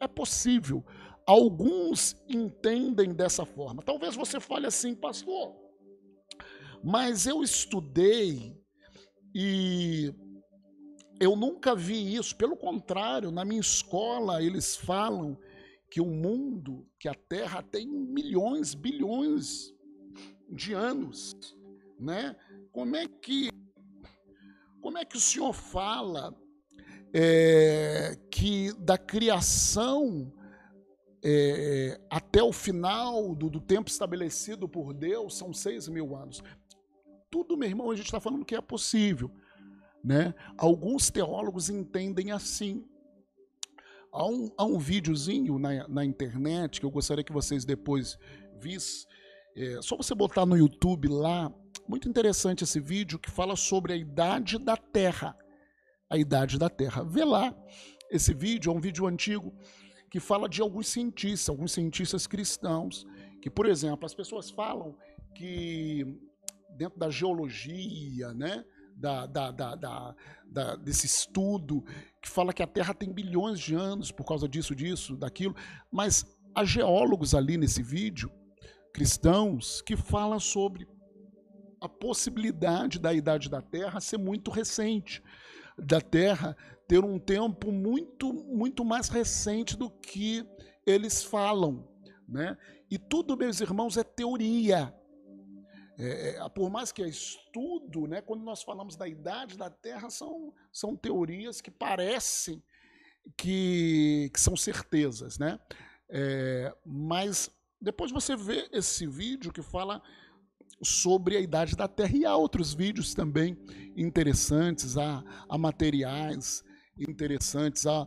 É 0.00 0.06
possível. 0.06 0.84
Alguns 1.26 2.16
entendem 2.28 3.12
dessa 3.12 3.44
forma. 3.44 3.82
Talvez 3.82 4.14
você 4.14 4.40
fale 4.40 4.66
assim, 4.66 4.94
pastor, 4.94 5.54
mas 6.82 7.26
eu 7.26 7.42
estudei 7.42 8.56
e 9.34 10.12
eu 11.20 11.36
nunca 11.36 11.74
vi 11.74 12.14
isso, 12.14 12.36
pelo 12.36 12.56
contrário, 12.56 13.30
na 13.30 13.44
minha 13.44 13.60
escola 13.60 14.42
eles 14.42 14.76
falam 14.76 15.38
que 15.90 16.00
o 16.00 16.06
mundo, 16.06 16.86
que 16.98 17.08
a 17.08 17.14
Terra 17.14 17.62
tem 17.62 17.86
milhões, 17.86 18.74
bilhões 18.74 19.74
de 20.48 20.72
anos, 20.72 21.34
né? 21.98 22.34
Como 22.72 22.96
é 22.96 23.06
que 23.06 23.50
como 24.80 24.98
é 24.98 25.04
que 25.04 25.16
o 25.16 25.20
senhor 25.20 25.52
fala 25.52 26.34
é, 27.14 28.18
que 28.30 28.72
da 28.78 28.98
criação 28.98 30.32
é, 31.22 32.00
até 32.10 32.42
o 32.42 32.52
final 32.52 33.32
do, 33.34 33.48
do, 33.48 33.60
tempo 33.60 33.88
estabelecido 33.88 34.68
por 34.68 34.92
Deus 34.92 35.36
são 35.36 35.52
seis 35.52 35.88
mil 35.88 36.16
anos? 36.16 36.42
Tudo, 37.30 37.56
meu 37.56 37.68
irmão, 37.68 37.90
a 37.90 37.94
gente 37.94 38.06
está 38.06 38.18
falando 38.18 38.44
que 38.44 38.56
é 38.56 38.60
possível. 38.60 39.30
Né? 40.04 40.34
Alguns 40.56 41.10
teólogos 41.10 41.68
entendem 41.70 42.32
assim. 42.32 42.84
Há 44.12 44.26
um, 44.26 44.50
há 44.58 44.64
um 44.64 44.78
videozinho 44.78 45.58
na, 45.58 45.88
na 45.88 46.04
internet 46.04 46.80
que 46.80 46.86
eu 46.86 46.90
gostaria 46.90 47.24
que 47.24 47.32
vocês 47.32 47.64
depois 47.64 48.18
vissem. 48.60 49.08
É, 49.56 49.80
só 49.82 49.96
você 49.96 50.14
botar 50.14 50.46
no 50.46 50.56
YouTube 50.56 51.08
lá, 51.08 51.52
muito 51.86 52.08
interessante 52.08 52.64
esse 52.64 52.80
vídeo 52.80 53.18
que 53.18 53.30
fala 53.30 53.54
sobre 53.56 53.92
a 53.92 53.96
idade 53.96 54.58
da 54.58 54.76
Terra. 54.76 55.36
A 56.10 56.16
idade 56.16 56.58
da 56.58 56.68
Terra. 56.68 57.04
Vê 57.04 57.24
lá 57.24 57.54
esse 58.10 58.34
vídeo, 58.34 58.70
é 58.70 58.74
um 58.74 58.80
vídeo 58.80 59.06
antigo 59.06 59.52
que 60.10 60.20
fala 60.20 60.46
de 60.46 60.60
alguns 60.60 60.88
cientistas, 60.88 61.48
alguns 61.48 61.72
cientistas 61.72 62.26
cristãos, 62.26 63.06
que, 63.40 63.48
por 63.48 63.64
exemplo, 63.64 64.04
as 64.04 64.14
pessoas 64.14 64.50
falam 64.50 64.94
que 65.34 66.20
dentro 66.76 66.98
da 66.98 67.08
geologia, 67.08 68.34
né, 68.34 68.62
da, 68.94 69.26
da, 69.26 69.50
da, 69.50 70.14
da, 70.44 70.76
desse 70.76 71.06
estudo 71.06 71.84
que 72.20 72.28
fala 72.28 72.52
que 72.52 72.62
a 72.62 72.66
Terra 72.66 72.94
tem 72.94 73.12
bilhões 73.12 73.58
de 73.58 73.74
anos 73.74 74.10
por 74.10 74.24
causa 74.24 74.48
disso, 74.48 74.74
disso, 74.74 75.16
daquilo, 75.16 75.54
mas 75.90 76.24
há 76.54 76.64
geólogos 76.64 77.34
ali 77.34 77.56
nesse 77.56 77.82
vídeo 77.82 78.30
cristãos 78.92 79.80
que 79.82 79.96
fala 79.96 80.38
sobre 80.38 80.86
a 81.80 81.88
possibilidade 81.88 82.98
da 82.98 83.12
idade 83.12 83.48
da 83.48 83.60
Terra 83.60 84.00
ser 84.00 84.18
muito 84.18 84.50
recente, 84.50 85.22
da 85.76 86.00
Terra 86.00 86.56
ter 86.86 87.04
um 87.04 87.18
tempo 87.18 87.72
muito 87.72 88.32
muito 88.32 88.84
mais 88.84 89.08
recente 89.08 89.76
do 89.76 89.90
que 89.90 90.46
eles 90.86 91.24
falam, 91.24 91.88
né? 92.28 92.56
E 92.90 92.98
tudo, 92.98 93.36
meus 93.36 93.60
irmãos, 93.60 93.96
é 93.96 94.04
teoria. 94.04 94.94
É, 95.98 96.36
é, 96.36 96.48
por 96.48 96.70
mais 96.70 96.90
que 96.90 97.02
é 97.02 97.08
estudo, 97.08 98.06
né, 98.06 98.20
quando 98.20 98.42
nós 98.42 98.62
falamos 98.62 98.96
da 98.96 99.06
idade 99.06 99.56
da 99.56 99.68
Terra, 99.68 100.08
são, 100.10 100.52
são 100.72 100.96
teorias 100.96 101.60
que 101.60 101.70
parecem 101.70 102.62
que, 103.36 104.30
que 104.32 104.40
são 104.40 104.56
certezas. 104.56 105.38
Né? 105.38 105.58
É, 106.08 106.74
mas 106.84 107.50
depois 107.80 108.10
você 108.10 108.36
vê 108.36 108.68
esse 108.72 109.06
vídeo 109.06 109.52
que 109.52 109.62
fala 109.62 110.02
sobre 110.82 111.36
a 111.36 111.40
idade 111.40 111.76
da 111.76 111.86
Terra 111.86 112.16
e 112.16 112.24
há 112.24 112.36
outros 112.36 112.74
vídeos 112.74 113.14
também 113.14 113.56
interessantes, 113.96 114.96
há, 114.96 115.22
há 115.48 115.58
materiais 115.58 116.64
interessantes 116.98 117.86
há, 117.86 118.06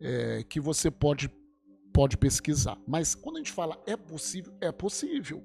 é, 0.00 0.44
que 0.44 0.60
você 0.60 0.90
pode, 0.90 1.28
pode 1.92 2.16
pesquisar. 2.16 2.78
Mas 2.86 3.14
quando 3.14 3.36
a 3.36 3.38
gente 3.40 3.52
fala 3.52 3.82
é 3.86 3.96
possível, 3.96 4.56
é 4.60 4.70
possível 4.70 5.44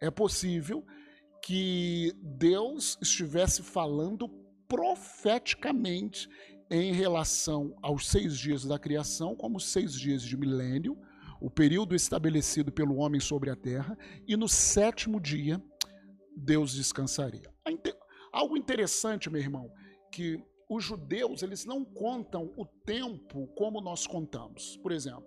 é 0.00 0.10
possível 0.10 0.84
que 1.42 2.12
Deus 2.22 2.98
estivesse 3.00 3.62
falando 3.62 4.28
profeticamente 4.68 6.28
em 6.70 6.92
relação 6.92 7.76
aos 7.80 8.08
seis 8.08 8.36
dias 8.36 8.64
da 8.64 8.78
criação, 8.78 9.36
como 9.36 9.60
seis 9.60 9.94
dias 9.94 10.22
de 10.22 10.36
milênio, 10.36 10.98
o 11.40 11.50
período 11.50 11.94
estabelecido 11.94 12.72
pelo 12.72 12.96
homem 12.96 13.20
sobre 13.20 13.50
a 13.50 13.56
terra, 13.56 13.96
e 14.26 14.36
no 14.36 14.48
sétimo 14.48 15.20
dia 15.20 15.62
Deus 16.36 16.74
descansaria. 16.74 17.52
Algo 18.32 18.56
interessante, 18.56 19.30
meu 19.30 19.40
irmão, 19.40 19.72
que 20.12 20.42
os 20.68 20.84
judeus 20.84 21.42
eles 21.42 21.64
não 21.64 21.84
contam 21.84 22.52
o 22.56 22.66
tempo 22.66 23.46
como 23.56 23.80
nós 23.80 24.06
contamos. 24.06 24.76
Por 24.78 24.92
exemplo, 24.92 25.24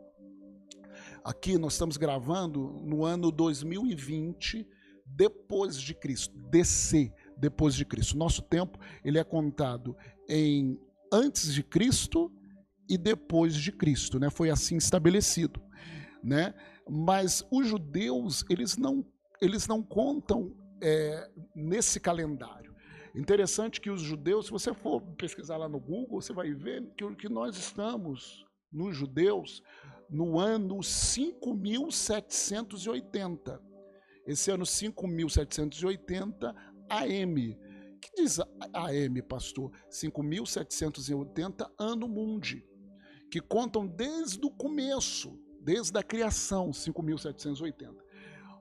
Aqui 1.24 1.58
nós 1.58 1.74
estamos 1.74 1.98
gravando 1.98 2.80
no 2.84 3.04
ano 3.04 3.32
2020 3.32 4.66
depois 5.06 5.80
de 5.80 5.94
Cristo, 5.94 6.38
DC 6.50 7.12
depois 7.38 7.76
de 7.76 7.86
Cristo. 7.86 8.18
Nosso 8.18 8.42
tempo 8.42 8.80
ele 9.04 9.18
é 9.18 9.24
contado 9.24 9.96
em 10.28 10.80
antes 11.12 11.54
de 11.54 11.64
Cristo 11.64 12.32
e 12.88 12.98
depois 12.98 13.56
de 13.56 13.72
Cristo, 13.72 14.20
né? 14.20 14.30
Foi 14.30 14.50
assim 14.50 14.78
estabelecido, 14.78 15.62
né? 16.24 16.54
Mas 16.90 17.46
os 17.52 17.68
judeus 17.68 18.46
eles 18.50 18.78
não 18.78 19.06
eles 19.42 19.68
não 19.68 19.82
contam 19.82 20.56
é, 20.82 21.30
nesse 21.56 22.00
calendário. 22.00 22.74
Interessante 23.16 23.82
que 23.82 23.90
os 23.90 24.02
judeus, 24.02 24.46
se 24.46 24.52
você 24.52 24.74
for 24.74 25.02
pesquisar 25.18 25.58
lá 25.58 25.68
no 25.68 25.80
Google, 25.80 26.22
você 26.22 26.32
vai 26.34 26.54
ver 26.54 26.86
que, 26.96 27.16
que 27.16 27.30
nós 27.30 27.58
estamos 27.58 28.46
nos 28.72 28.96
judeus 28.96 29.64
no 30.10 30.40
ano 30.40 30.82
5780. 30.82 33.62
Esse 34.26 34.50
ano 34.52 34.66
5780 34.66 36.56
AM. 36.90 37.58
que 38.02 38.12
diz 38.16 38.40
AM, 38.74 39.22
pastor? 39.24 39.72
5780 39.90 41.70
ano 41.78 42.08
mundi, 42.08 42.66
que 43.30 43.42
contam 43.42 43.86
desde 43.86 44.46
o 44.46 44.52
começo, 44.52 45.38
desde 45.62 45.98
a 45.98 46.04
criação, 46.04 46.72
5780. 46.72 48.02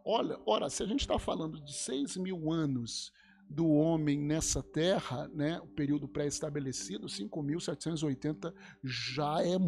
Olha, 0.04 0.40
ora, 0.46 0.68
se 0.70 0.82
a 0.82 0.86
gente 0.86 1.00
está 1.00 1.18
falando 1.18 1.62
de 1.62 1.74
6 1.74 2.16
mil 2.16 2.50
anos 2.50 3.12
do 3.48 3.68
homem 3.68 4.18
nessa 4.18 4.62
terra, 4.62 5.28
né, 5.28 5.60
o 5.60 5.66
período 5.66 6.08
pré-estabelecido, 6.08 7.06
5.780 7.06 8.52
já 8.82 9.42
é 9.42 9.58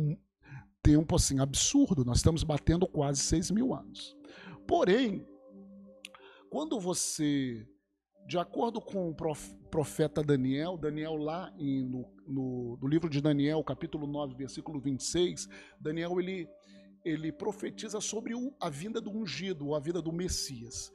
tempo 0.82 1.16
assim 1.16 1.38
absurdo. 1.40 2.04
Nós 2.04 2.18
estamos 2.18 2.42
batendo 2.42 2.86
quase 2.86 3.20
6 3.20 3.50
mil 3.50 3.74
anos. 3.74 4.16
Porém, 4.66 5.26
quando 6.50 6.80
você, 6.80 7.66
de 8.26 8.38
acordo 8.38 8.80
com 8.80 9.10
o 9.10 9.14
profeta 9.70 10.22
Daniel, 10.22 10.76
Daniel 10.76 11.16
lá 11.16 11.52
em, 11.58 11.84
no, 11.84 12.06
no, 12.26 12.78
no, 12.80 12.88
livro 12.88 13.08
de 13.08 13.20
Daniel, 13.20 13.62
capítulo 13.62 14.06
9, 14.06 14.34
versículo 14.34 14.80
26, 14.80 15.48
Daniel 15.80 16.18
ele, 16.20 16.48
ele 17.04 17.32
profetiza 17.32 18.00
sobre 18.00 18.34
o, 18.34 18.54
a 18.60 18.68
vinda 18.68 19.00
do 19.00 19.10
ungido, 19.10 19.74
a 19.74 19.80
vinda 19.80 20.02
do 20.02 20.12
Messias. 20.12 20.92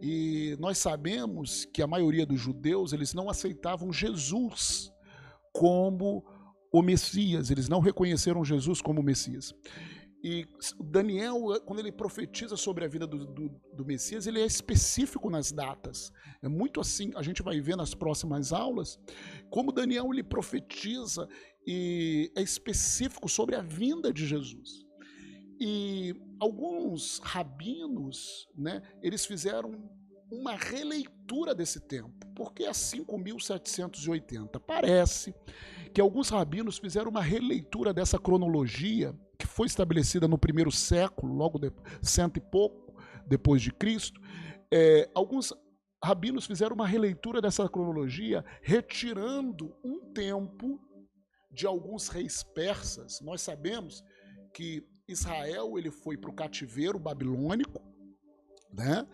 E 0.00 0.56
nós 0.60 0.78
sabemos 0.78 1.64
que 1.64 1.82
a 1.82 1.86
maioria 1.86 2.24
dos 2.24 2.40
judeus 2.40 2.92
eles 2.92 3.14
não 3.14 3.28
aceitavam 3.28 3.92
Jesus 3.92 4.92
como 5.52 6.24
o 6.72 6.82
Messias, 6.82 7.50
eles 7.50 7.68
não 7.68 7.80
reconheceram 7.80 8.44
Jesus 8.44 8.80
como 8.80 9.02
Messias. 9.02 9.54
E 10.22 10.46
Daniel, 10.80 11.60
quando 11.64 11.78
ele 11.78 11.92
profetiza 11.92 12.56
sobre 12.56 12.84
a 12.84 12.88
vida 12.88 13.06
do, 13.06 13.24
do, 13.24 13.48
do, 13.72 13.84
Messias, 13.84 14.26
ele 14.26 14.40
é 14.40 14.46
específico 14.46 15.30
nas 15.30 15.52
datas. 15.52 16.12
É 16.42 16.48
muito 16.48 16.80
assim, 16.80 17.12
a 17.14 17.22
gente 17.22 17.40
vai 17.40 17.60
ver 17.60 17.76
nas 17.76 17.94
próximas 17.94 18.52
aulas, 18.52 18.98
como 19.48 19.70
Daniel 19.70 20.12
ele 20.12 20.24
profetiza 20.24 21.28
e 21.64 22.32
é 22.34 22.42
específico 22.42 23.28
sobre 23.28 23.54
a 23.54 23.62
vinda 23.62 24.12
de 24.12 24.26
Jesus. 24.26 24.84
E 25.60 26.14
alguns 26.40 27.20
rabinos, 27.20 28.48
né, 28.56 28.82
eles 29.00 29.24
fizeram 29.24 29.70
uma 30.30 30.56
releitura 30.56 31.54
desse 31.54 31.80
tempo. 31.80 32.26
porque 32.34 32.64
é 32.64 32.70
5.780? 32.70 34.60
Parece 34.66 35.34
que 35.88 36.00
alguns 36.00 36.28
rabinos 36.28 36.78
fizeram 36.78 37.10
uma 37.10 37.22
releitura 37.22 37.92
dessa 37.92 38.18
cronologia 38.18 39.14
que 39.38 39.46
foi 39.46 39.66
estabelecida 39.66 40.26
no 40.26 40.38
primeiro 40.38 40.70
século, 40.70 41.34
logo 41.34 41.58
de, 41.58 41.72
cento 42.02 42.36
e 42.36 42.40
pouco 42.40 42.94
depois 43.26 43.62
de 43.62 43.72
Cristo. 43.72 44.20
É, 44.72 45.08
alguns 45.14 45.52
rabinos 46.02 46.46
fizeram 46.46 46.74
uma 46.74 46.86
releitura 46.86 47.40
dessa 47.40 47.68
cronologia, 47.68 48.44
retirando 48.62 49.74
um 49.84 50.00
tempo 50.12 50.80
de 51.50 51.66
alguns 51.66 52.08
reis 52.08 52.42
persas. 52.42 53.20
Nós 53.20 53.40
sabemos 53.40 54.02
que 54.52 54.86
Israel 55.06 55.78
ele 55.78 55.90
foi 55.90 56.16
para 56.16 56.30
o 56.30 56.34
cativeiro 56.34 56.98
babilônico, 56.98 57.80
né? 58.72 59.06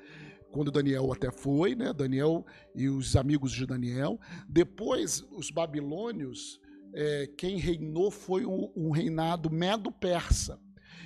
quando 0.55 0.71
Daniel 0.71 1.13
até 1.13 1.33
foi, 1.33 1.75
né? 1.75 1.93
Daniel 1.93 2.47
e 2.77 2.89
os 2.89 3.17
amigos 3.17 3.51
de 3.51 3.67
Daniel. 3.67 4.21
Depois, 4.49 5.21
os 5.33 5.51
babilônios, 5.51 6.61
é, 6.95 7.27
quem 7.37 7.59
reinou 7.59 8.11
foi 8.11 8.47
um, 8.47 8.73
um 8.77 8.91
reinado 8.91 9.51
medo-persa. 9.51 10.59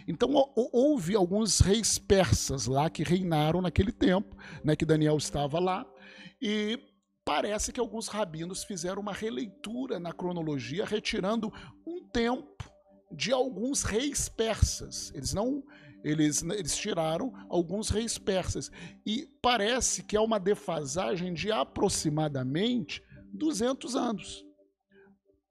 Então 0.06 0.30
houve 0.54 1.14
alguns 1.14 1.60
reis 1.60 1.98
persas 1.98 2.66
lá 2.66 2.88
que 2.88 3.02
reinaram 3.02 3.60
naquele 3.60 3.92
tempo, 3.92 4.36
né, 4.62 4.76
que 4.76 4.84
Daniel 4.84 5.16
estava 5.16 5.58
lá, 5.58 5.86
e 6.40 6.78
parece 7.24 7.72
que 7.72 7.80
alguns 7.80 8.08
rabinos 8.08 8.64
fizeram 8.64 9.02
uma 9.02 9.12
releitura 9.12 9.98
na 9.98 10.12
cronologia, 10.12 10.84
retirando 10.84 11.52
um 11.86 12.06
tempo 12.08 12.70
de 13.10 13.32
alguns 13.32 13.82
reis 13.82 14.28
persas. 14.28 15.12
Eles 15.14 15.32
não 15.34 15.62
eles, 16.04 16.42
eles 16.42 16.76
tiraram 16.76 17.32
alguns 17.48 17.90
reis 17.90 18.16
persas. 18.16 18.70
E 19.04 19.28
parece 19.42 20.04
que 20.04 20.16
é 20.16 20.20
uma 20.20 20.38
defasagem 20.38 21.34
de 21.34 21.50
aproximadamente 21.50 23.02
200 23.32 23.96
anos 23.96 24.47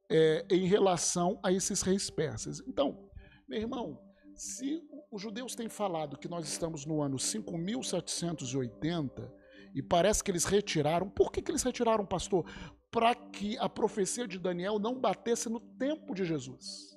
é, 0.09 0.45
em 0.49 0.67
relação 0.67 1.39
a 1.43 1.51
esses 1.51 1.81
reis 1.81 2.09
persas. 2.09 2.61
Então, 2.67 3.09
meu 3.47 3.59
irmão, 3.59 3.99
se 4.35 4.83
os 5.11 5.21
judeus 5.21 5.55
têm 5.55 5.69
falado 5.69 6.17
que 6.17 6.27
nós 6.27 6.47
estamos 6.47 6.85
no 6.85 7.01
ano 7.01 7.17
5780 7.17 9.33
e 9.73 9.81
parece 9.81 10.23
que 10.23 10.31
eles 10.31 10.45
retiraram, 10.45 11.09
por 11.09 11.31
que, 11.31 11.41
que 11.41 11.51
eles 11.51 11.63
retiraram, 11.63 12.05
pastor? 12.05 12.45
Para 12.91 13.15
que 13.15 13.57
a 13.57 13.67
profecia 13.67 14.27
de 14.27 14.39
Daniel 14.39 14.79
não 14.79 14.99
batesse 14.99 15.49
no 15.49 15.59
tempo 15.59 16.13
de 16.13 16.23
Jesus. 16.23 16.95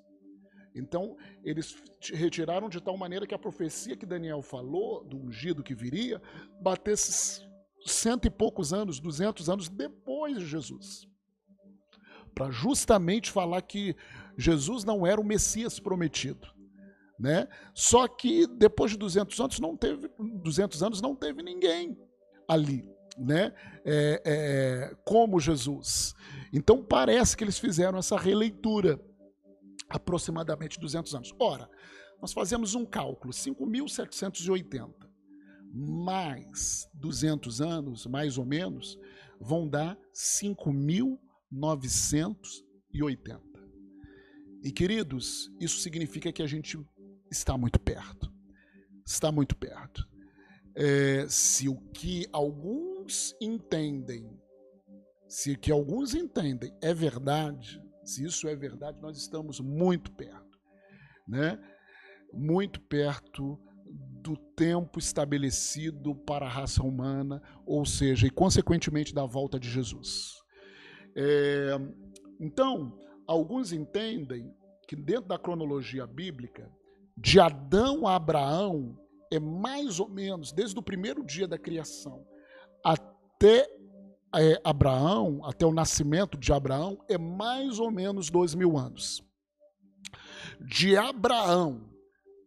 Então, 0.75 1.17
eles 1.43 1.75
retiraram 2.13 2.69
de 2.69 2.81
tal 2.81 2.97
maneira 2.97 3.27
que 3.27 3.35
a 3.35 3.39
profecia 3.39 3.97
que 3.97 4.07
Daniel 4.07 4.41
falou, 4.41 5.05
do 5.05 5.17
ungido 5.17 5.65
que 5.65 5.75
viria, 5.75 6.23
batesse 6.63 7.45
cento 7.85 8.27
e 8.27 8.31
poucos 8.31 8.73
anos, 8.73 9.01
duzentos 9.01 9.49
anos 9.49 9.69
depois 9.69 10.39
de 10.39 10.47
Jesus. 10.47 11.10
Para 12.41 12.51
justamente 12.51 13.31
falar 13.31 13.61
que 13.61 13.95
Jesus 14.39 14.83
não 14.83 15.07
era 15.07 15.21
o 15.21 15.25
Messias 15.25 15.79
prometido. 15.79 16.49
Né? 17.19 17.47
Só 17.75 18.09
que 18.09 18.47
depois 18.47 18.93
de 18.93 18.97
200 18.97 19.39
anos 19.39 19.61
não 19.61 19.77
teve, 19.77 20.11
200 20.19 20.83
anos 20.83 21.03
não 21.03 21.15
teve 21.15 21.43
ninguém 21.43 21.99
ali, 22.49 22.89
né? 23.19 23.53
É, 23.85 24.23
é, 24.25 24.97
como 25.05 25.39
Jesus. 25.39 26.15
Então 26.51 26.83
parece 26.83 27.37
que 27.37 27.45
eles 27.45 27.59
fizeram 27.59 27.99
essa 27.99 28.17
releitura 28.17 28.99
aproximadamente 29.91 30.81
200 30.81 31.15
anos. 31.15 31.35
Ora, 31.39 31.69
nós 32.23 32.33
fazemos 32.33 32.75
um 32.75 32.87
cálculo, 32.87 33.35
5.780 33.35 34.95
mais 35.75 36.89
200 36.95 37.61
anos, 37.61 38.07
mais 38.07 38.39
ou 38.39 38.47
menos, 38.47 38.99
vão 39.39 39.69
dar 39.69 39.99
5.980. 41.53 43.41
E 44.63 44.71
queridos, 44.71 45.51
isso 45.59 45.79
significa 45.81 46.33
que 46.33 46.43
a 46.43 46.47
gente 46.47 46.79
está 47.31 47.57
muito 47.57 47.81
perto. 47.81 48.31
Está 49.07 49.33
muito 49.33 49.57
perto. 49.57 50.07
É, 50.75 51.27
se 51.29 51.69
o 51.69 51.77
que 51.93 52.27
alguns 52.33 53.35
entendem, 53.41 54.31
se 55.29 55.53
o 55.53 55.59
que 55.59 55.73
alguns 55.73 56.15
entendem 56.15 56.73
é 56.81 56.95
verdade, 56.95 57.83
se 58.05 58.25
isso 58.25 58.47
é 58.49 58.55
verdade, 58.55 59.01
nós 59.01 59.17
estamos 59.17 59.61
muito 59.61 60.13
perto, 60.13 60.59
né? 61.27 61.59
Muito 62.33 62.81
perto 62.81 63.59
do 64.23 64.37
tempo 64.37 64.99
estabelecido 64.99 66.15
para 66.15 66.47
a 66.47 66.49
raça 66.49 66.83
humana, 66.83 67.43
ou 67.67 67.85
seja, 67.85 68.27
e 68.27 68.31
consequentemente 68.31 69.15
da 69.15 69.25
volta 69.25 69.59
de 69.59 69.69
Jesus. 69.69 70.35
É, 71.17 71.73
então, 72.39 72.99
alguns 73.27 73.73
entendem 73.73 74.55
que 74.87 74.97
dentro 74.97 75.29
da 75.29 75.39
cronologia 75.39 76.07
bíblica, 76.07 76.71
de 77.17 77.39
Adão 77.39 78.07
a 78.07 78.17
Abraão, 78.17 78.99
é 79.31 79.39
mais 79.39 80.01
ou 80.01 80.09
menos, 80.09 80.53
desde 80.53 80.79
o 80.79 80.83
primeiro 80.83 81.25
dia 81.25 81.47
da 81.47 81.59
criação 81.59 82.27
até 82.85 83.69
é, 84.35 84.61
Abraão, 84.65 85.45
até 85.45 85.67
o 85.67 85.73
nascimento 85.73 86.39
de 86.39 86.53
Abraão, 86.53 86.99
é 87.09 87.19
mais 87.19 87.79
ou 87.79 87.91
menos 87.91 88.31
dois 88.31 88.55
mil 88.55 88.77
anos. 88.79 89.23
De 90.61 90.97
Abraão 90.97 91.89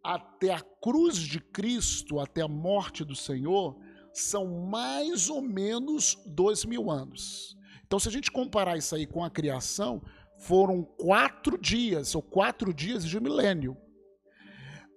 até 0.03 0.53
a 0.53 0.61
cruz 0.81 1.17
de 1.17 1.39
Cristo, 1.39 2.19
até 2.19 2.41
a 2.41 2.47
morte 2.47 3.05
do 3.05 3.15
Senhor, 3.15 3.77
são 4.13 4.67
mais 4.67 5.29
ou 5.29 5.41
menos 5.41 6.21
dois 6.25 6.65
mil 6.65 6.91
anos. 6.91 7.55
Então, 7.93 7.99
se 7.99 8.09
a 8.09 8.11
gente 8.11 8.31
comparar 8.31 8.75
isso 8.75 8.95
aí 8.95 9.05
com 9.05 9.23
a 9.23 9.29
criação, 9.29 10.01
foram 10.35 10.81
quatro 10.81 11.59
dias, 11.59 12.15
ou 12.15 12.23
quatro 12.23 12.73
dias 12.73 13.05
de 13.05 13.19
milênio. 13.19 13.77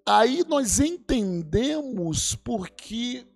Aí 0.08 0.42
nós 0.48 0.80
entendemos 0.80 2.34
porque 2.34 3.26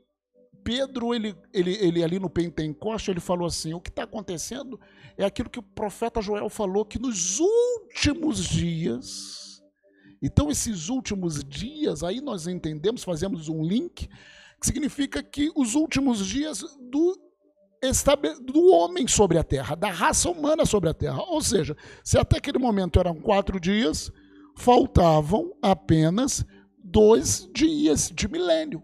Pedro, 0.65 1.15
ele, 1.15 1.37
ele, 1.53 1.75
ele 1.75 2.03
ali 2.03 2.19
no 2.19 2.31
Pentecoste, 2.31 3.11
ele 3.11 3.21
falou 3.21 3.47
assim: 3.47 3.75
o 3.75 3.81
que 3.83 3.91
está 3.91 4.05
acontecendo 4.05 4.81
é 5.19 5.27
aquilo 5.27 5.51
que 5.51 5.59
o 5.59 5.63
profeta 5.63 6.23
Joel 6.23 6.49
falou, 6.49 6.83
que 6.83 6.99
nos 6.99 7.39
últimos 7.39 8.43
dias 8.43 9.63
então, 10.23 10.51
esses 10.51 10.89
últimos 10.89 11.45
dias, 11.45 12.03
aí 12.03 12.21
nós 12.21 12.47
entendemos, 12.47 13.03
fazemos 13.03 13.49
um 13.49 13.63
link, 13.63 14.07
que 14.61 14.67
significa 14.67 15.23
que 15.23 15.51
os 15.57 15.75
últimos 15.75 16.27
dias 16.27 16.63
do, 16.79 17.19
do 18.45 18.71
homem 18.73 19.09
sobre 19.09 19.39
a 19.39 19.43
terra, 19.43 19.75
da 19.75 19.91
raça 19.91 20.29
humana 20.29 20.67
sobre 20.67 20.91
a 20.91 20.95
terra. 20.95 21.23
Ou 21.29 21.41
seja, 21.41 21.77
se 22.05 22.19
até 22.19 22.37
aquele 22.37 22.59
momento 22.59 23.01
eram 23.01 23.15
quatro 23.15 23.59
dias, 23.59 24.13
faltavam 24.55 25.53
apenas 25.63 26.45
dois 26.83 27.49
dias 27.55 28.11
de 28.15 28.29
milênio. 28.29 28.83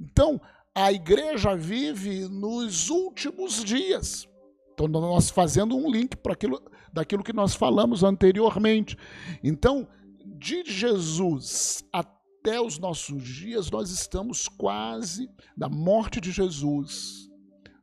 Então, 0.00 0.40
a 0.74 0.92
igreja 0.92 1.54
vive 1.56 2.28
nos 2.28 2.88
últimos 2.88 3.62
dias. 3.64 4.26
Então, 4.72 4.86
nós 4.86 5.28
fazendo 5.28 5.76
um 5.76 5.90
link 5.90 6.16
para 6.16 6.32
aquilo, 6.32 6.62
daquilo 6.92 7.24
que 7.24 7.32
nós 7.32 7.54
falamos 7.54 8.02
anteriormente. 8.02 8.96
Então, 9.42 9.86
de 10.24 10.62
Jesus 10.64 11.84
até 11.92 12.60
os 12.60 12.78
nossos 12.78 13.22
dias, 13.22 13.70
nós 13.70 13.90
estamos 13.90 14.48
quase 14.48 15.28
da 15.56 15.68
morte 15.68 16.20
de 16.20 16.30
Jesus, 16.30 17.27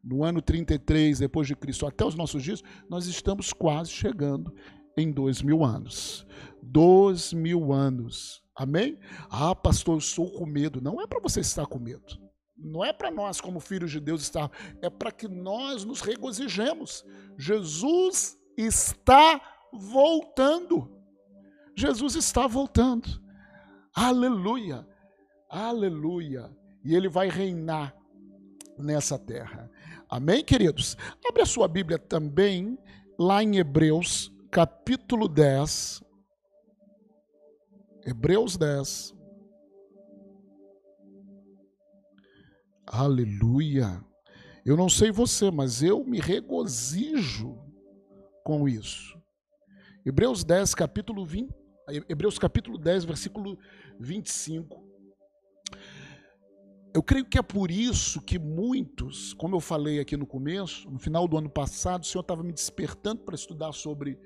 no 0.06 0.24
ano 0.24 0.41
33 0.41 1.20
depois 1.20 1.47
de 1.47 1.56
Cristo, 1.56 1.88
até 1.88 2.06
os 2.06 2.16
nossos 2.16 2.43
dias, 2.43 2.62
nós 2.88 3.08
estamos 3.08 3.51
quase 3.51 3.89
chegando 3.89 4.53
em 4.95 5.12
dois 5.12 5.41
mil 5.41 5.64
anos. 5.64 6.26
Dois 6.62 7.34
mil 7.34 7.74
anos. 7.74 8.43
Amém? 8.56 8.99
Ah, 9.30 9.56
pastor, 9.56 9.95
eu 9.95 9.99
estou 9.99 10.32
com 10.32 10.45
medo. 10.45 10.80
Não 10.80 11.01
é 11.01 11.08
para 11.08 11.20
você 11.20 11.39
estar 11.39 11.66
com 11.66 11.80
medo. 11.80 12.18
Não 12.58 12.86
é 12.86 12.93
para 12.93 13.12
nós, 13.12 13.41
como 13.41 13.60
filhos 13.60 13.91
de 13.91 13.99
Deus, 13.99 14.22
estar. 14.22 14.49
É 14.82 14.89
para 14.89 15.12
que 15.12 15.28
nós 15.28 15.84
nos 15.84 16.01
regozijemos. 16.01 17.03
Jesus 17.38 18.38
está 18.58 19.41
voltando. 19.74 20.89
Jesus 21.76 22.16
está 22.16 22.47
voltando. 22.47 23.10
Aleluia, 23.93 24.88
aleluia. 25.49 26.49
E 26.84 26.95
ele 26.95 27.10
vai 27.10 27.28
reinar 27.28 27.93
nessa 28.78 29.18
terra. 29.18 29.70
Amém, 30.10 30.43
queridos? 30.43 30.95
Abre 31.28 31.41
a 31.41 31.45
sua 31.45 31.68
Bíblia 31.68 31.97
também, 31.97 32.78
lá 33.18 33.41
em 33.41 33.58
Hebreus, 33.58 34.32
capítulo 34.51 35.28
10. 35.28 36.03
Hebreus 38.06 38.56
10. 38.56 39.16
Aleluia. 42.86 44.03
Eu 44.64 44.78
não 44.78 44.89
sei 44.89 45.12
você, 45.12 45.49
mas 45.49 45.82
eu 45.82 46.03
me 46.03 46.20
regozijo 46.20 47.58
com 48.43 48.70
isso. 48.70 49.20
Hebreus 50.06 50.43
10, 50.43 50.76
capítulo 50.76 51.26
20. 51.26 51.49
Hebreus 52.08 52.38
capítulo 52.38 52.78
10, 52.78 53.06
versículo 53.06 53.58
25. 53.99 54.85
Eu 56.96 57.04
creio 57.04 57.26
que 57.26 57.38
é 57.38 57.41
por 57.41 57.70
isso 57.70 58.22
que 58.22 58.39
muitos, 58.39 59.34
como 59.34 59.54
eu 59.54 59.60
falei 59.60 60.00
aqui 60.00 60.16
no 60.16 60.26
começo, 60.26 60.89
no 60.89 60.98
final 60.98 61.28
do 61.28 61.38
ano 61.38 61.50
passado, 61.50 62.04
o 62.04 62.06
Senhor 62.06 62.22
estava 62.22 62.41
me 62.41 62.54
despertando 62.54 63.22
para 63.22 63.36
estudar 63.36 63.74
sobre 63.74 64.18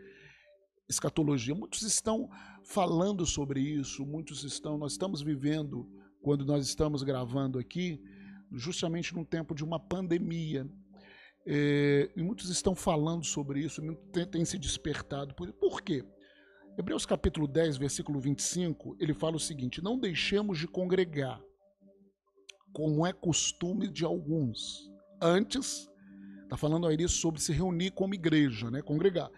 escatologia. 0.88 1.56
Muitos 1.56 1.82
estão 1.82 2.30
falando 2.64 3.26
sobre 3.26 3.60
isso, 3.60 4.06
muitos 4.06 4.44
estão, 4.44 4.78
nós 4.78 4.92
estamos 4.92 5.24
vivendo, 5.24 5.90
quando 6.22 6.46
nós 6.46 6.64
estamos 6.64 7.02
gravando 7.02 7.58
aqui, 7.58 8.00
justamente 8.52 9.16
num 9.16 9.26
tempo 9.26 9.56
de 9.56 9.64
uma 9.64 9.80
pandemia. 9.80 10.70
É, 11.48 12.12
e 12.16 12.22
muitos 12.22 12.52
estão 12.52 12.76
falando 12.76 13.26
sobre 13.26 13.62
isso, 13.62 13.82
têm, 14.14 14.28
têm 14.28 14.46
se 14.46 14.60
despertado. 14.60 15.34
Por, 15.34 15.52
por 15.54 15.82
quê? 15.82 16.06
Hebreus 16.78 17.04
capítulo 17.04 17.48
10, 17.48 17.78
versículo 17.78 18.20
25, 18.20 18.96
ele 19.00 19.16
fala 19.16 19.38
o 19.38 19.40
seguinte: 19.40 19.82
Não 19.82 19.98
deixemos 19.98 20.60
de 20.60 20.68
congregar, 20.68 21.42
como 22.74 23.06
é 23.06 23.14
costume 23.14 23.88
de 23.88 24.06
alguns. 24.06 24.92
Antes, 25.22 25.90
está 26.44 26.56
falando 26.58 26.88
aí 26.88 27.08
sobre 27.08 27.42
se 27.42 27.52
reunir 27.52 27.92
como 27.92 28.14
igreja, 28.14 28.72
né? 28.72 28.82
congregar. 28.82 29.30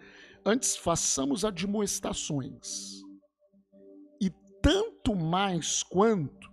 Antes, 0.44 0.76
façamos 0.76 1.44
admoestações. 1.44 3.02
E 4.20 4.30
tanto 4.60 5.14
mais 5.14 5.82
quanto, 5.82 6.50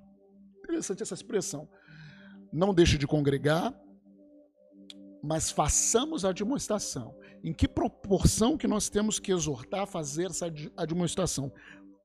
interessante 0.60 1.04
essa 1.04 1.14
expressão, 1.14 1.68
não 2.52 2.74
deixe 2.74 2.98
de 2.98 3.08
congregar, 3.08 3.74
mas 5.22 5.52
façamos 5.52 6.26
a 6.26 6.32
demonstração. 6.32 7.16
Em 7.44 7.54
que 7.54 7.68
proporção 7.68 8.58
que 8.58 8.68
nós 8.68 8.90
temos 8.90 9.20
que 9.20 9.32
exortar 9.32 9.82
a 9.82 9.88
fazer 9.88 10.28
essa 10.28 10.50
demonstração? 10.88 11.52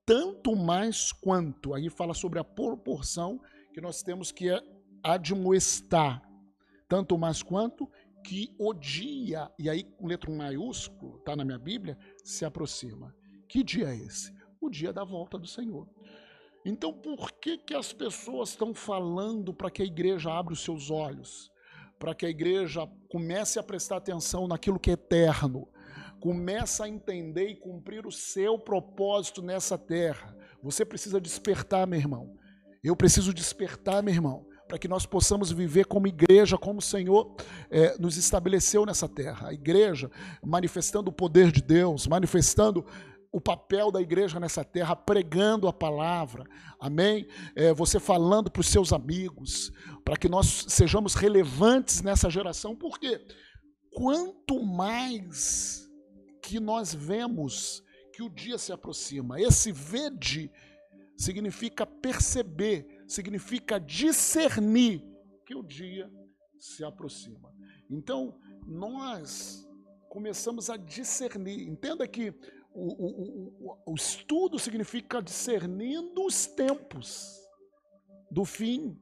Tanto 0.05 0.55
mais 0.55 1.11
quanto, 1.11 1.73
aí 1.73 1.89
fala 1.89 2.13
sobre 2.13 2.39
a 2.39 2.43
proporção 2.43 3.39
que 3.75 3.81
nós 3.81 4.01
temos 4.01 4.31
que 4.31 4.47
admoestar. 5.03 6.21
Tanto 6.87 7.17
mais 7.17 7.43
quanto 7.43 7.91
que 8.23 8.55
o 8.57 8.73
dia, 8.73 9.51
e 9.59 9.69
aí 9.69 9.83
com 9.83 10.07
letra 10.07 10.31
maiúsculo, 10.31 11.17
está 11.17 11.35
na 11.35 11.43
minha 11.43 11.59
Bíblia, 11.59 11.97
se 12.23 12.45
aproxima. 12.45 13.13
Que 13.49 13.61
dia 13.61 13.89
é 13.89 13.97
esse? 13.97 14.33
O 14.61 14.69
dia 14.69 14.93
da 14.93 15.03
volta 15.03 15.37
do 15.37 15.45
Senhor. 15.45 15.89
Então, 16.63 16.93
por 16.93 17.33
que, 17.33 17.57
que 17.57 17.75
as 17.75 17.91
pessoas 17.91 18.51
estão 18.51 18.73
falando 18.73 19.53
para 19.53 19.69
que 19.69 19.81
a 19.81 19.85
igreja 19.85 20.31
abra 20.31 20.53
os 20.53 20.63
seus 20.63 20.89
olhos? 20.89 21.51
para 21.97 22.13
que 22.13 22.25
a 22.25 22.29
igreja 22.29 22.85
comece 23.07 23.57
a 23.57 23.63
prestar 23.63 23.97
atenção 23.97 24.49
naquilo 24.49 24.77
que 24.77 24.89
é 24.89 24.93
eterno, 24.93 25.65
comece 26.19 26.83
a 26.83 26.89
entender 26.89 27.47
e 27.47 27.55
cumprir 27.55 28.05
o 28.05 28.11
seu 28.11 28.59
propósito 28.59 29.41
nessa 29.41 29.77
terra. 29.77 30.35
Você 30.61 30.83
precisa 30.83 31.21
despertar, 31.21 31.87
meu 31.87 31.97
irmão. 31.97 32.37
Eu 32.85 32.95
preciso 32.95 33.33
despertar, 33.33 34.03
meu 34.03 34.13
irmão, 34.13 34.45
para 34.67 34.77
que 34.77 34.87
nós 34.87 35.07
possamos 35.07 35.51
viver 35.51 35.87
como 35.87 36.05
igreja, 36.05 36.55
como 36.55 36.77
o 36.77 36.83
Senhor 36.83 37.35
é, 37.67 37.97
nos 37.97 38.15
estabeleceu 38.15 38.85
nessa 38.85 39.09
terra. 39.09 39.47
A 39.47 39.53
igreja 39.53 40.11
manifestando 40.43 41.09
o 41.09 41.13
poder 41.13 41.51
de 41.51 41.63
Deus, 41.63 42.05
manifestando 42.05 42.85
o 43.31 43.41
papel 43.41 43.91
da 43.91 43.99
igreja 43.99 44.39
nessa 44.39 44.63
terra, 44.63 44.95
pregando 44.95 45.67
a 45.67 45.73
palavra, 45.73 46.45
amém? 46.79 47.27
É, 47.55 47.73
você 47.73 47.99
falando 47.99 48.51
para 48.51 48.61
os 48.61 48.67
seus 48.67 48.93
amigos, 48.93 49.71
para 50.03 50.15
que 50.15 50.29
nós 50.29 50.65
sejamos 50.69 51.15
relevantes 51.15 52.03
nessa 52.03 52.29
geração, 52.29 52.75
porque 52.75 53.19
quanto 53.95 54.63
mais 54.63 55.89
que 56.39 56.59
nós 56.59 56.93
vemos 56.93 57.83
que 58.13 58.21
o 58.21 58.29
dia 58.29 58.59
se 58.59 58.71
aproxima, 58.71 59.41
esse 59.41 59.71
vede 59.71 60.51
significa 61.17 61.85
perceber, 61.85 63.03
significa 63.07 63.79
discernir 63.79 65.03
que 65.45 65.55
o 65.55 65.63
dia 65.63 66.11
se 66.57 66.83
aproxima. 66.83 67.53
Então, 67.89 68.39
nós 68.65 69.67
começamos 70.09 70.69
a 70.69 70.77
discernir. 70.77 71.67
Entenda 71.67 72.07
que 72.07 72.33
o, 72.73 72.87
o, 72.93 73.77
o, 73.85 73.91
o 73.91 73.95
estudo 73.95 74.57
significa 74.57 75.21
discernindo 75.21 76.25
os 76.25 76.45
tempos 76.45 77.39
do 78.29 78.43
fim. 78.43 78.99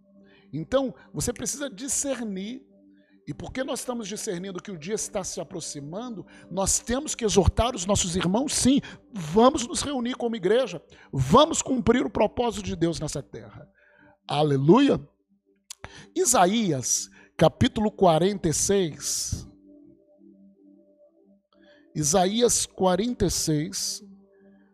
Então, 0.51 0.93
você 1.13 1.33
precisa 1.33 1.69
discernir. 1.69 2.65
E 3.25 3.33
porque 3.33 3.63
nós 3.63 3.79
estamos 3.79 4.07
discernindo 4.07 4.61
que 4.61 4.71
o 4.71 4.77
dia 4.77 4.95
está 4.95 5.23
se 5.23 5.39
aproximando, 5.39 6.25
nós 6.51 6.79
temos 6.79 7.15
que 7.15 7.23
exortar 7.23 7.73
os 7.73 7.85
nossos 7.85 8.15
irmãos, 8.15 8.53
sim, 8.53 8.81
vamos 9.11 9.65
nos 9.65 9.81
reunir 9.81 10.15
como 10.15 10.35
igreja, 10.35 10.81
vamos 11.11 11.61
cumprir 11.61 12.05
o 12.05 12.09
propósito 12.09 12.65
de 12.65 12.75
Deus 12.75 12.99
nessa 12.99 13.23
terra. 13.23 13.69
Aleluia. 14.27 14.99
Isaías, 16.15 17.09
capítulo 17.37 17.91
46. 17.91 19.47
Isaías 21.95 22.65
46, 22.65 24.03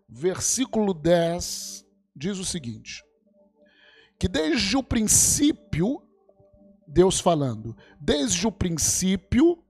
versículo 0.07 0.93
10, 0.93 1.85
diz 2.15 2.39
o 2.39 2.45
seguinte: 2.45 3.03
que 4.19 4.27
desde 4.27 4.75
o 4.75 4.83
princípio, 4.83 6.01
Deus 6.89 7.19
falando, 7.19 7.75
desde 7.99 8.47
o 8.47 8.51
princípio, 8.51 9.63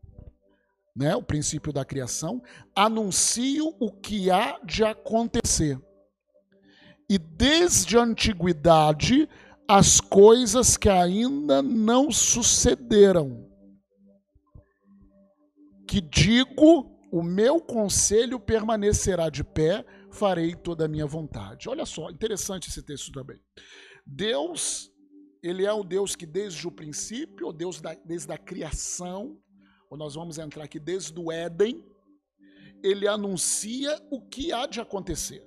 né, 0.95 1.15
o 1.15 1.21
princípio 1.21 1.73
da 1.73 1.83
criação, 1.83 2.41
anuncio 2.75 3.75
o 3.79 3.91
que 3.91 4.31
há 4.31 4.59
de 4.63 4.83
acontecer. 4.83 5.79
E 7.09 7.17
desde 7.17 7.97
a 7.97 8.03
antiguidade, 8.03 9.27
as 9.67 9.99
coisas 9.99 10.77
que 10.77 10.89
ainda 10.89 11.61
não 11.61 12.11
sucederam. 12.11 13.47
Que 15.87 15.99
digo, 15.99 16.99
o 17.11 17.23
meu 17.23 17.59
conselho 17.59 18.39
permanecerá 18.39 19.29
de 19.29 19.43
pé, 19.43 19.85
farei 20.11 20.55
toda 20.55 20.85
a 20.85 20.87
minha 20.87 21.05
vontade. 21.05 21.67
Olha 21.67 21.85
só, 21.85 22.09
interessante 22.09 22.69
esse 22.69 22.81
texto 22.83 23.11
também. 23.11 23.39
Deus, 24.05 24.88
ele 25.41 25.65
é 25.65 25.71
o 25.71 25.83
Deus 25.83 26.15
que 26.15 26.25
desde 26.25 26.67
o 26.67 26.71
princípio, 26.71 27.47
ou 27.47 27.53
Deus 27.53 27.79
da, 27.79 27.93
desde 28.05 28.31
a 28.31 28.37
criação, 28.37 29.37
ou 29.89 29.97
nós 29.97 30.15
vamos 30.15 30.37
entrar 30.37 30.63
aqui 30.65 30.79
desde 30.79 31.19
o 31.19 31.31
Éden, 31.31 31.83
ele 32.83 33.07
anuncia 33.07 33.99
o 34.11 34.21
que 34.21 34.51
há 34.51 34.65
de 34.65 34.79
acontecer. 34.79 35.45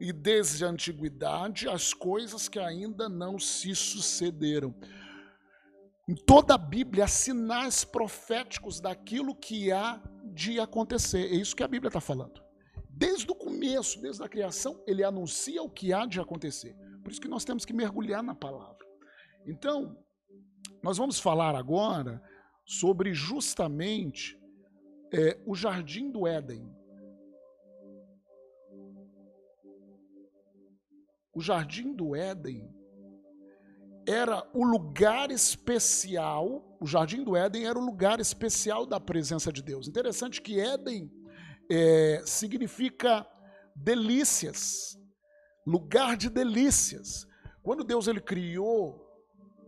E 0.00 0.12
desde 0.12 0.64
a 0.64 0.68
antiguidade, 0.68 1.68
as 1.68 1.94
coisas 1.94 2.48
que 2.48 2.58
ainda 2.58 3.08
não 3.08 3.38
se 3.38 3.74
sucederam. 3.74 4.74
Em 6.08 6.14
toda 6.14 6.54
a 6.54 6.58
Bíblia, 6.58 7.04
há 7.04 7.08
sinais 7.08 7.84
proféticos 7.84 8.80
daquilo 8.80 9.34
que 9.34 9.70
há 9.70 10.02
de 10.34 10.58
acontecer. 10.58 11.30
É 11.30 11.36
isso 11.36 11.54
que 11.54 11.62
a 11.62 11.68
Bíblia 11.68 11.88
está 11.88 12.00
falando. 12.00 12.42
Desde 12.90 13.30
o 13.30 13.34
começo, 13.34 14.00
desde 14.00 14.22
a 14.22 14.28
criação, 14.28 14.82
ele 14.86 15.04
anuncia 15.04 15.62
o 15.62 15.70
que 15.70 15.92
há 15.92 16.04
de 16.04 16.20
acontecer. 16.20 16.76
Por 17.02 17.12
isso 17.12 17.20
que 17.20 17.28
nós 17.28 17.44
temos 17.44 17.64
que 17.64 17.72
mergulhar 17.72 18.22
na 18.22 18.34
palavra. 18.34 18.81
Então, 19.46 19.96
nós 20.82 20.98
vamos 20.98 21.18
falar 21.18 21.54
agora 21.54 22.22
sobre 22.64 23.12
justamente 23.12 24.38
é, 25.12 25.40
o 25.46 25.54
jardim 25.54 26.10
do 26.10 26.26
Éden. 26.26 26.70
O 31.34 31.40
jardim 31.40 31.94
do 31.94 32.14
Éden 32.14 32.70
era 34.06 34.46
o 34.52 34.64
lugar 34.64 35.30
especial, 35.30 36.76
o 36.80 36.86
jardim 36.86 37.22
do 37.24 37.36
Éden 37.36 37.66
era 37.66 37.78
o 37.78 37.84
lugar 37.84 38.20
especial 38.20 38.84
da 38.84 39.00
presença 39.00 39.52
de 39.52 39.62
Deus. 39.62 39.88
Interessante 39.88 40.42
que 40.42 40.60
Éden 40.60 41.10
é, 41.70 42.22
significa 42.26 43.26
delícias 43.74 44.98
lugar 45.66 46.16
de 46.16 46.28
delícias. 46.28 47.26
Quando 47.62 47.84
Deus 47.84 48.06
ele 48.06 48.20
criou 48.20 49.11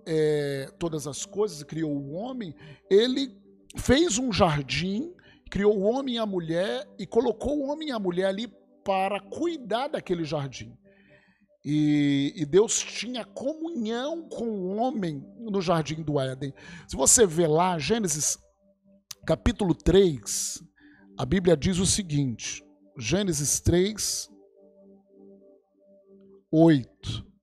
é, 0.06 0.70
todas 0.78 1.06
as 1.06 1.24
coisas, 1.24 1.62
criou 1.62 1.92
o 1.92 2.12
homem, 2.12 2.54
ele 2.90 3.36
fez 3.76 4.18
um 4.18 4.32
jardim, 4.32 5.12
criou 5.50 5.76
o 5.76 5.82
homem 5.82 6.16
e 6.16 6.18
a 6.18 6.26
mulher 6.26 6.86
e 6.98 7.06
colocou 7.06 7.58
o 7.58 7.70
homem 7.70 7.88
e 7.88 7.92
a 7.92 7.98
mulher 7.98 8.26
ali 8.26 8.48
para 8.84 9.20
cuidar 9.20 9.88
daquele 9.88 10.24
jardim. 10.24 10.76
E, 11.64 12.34
e, 12.36 12.44
Deus 12.44 12.78
tinha 12.78 13.24
comunhão 13.24 14.28
com 14.28 14.44
o 14.44 14.76
homem 14.76 15.24
no 15.38 15.62
jardim 15.62 16.02
do 16.02 16.20
Éden. 16.20 16.52
Se 16.86 16.94
você 16.94 17.26
vê 17.26 17.46
lá, 17.46 17.78
Gênesis 17.78 18.36
capítulo 19.24 19.74
3, 19.74 20.62
a 21.16 21.24
Bíblia 21.24 21.56
diz 21.56 21.78
o 21.78 21.86
seguinte: 21.86 22.62
Gênesis 22.98 23.60
3, 23.60 24.28
8. 26.52 27.33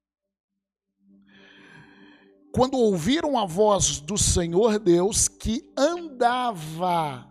Quando 2.54 2.78
ouviram 2.78 3.38
a 3.38 3.46
voz 3.46 4.02
do 4.02 4.18
Senhor 4.18 4.78
Deus 4.78 5.30
que 5.30 5.64
andava, 5.78 7.26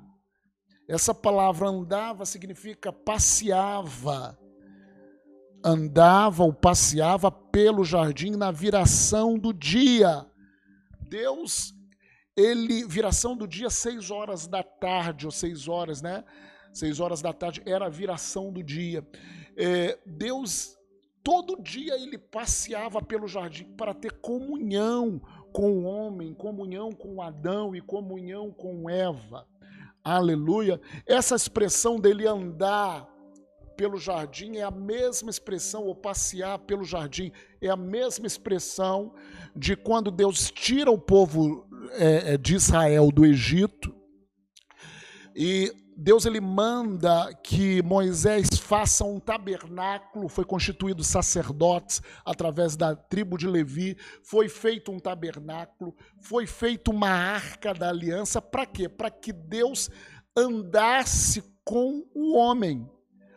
essa 0.88 1.14
palavra 1.14 1.68
andava 1.68 2.24
significa 2.24 2.90
passeava, 2.90 4.38
andava 5.62 6.42
ou 6.42 6.54
passeava 6.54 7.30
pelo 7.30 7.84
jardim 7.84 8.30
na 8.30 8.50
viração 8.50 9.38
do 9.38 9.52
dia. 9.52 10.26
Deus, 11.02 11.74
ele, 12.34 12.86
viração 12.86 13.36
do 13.36 13.46
dia, 13.46 13.68
seis 13.68 14.10
horas 14.10 14.46
da 14.46 14.62
tarde, 14.62 15.26
ou 15.26 15.32
seis 15.32 15.68
horas, 15.68 16.00
né? 16.00 16.24
Seis 16.72 16.98
horas 16.98 17.20
da 17.20 17.32
tarde 17.32 17.62
era 17.66 17.86
a 17.86 17.90
viração 17.90 18.50
do 18.50 18.62
dia. 18.62 19.06
É, 19.54 19.98
Deus 20.06 20.79
Todo 21.22 21.60
dia 21.62 21.94
ele 21.96 22.16
passeava 22.16 23.02
pelo 23.02 23.28
jardim 23.28 23.64
para 23.76 23.92
ter 23.92 24.12
comunhão 24.20 25.20
com 25.52 25.70
o 25.70 25.84
homem, 25.84 26.32
comunhão 26.32 26.92
com 26.92 27.20
Adão 27.20 27.74
e 27.74 27.80
comunhão 27.80 28.50
com 28.50 28.88
Eva. 28.88 29.46
Aleluia. 30.02 30.80
Essa 31.06 31.34
expressão 31.34 32.00
dele 32.00 32.26
andar 32.26 33.06
pelo 33.76 33.98
jardim 33.98 34.56
é 34.56 34.62
a 34.62 34.70
mesma 34.70 35.30
expressão, 35.30 35.84
ou 35.84 35.94
passear 35.94 36.58
pelo 36.58 36.84
jardim, 36.84 37.32
é 37.62 37.68
a 37.68 37.76
mesma 37.76 38.26
expressão 38.26 39.14
de 39.56 39.74
quando 39.74 40.10
Deus 40.10 40.50
tira 40.50 40.90
o 40.90 40.98
povo 40.98 41.66
é, 41.92 42.34
é 42.34 42.36
de 42.36 42.54
Israel 42.54 43.10
do 43.10 43.24
Egito 43.24 43.94
e 45.34 45.72
Deus 45.96 46.26
ele 46.26 46.40
manda 46.40 47.32
que 47.42 47.82
Moisés 47.82 48.49
faça 48.70 49.04
um 49.04 49.18
tabernáculo, 49.18 50.28
foi 50.28 50.44
constituído 50.44 51.02
sacerdotes 51.02 52.00
através 52.24 52.76
da 52.76 52.94
tribo 52.94 53.36
de 53.36 53.48
Levi, 53.48 53.96
foi 54.22 54.48
feito 54.48 54.92
um 54.92 55.00
tabernáculo, 55.00 55.92
foi 56.20 56.46
feito 56.46 56.92
uma 56.92 57.08
arca 57.08 57.74
da 57.74 57.88
aliança, 57.88 58.40
para 58.40 58.64
quê? 58.64 58.88
Para 58.88 59.10
que 59.10 59.32
Deus 59.32 59.90
andasse 60.36 61.42
com 61.64 62.06
o 62.14 62.36
homem, 62.36 62.88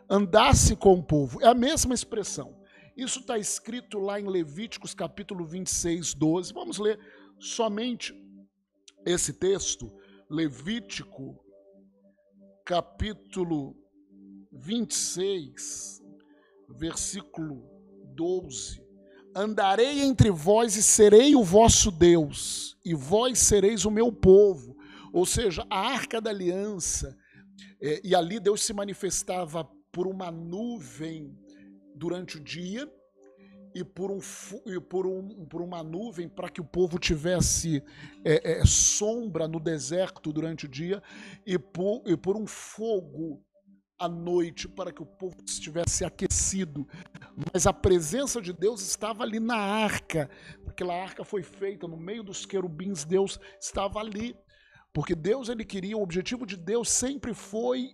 andasse 0.08 0.76
com 0.76 0.94
o 0.94 1.02
povo. 1.02 1.42
É 1.42 1.48
a 1.48 1.54
mesma 1.54 1.94
expressão. 1.94 2.62
Isso 2.96 3.18
está 3.18 3.36
escrito 3.36 3.98
lá 3.98 4.20
em 4.20 4.28
Levíticos 4.28 4.94
capítulo 4.94 5.44
26, 5.44 6.14
12. 6.14 6.54
Vamos 6.54 6.78
ler 6.78 6.96
somente 7.40 8.14
esse 9.04 9.32
texto, 9.32 9.92
Levítico 10.30 11.44
capítulo 12.64 13.83
26, 14.54 16.02
versículo 16.68 17.62
12: 18.14 18.82
Andarei 19.34 20.02
entre 20.02 20.30
vós 20.30 20.76
e 20.76 20.82
serei 20.82 21.34
o 21.34 21.42
vosso 21.42 21.90
Deus, 21.90 22.78
e 22.84 22.94
vós 22.94 23.38
sereis 23.38 23.84
o 23.84 23.90
meu 23.90 24.12
povo. 24.12 24.76
Ou 25.12 25.26
seja, 25.26 25.66
a 25.70 25.78
arca 25.78 26.20
da 26.20 26.30
aliança, 26.30 27.16
é, 27.80 28.00
e 28.04 28.14
ali 28.14 28.40
Deus 28.40 28.62
se 28.62 28.72
manifestava 28.72 29.68
por 29.92 30.06
uma 30.06 30.30
nuvem 30.30 31.36
durante 31.94 32.36
o 32.36 32.40
dia 32.40 32.90
e 33.74 33.84
por, 33.84 34.10
um, 34.10 34.20
e 34.66 34.80
por, 34.80 35.06
um, 35.06 35.46
por 35.46 35.60
uma 35.60 35.82
nuvem 35.82 36.28
para 36.28 36.48
que 36.48 36.60
o 36.60 36.64
povo 36.64 36.98
tivesse 36.98 37.82
é, 38.24 38.58
é, 38.58 38.64
sombra 38.64 39.48
no 39.48 39.58
deserto 39.58 40.32
durante 40.32 40.66
o 40.66 40.68
dia 40.68 41.02
e 41.44 41.58
por, 41.58 42.02
e 42.06 42.16
por 42.16 42.36
um 42.36 42.46
fogo 42.46 43.44
à 44.04 44.08
noite 44.08 44.68
para 44.68 44.92
que 44.92 45.02
o 45.02 45.06
povo 45.06 45.36
estivesse 45.46 46.04
aquecido. 46.04 46.86
Mas 47.52 47.66
a 47.66 47.72
presença 47.72 48.40
de 48.40 48.52
Deus 48.52 48.80
estava 48.82 49.22
ali 49.22 49.40
na 49.40 49.56
arca. 49.56 50.30
Aquela 50.66 50.94
arca 50.94 51.24
foi 51.24 51.42
feita 51.42 51.88
no 51.88 51.96
meio 51.96 52.22
dos 52.22 52.44
querubins, 52.44 53.04
Deus 53.04 53.38
estava 53.60 53.98
ali. 53.98 54.36
Porque 54.92 55.14
Deus 55.14 55.48
ele 55.48 55.64
queria, 55.64 55.96
o 55.96 56.02
objetivo 56.02 56.46
de 56.46 56.56
Deus 56.56 56.88
sempre 56.88 57.34
foi 57.34 57.90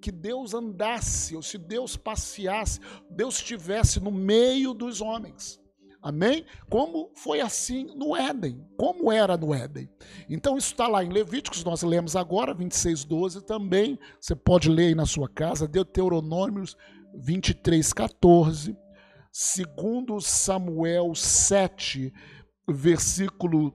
que 0.00 0.12
Deus 0.12 0.52
andasse, 0.52 1.34
ou 1.34 1.42
se 1.42 1.56
Deus 1.56 1.96
passeasse, 1.96 2.78
Deus 3.10 3.36
estivesse 3.36 3.98
no 3.98 4.10
meio 4.10 4.74
dos 4.74 5.00
homens. 5.00 5.58
Amém? 6.04 6.44
Como 6.68 7.10
foi 7.14 7.40
assim 7.40 7.86
no 7.96 8.14
Éden, 8.14 8.62
como 8.76 9.10
era 9.10 9.38
no 9.38 9.54
Éden. 9.54 9.88
Então, 10.28 10.58
isso 10.58 10.72
está 10.72 10.86
lá 10.86 11.02
em 11.02 11.08
Levíticos, 11.08 11.64
nós 11.64 11.82
lemos 11.82 12.14
agora, 12.14 12.52
26, 12.52 13.04
12 13.04 13.46
também. 13.46 13.98
Você 14.20 14.36
pode 14.36 14.68
ler 14.68 14.88
aí 14.88 14.94
na 14.94 15.06
sua 15.06 15.30
casa, 15.30 15.66
Deuteronômios 15.66 16.76
23, 17.16 17.90
14. 17.94 18.76
Segundo 19.32 20.20
Samuel 20.20 21.14
7, 21.14 22.12
versículo 22.68 23.72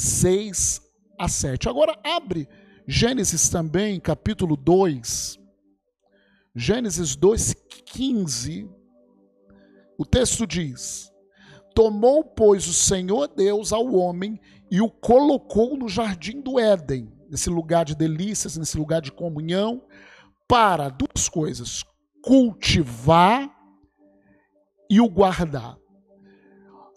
6 0.00 0.80
a 1.16 1.28
7. 1.28 1.68
Agora, 1.68 1.96
abre 2.02 2.48
Gênesis 2.88 3.48
também, 3.48 4.00
capítulo 4.00 4.56
2. 4.56 5.38
Gênesis 6.56 7.14
2, 7.14 7.54
15. 7.84 8.68
O 9.96 10.04
texto 10.04 10.44
diz 10.44 11.14
Tomou, 11.76 12.24
pois, 12.24 12.66
o 12.66 12.72
Senhor 12.72 13.28
Deus 13.28 13.70
ao 13.70 13.94
homem 13.94 14.40
e 14.70 14.80
o 14.80 14.88
colocou 14.88 15.76
no 15.76 15.90
jardim 15.90 16.40
do 16.40 16.58
Éden, 16.58 17.12
nesse 17.28 17.50
lugar 17.50 17.84
de 17.84 17.94
delícias, 17.94 18.56
nesse 18.56 18.78
lugar 18.78 19.02
de 19.02 19.12
comunhão, 19.12 19.82
para 20.48 20.88
duas 20.88 21.28
coisas: 21.28 21.84
cultivar 22.22 23.54
e 24.88 25.02
o 25.02 25.10
guardar. 25.10 25.76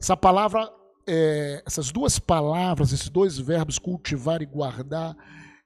Essa 0.02 0.16
palavra, 0.16 0.72
é, 1.06 1.62
essas 1.68 1.92
duas 1.92 2.18
palavras, 2.18 2.94
esses 2.94 3.10
dois 3.10 3.38
verbos, 3.38 3.78
cultivar 3.78 4.42
e 4.42 4.46
guardar, 4.46 5.14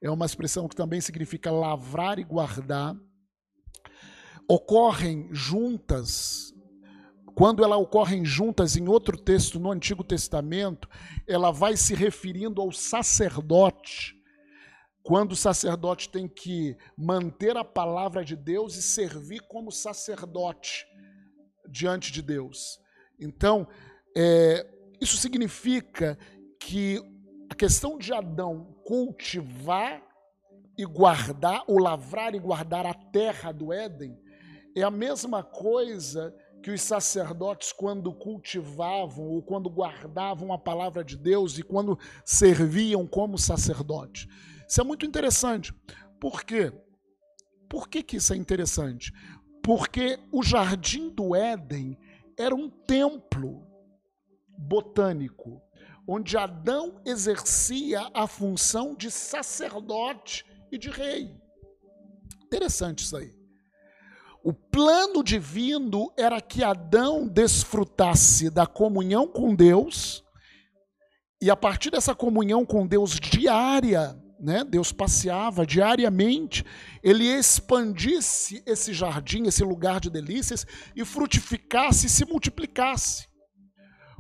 é 0.02 0.10
uma 0.10 0.26
expressão 0.26 0.68
que 0.68 0.76
também 0.76 1.00
significa 1.00 1.52
lavrar 1.52 2.18
e 2.18 2.24
guardar, 2.24 2.96
ocorrem 4.50 5.30
juntas 5.32 6.53
quando 7.36 7.64
ela 7.64 7.78
ocorrem 7.78 8.24
juntas 8.24 8.76
em 8.76 8.88
outro 8.88 9.18
texto 9.18 9.60
no 9.60 9.72
Antigo 9.72 10.04
Testamento, 10.04 10.88
ela 11.28 11.52
vai 11.52 11.76
se 11.76 11.96
referindo 11.96 12.62
ao 12.62 12.72
sacerdote. 12.72 14.16
Quando 15.02 15.32
o 15.32 15.36
sacerdote 15.36 16.10
tem 16.10 16.28
que 16.28 16.78
manter 16.98 17.58
a 17.58 17.64
palavra 17.64 18.24
de 18.24 18.36
Deus 18.36 18.76
e 18.76 18.82
servir 18.82 19.42
como 19.50 19.72
sacerdote 19.72 20.86
diante 21.70 22.12
de 22.12 22.22
Deus. 22.22 22.80
Então, 23.20 23.68
é, 24.16 24.66
isso 25.02 25.18
significa 25.18 26.18
que 26.60 27.02
a 27.50 27.56
questão 27.56 27.98
de 27.98 28.14
Adão 28.14 28.76
cultivar 28.86 30.02
e 30.78 30.86
guardar, 30.86 31.64
ou 31.68 31.80
lavrar 31.80 32.34
e 32.34 32.40
guardar 32.40 32.86
a 32.86 32.94
terra 32.94 33.52
do 33.52 33.74
Éden, 33.74 34.18
é 34.76 34.82
a 34.82 34.92
mesma 34.92 35.44
coisa 35.44 36.34
que 36.64 36.72
os 36.72 36.82
sacerdotes, 36.82 37.74
quando 37.74 38.14
cultivavam 38.14 39.26
ou 39.26 39.44
quando 39.44 39.70
guardavam 39.70 40.54
a 40.54 40.58
palavra 40.58 41.04
de 41.04 41.18
Deus 41.18 41.58
e 41.60 41.62
quando 41.62 42.00
serviam 42.24 43.06
como 43.06 43.38
sacerdote. 43.38 44.30
Isso 44.66 44.80
é 44.80 44.84
muito 44.84 45.06
interessante. 45.06 45.74
Por 46.22 46.46
quê? 46.46 46.72
Por 47.70 47.90
que, 47.90 48.02
que 48.02 48.16
isso 48.16 48.34
é 48.34 48.38
interessante? 48.38 49.12
Porque 49.62 50.18
o 50.32 50.42
jardim 50.42 51.10
do 51.10 51.36
Éden 51.36 51.98
era 52.40 52.56
um 52.56 52.70
templo 52.70 53.68
botânico, 54.58 55.62
onde 56.08 56.38
Adão 56.38 57.02
exercia 57.06 58.10
a 58.14 58.26
função 58.26 58.96
de 58.96 59.12
sacerdote 59.12 60.46
e 60.72 60.78
de 60.78 60.90
rei. 60.90 61.36
Interessante 62.46 63.04
isso 63.04 63.18
aí. 63.18 63.43
O 64.44 64.52
plano 64.52 65.24
divino 65.24 66.12
era 66.18 66.42
que 66.42 66.66
Adão 66.66 67.26
desfrutasse 67.26 68.50
da 68.50 68.68
comunhão 68.68 69.26
com 69.26 69.56
Deus, 69.56 70.22
e 71.42 71.50
a 71.50 71.56
partir 71.56 71.90
dessa 71.92 72.14
comunhão 72.14 72.66
com 72.66 72.86
Deus 72.86 73.18
diária, 73.18 74.22
né, 74.38 74.66
Deus 74.66 74.92
passeava 74.92 75.66
diariamente, 75.66 76.66
ele 77.02 77.26
expandisse 77.26 78.62
esse 78.66 78.94
jardim, 78.94 79.44
esse 79.44 79.64
lugar 79.64 80.02
de 80.02 80.10
delícias, 80.10 80.68
e 80.94 81.06
frutificasse 81.06 82.08
e 82.08 82.10
se 82.10 82.26
multiplicasse. 82.26 83.30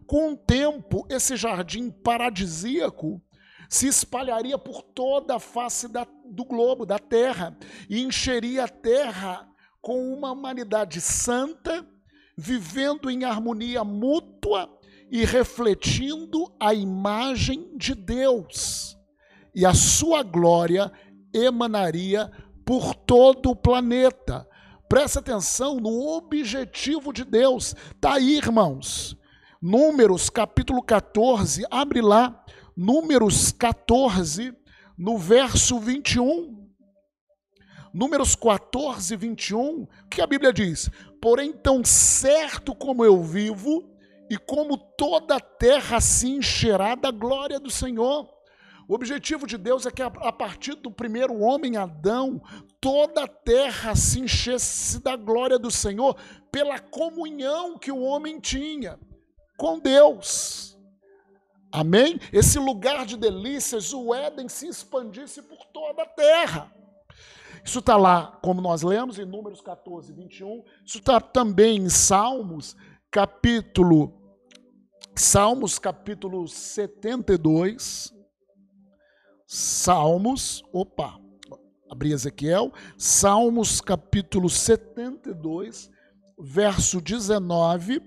Com 0.07 0.31
o 0.31 0.37
tempo, 0.37 1.05
esse 1.09 1.35
jardim 1.35 1.91
paradisíaco 1.91 3.21
se 3.69 3.87
espalharia 3.87 4.57
por 4.57 4.83
toda 4.83 5.35
a 5.35 5.39
face 5.39 5.89
da, 5.89 6.07
do 6.25 6.45
globo, 6.45 6.85
da 6.85 6.99
terra, 6.99 7.57
e 7.89 8.01
encheria 8.01 8.63
a 8.63 8.69
terra 8.69 9.52
com 9.83 10.13
uma 10.13 10.31
humanidade 10.31 11.01
santa, 11.01 11.85
vivendo 12.37 13.11
em 13.11 13.25
harmonia 13.25 13.83
mútua 13.83 14.69
e 15.11 15.25
refletindo 15.25 16.49
a 16.57 16.73
imagem 16.73 17.69
de 17.75 17.93
Deus. 17.93 18.97
E 19.53 19.65
a 19.65 19.73
sua 19.73 20.23
glória 20.23 20.89
emanaria 21.33 22.31
por 22.65 22.95
todo 22.95 23.51
o 23.51 23.55
planeta. 23.55 24.47
Presta 24.87 25.19
atenção 25.19 25.81
no 25.81 26.07
objetivo 26.15 27.11
de 27.11 27.25
Deus. 27.25 27.75
Está 27.93 28.13
aí, 28.13 28.37
irmãos. 28.37 29.17
Números 29.61 30.29
capítulo 30.29 30.81
14, 30.81 31.65
abre 31.69 32.01
lá. 32.01 32.41
Números 32.75 33.51
14, 33.51 34.55
no 34.97 35.17
verso 35.17 35.77
21. 35.77 36.62
Números 37.93 38.35
14, 38.35 39.15
21, 39.15 39.87
que 40.09 40.21
a 40.21 40.25
Bíblia 40.25 40.51
diz: 40.51 40.89
Porém, 41.21 41.53
tão 41.53 41.85
certo 41.85 42.73
como 42.73 43.05
eu 43.05 43.21
vivo, 43.21 43.87
e 44.29 44.37
como 44.37 44.77
toda 44.77 45.35
a 45.35 45.39
terra 45.39 46.01
se 46.01 46.27
encherá 46.27 46.95
da 46.95 47.11
glória 47.11 47.59
do 47.59 47.69
Senhor. 47.69 48.27
O 48.87 48.95
objetivo 48.95 49.45
de 49.45 49.57
Deus 49.57 49.85
é 49.85 49.91
que 49.91 50.01
a 50.01 50.31
partir 50.31 50.73
do 50.75 50.89
primeiro 50.91 51.39
homem, 51.39 51.77
Adão, 51.77 52.41
toda 52.81 53.23
a 53.23 53.27
terra 53.27 53.95
se 53.95 54.19
enchesse 54.19 55.01
da 55.01 55.15
glória 55.15 55.59
do 55.59 55.69
Senhor 55.69 56.17
pela 56.51 56.79
comunhão 56.79 57.77
que 57.77 57.91
o 57.91 58.01
homem 58.01 58.39
tinha 58.39 58.99
com 59.55 59.79
Deus. 59.79 60.77
Amém? 61.71 62.19
Esse 62.31 62.59
lugar 62.59 63.05
de 63.05 63.17
delícias, 63.17 63.93
o 63.93 64.13
Éden, 64.13 64.49
se 64.49 64.67
expandisse 64.67 65.41
por 65.43 65.65
toda 65.67 66.03
a 66.03 66.07
terra. 66.07 66.82
Isso 67.63 67.79
está 67.79 67.95
lá, 67.95 68.37
como 68.43 68.61
nós 68.61 68.81
lemos, 68.81 69.17
em 69.17 69.25
Números 69.25 69.61
14, 69.61 70.11
21. 70.11 70.63
Isso 70.85 70.97
está 70.97 71.21
também 71.21 71.77
em 71.77 71.89
Salmos, 71.89 72.75
capítulo. 73.09 74.21
Salmos, 75.15 75.79
capítulo 75.79 76.47
72. 76.47 78.13
Salmos, 79.47 80.63
opa, 80.73 81.17
abri 81.89 82.11
Ezequiel. 82.11 82.73
Salmos, 82.97 83.79
capítulo 83.79 84.49
72, 84.49 85.89
verso 86.37 86.99
19. 86.99 88.01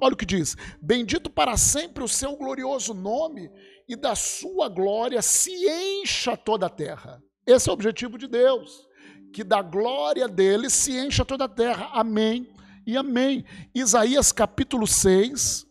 Olha 0.00 0.14
o 0.14 0.16
que 0.16 0.26
diz: 0.26 0.56
Bendito 0.80 1.28
para 1.28 1.56
sempre 1.56 2.02
o 2.02 2.08
seu 2.08 2.36
glorioso 2.36 2.94
nome, 2.94 3.50
e 3.88 3.94
da 3.94 4.14
sua 4.14 4.68
glória 4.68 5.20
se 5.20 5.50
encha 5.52 6.36
toda 6.36 6.66
a 6.66 6.70
terra. 6.70 7.22
Esse 7.46 7.68
é 7.68 7.70
o 7.70 7.74
objetivo 7.74 8.18
de 8.18 8.26
Deus 8.26 8.86
que 9.32 9.44
da 9.44 9.60
glória 9.60 10.26
dele 10.26 10.70
se 10.70 10.98
encha 10.98 11.22
toda 11.22 11.44
a 11.44 11.48
terra. 11.48 11.90
Amém 11.92 12.48
e 12.86 12.96
amém. 12.96 13.44
Isaías 13.74 14.32
capítulo 14.32 14.86
6, 14.86 15.66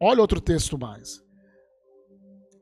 olha 0.00 0.20
outro 0.20 0.40
texto 0.40 0.78
mais. 0.78 1.20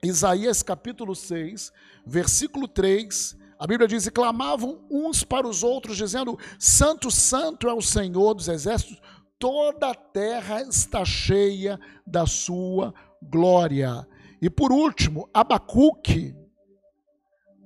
Isaías 0.02 0.62
capítulo 0.62 1.14
6, 1.14 1.70
versículo 2.06 2.66
3, 2.66 3.36
a 3.58 3.66
Bíblia 3.66 3.86
diz: 3.86 4.06
E 4.06 4.10
clamavam 4.10 4.84
uns 4.90 5.22
para 5.22 5.46
os 5.46 5.62
outros, 5.62 5.98
dizendo: 5.98 6.38
Santo, 6.58 7.10
Santo 7.10 7.68
é 7.68 7.74
o 7.74 7.82
Senhor 7.82 8.32
dos 8.32 8.48
exércitos, 8.48 9.00
toda 9.38 9.90
a 9.90 9.94
terra 9.94 10.62
está 10.62 11.04
cheia 11.04 11.78
da 12.06 12.26
sua 12.26 12.94
glória. 13.22 14.08
E 14.40 14.48
por 14.48 14.72
último, 14.72 15.28
Abacuque, 15.32 16.34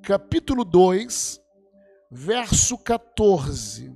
capítulo 0.07 0.65
2, 0.65 1.43
verso 2.13 2.79
14. 2.79 3.93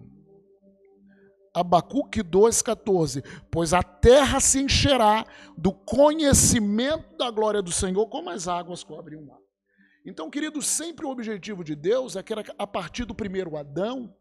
Abacuque 1.54 2.20
2,14. 2.20 3.24
Pois 3.48 3.72
a 3.72 3.80
terra 3.80 4.40
se 4.40 4.60
encherá 4.60 5.24
do 5.56 5.72
conhecimento 5.72 7.16
da 7.16 7.30
glória 7.30 7.62
do 7.62 7.70
Senhor, 7.70 8.08
como 8.08 8.28
as 8.28 8.48
águas 8.48 8.82
cobrem 8.82 9.20
o 9.20 9.24
mar. 9.24 9.38
Então, 10.04 10.28
queridos, 10.28 10.66
sempre 10.66 11.06
o 11.06 11.10
objetivo 11.10 11.62
de 11.62 11.76
Deus 11.76 12.16
é 12.16 12.24
que 12.24 12.34
a 12.58 12.66
partir 12.66 13.04
do 13.04 13.14
primeiro 13.14 13.56
Adão, 13.56 14.12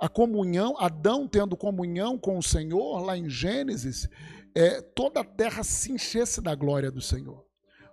a 0.00 0.08
comunhão, 0.08 0.74
Adão 0.80 1.28
tendo 1.28 1.56
comunhão 1.56 2.18
com 2.18 2.38
o 2.38 2.42
Senhor, 2.42 3.04
lá 3.04 3.16
em 3.16 3.30
Gênesis, 3.30 4.08
é, 4.52 4.82
toda 4.82 5.20
a 5.20 5.24
terra 5.24 5.62
se 5.62 5.92
enchesse 5.92 6.40
da 6.40 6.56
glória 6.56 6.90
do 6.90 7.00
Senhor. 7.00 7.45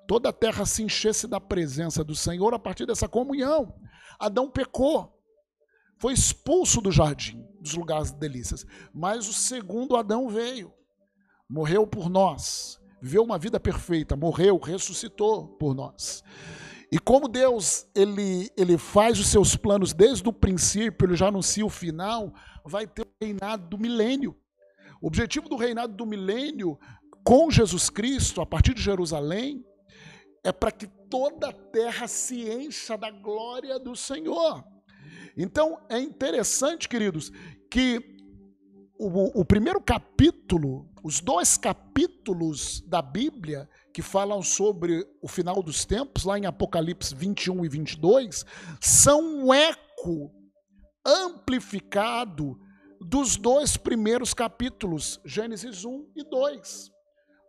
Toda 0.07 0.29
a 0.29 0.33
terra 0.33 0.65
se 0.65 0.83
enchesse 0.83 1.27
da 1.27 1.39
presença 1.39 2.03
do 2.03 2.15
Senhor 2.15 2.53
a 2.53 2.59
partir 2.59 2.85
dessa 2.85 3.07
comunhão. 3.07 3.73
Adão 4.19 4.49
pecou 4.49 5.13
foi 6.03 6.11
expulso 6.11 6.81
do 6.81 6.91
jardim, 6.91 7.47
dos 7.61 7.75
lugares 7.75 8.11
de 8.11 8.19
delícias. 8.19 8.65
Mas 8.93 9.29
o 9.29 9.33
segundo 9.33 9.95
Adão 9.95 10.27
veio. 10.27 10.69
morreu 11.49 11.87
por 11.87 12.09
nós, 12.09 12.77
viveu 13.01 13.23
uma 13.23 13.37
vida 13.37 13.57
perfeita, 13.57 14.13
morreu, 14.13 14.57
ressuscitou 14.57 15.47
por 15.57 15.73
nós. 15.73 16.21
E 16.91 16.99
como 16.99 17.29
Deus 17.29 17.87
ele, 17.95 18.51
ele 18.57 18.77
faz 18.77 19.17
os 19.17 19.27
seus 19.27 19.55
planos 19.55 19.93
desde 19.93 20.27
o 20.27 20.33
princípio, 20.33 21.07
ele 21.07 21.15
já 21.15 21.29
anuncia 21.29 21.65
o 21.65 21.69
final, 21.69 22.33
vai 22.65 22.85
ter 22.85 23.03
o 23.03 23.11
reinado 23.21 23.69
do 23.69 23.77
milênio. 23.77 24.35
O 25.01 25.07
objetivo 25.07 25.47
do 25.47 25.55
reinado 25.55 25.93
do 25.93 26.05
milênio 26.05 26.77
com 27.23 27.49
Jesus 27.49 27.89
Cristo, 27.89 28.41
a 28.41 28.45
partir 28.45 28.73
de 28.73 28.81
Jerusalém, 28.81 29.65
é 30.43 30.51
para 30.51 30.71
que 30.71 30.87
toda 30.87 31.49
a 31.49 31.53
terra 31.53 32.07
se 32.07 32.49
encha 32.49 32.97
da 32.97 33.09
glória 33.09 33.79
do 33.79 33.95
Senhor. 33.95 34.63
Então 35.37 35.79
é 35.89 35.99
interessante, 35.99 36.89
queridos, 36.89 37.31
que 37.69 38.13
o, 38.99 39.41
o 39.41 39.45
primeiro 39.45 39.81
capítulo, 39.81 40.89
os 41.03 41.19
dois 41.19 41.57
capítulos 41.57 42.81
da 42.81 43.01
Bíblia 43.01 43.69
que 43.93 44.01
falam 44.01 44.41
sobre 44.41 45.07
o 45.21 45.27
final 45.27 45.61
dos 45.61 45.85
tempos, 45.85 46.23
lá 46.23 46.37
em 46.37 46.45
Apocalipse 46.45 47.13
21 47.13 47.63
e 47.63 47.69
22, 47.69 48.45
são 48.81 49.21
um 49.21 49.53
eco 49.53 50.31
amplificado 51.05 52.59
dos 52.99 53.35
dois 53.35 53.77
primeiros 53.77 54.33
capítulos, 54.33 55.19
Gênesis 55.25 55.85
1 55.85 56.11
e 56.15 56.23
2. 56.23 56.91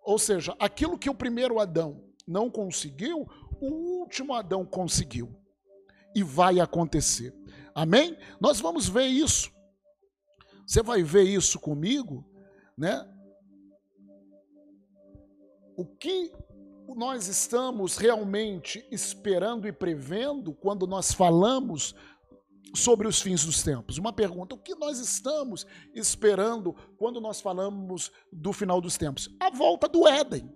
Ou 0.05 0.19
seja, 0.19 0.55
aquilo 0.59 0.99
que 0.99 1.09
o 1.09 1.15
primeiro 1.15 1.59
Adão 1.59 2.14
não 2.27 2.51
conseguiu, 2.51 3.27
o 3.61 3.67
último 4.01 4.35
Adão 4.35 4.65
conseguiu. 4.65 5.35
E 6.15 6.23
vai 6.23 6.61
acontecer. 6.61 7.35
Amém? 7.75 8.17
Nós 8.41 8.61
vamos 8.61 8.89
ver 8.89 9.07
isso 9.07 9.55
você 10.67 10.83
vai 10.83 11.03
ver 11.03 11.25
isso 11.25 11.59
comigo, 11.59 12.25
né? 12.77 13.07
O 15.77 15.85
que 15.85 16.33
nós 16.97 17.27
estamos 17.27 17.97
realmente 17.97 18.87
esperando 18.91 19.67
e 19.67 19.73
prevendo 19.73 20.55
quando 20.55 20.87
nós 20.87 21.13
falamos 21.13 21.95
sobre 22.75 23.07
os 23.07 23.21
fins 23.21 23.45
dos 23.45 23.63
tempos? 23.63 23.99
Uma 23.99 24.13
pergunta: 24.13 24.55
o 24.55 24.63
que 24.63 24.75
nós 24.75 24.99
estamos 24.99 25.67
esperando 25.95 26.73
quando 26.97 27.21
nós 27.21 27.41
falamos 27.41 28.11
do 28.33 28.53
final 28.53 28.81
dos 28.81 28.97
tempos? 28.97 29.29
A 29.41 29.51
volta 29.51 29.89
do 29.89 30.07
Éden. 30.07 30.51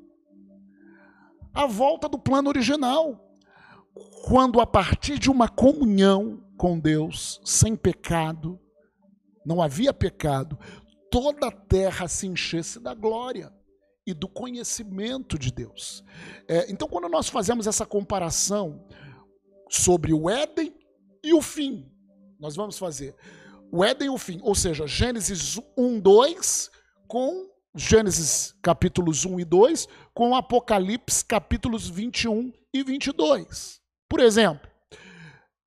A 1.58 1.66
volta 1.66 2.08
do 2.08 2.16
plano 2.16 2.48
original. 2.48 3.34
Quando 4.24 4.60
a 4.60 4.66
partir 4.66 5.18
de 5.18 5.28
uma 5.28 5.48
comunhão 5.48 6.40
com 6.56 6.78
Deus, 6.78 7.40
sem 7.44 7.74
pecado, 7.74 8.60
não 9.44 9.60
havia 9.60 9.92
pecado, 9.92 10.56
toda 11.10 11.48
a 11.48 11.50
terra 11.50 12.06
se 12.06 12.28
enchesse 12.28 12.78
da 12.78 12.94
glória 12.94 13.52
e 14.06 14.14
do 14.14 14.28
conhecimento 14.28 15.36
de 15.36 15.50
Deus. 15.50 16.04
É, 16.46 16.70
então, 16.70 16.86
quando 16.86 17.08
nós 17.08 17.28
fazemos 17.28 17.66
essa 17.66 17.84
comparação 17.84 18.86
sobre 19.68 20.12
o 20.12 20.30
Éden 20.30 20.72
e 21.24 21.34
o 21.34 21.42
fim, 21.42 21.90
nós 22.38 22.54
vamos 22.54 22.78
fazer 22.78 23.16
o 23.72 23.84
Éden 23.84 24.06
e 24.06 24.10
o 24.10 24.16
fim, 24.16 24.38
ou 24.44 24.54
seja, 24.54 24.86
Gênesis 24.86 25.58
1, 25.76 25.98
2 25.98 26.70
com 27.08 27.48
Gênesis 27.74 28.54
capítulos 28.62 29.24
1 29.24 29.40
e 29.40 29.44
2 29.44 29.86
com 30.14 30.34
Apocalipse 30.34 31.24
capítulos 31.24 31.88
21 31.88 32.52
e 32.72 32.82
22. 32.82 33.80
Por 34.08 34.20
exemplo, 34.20 34.68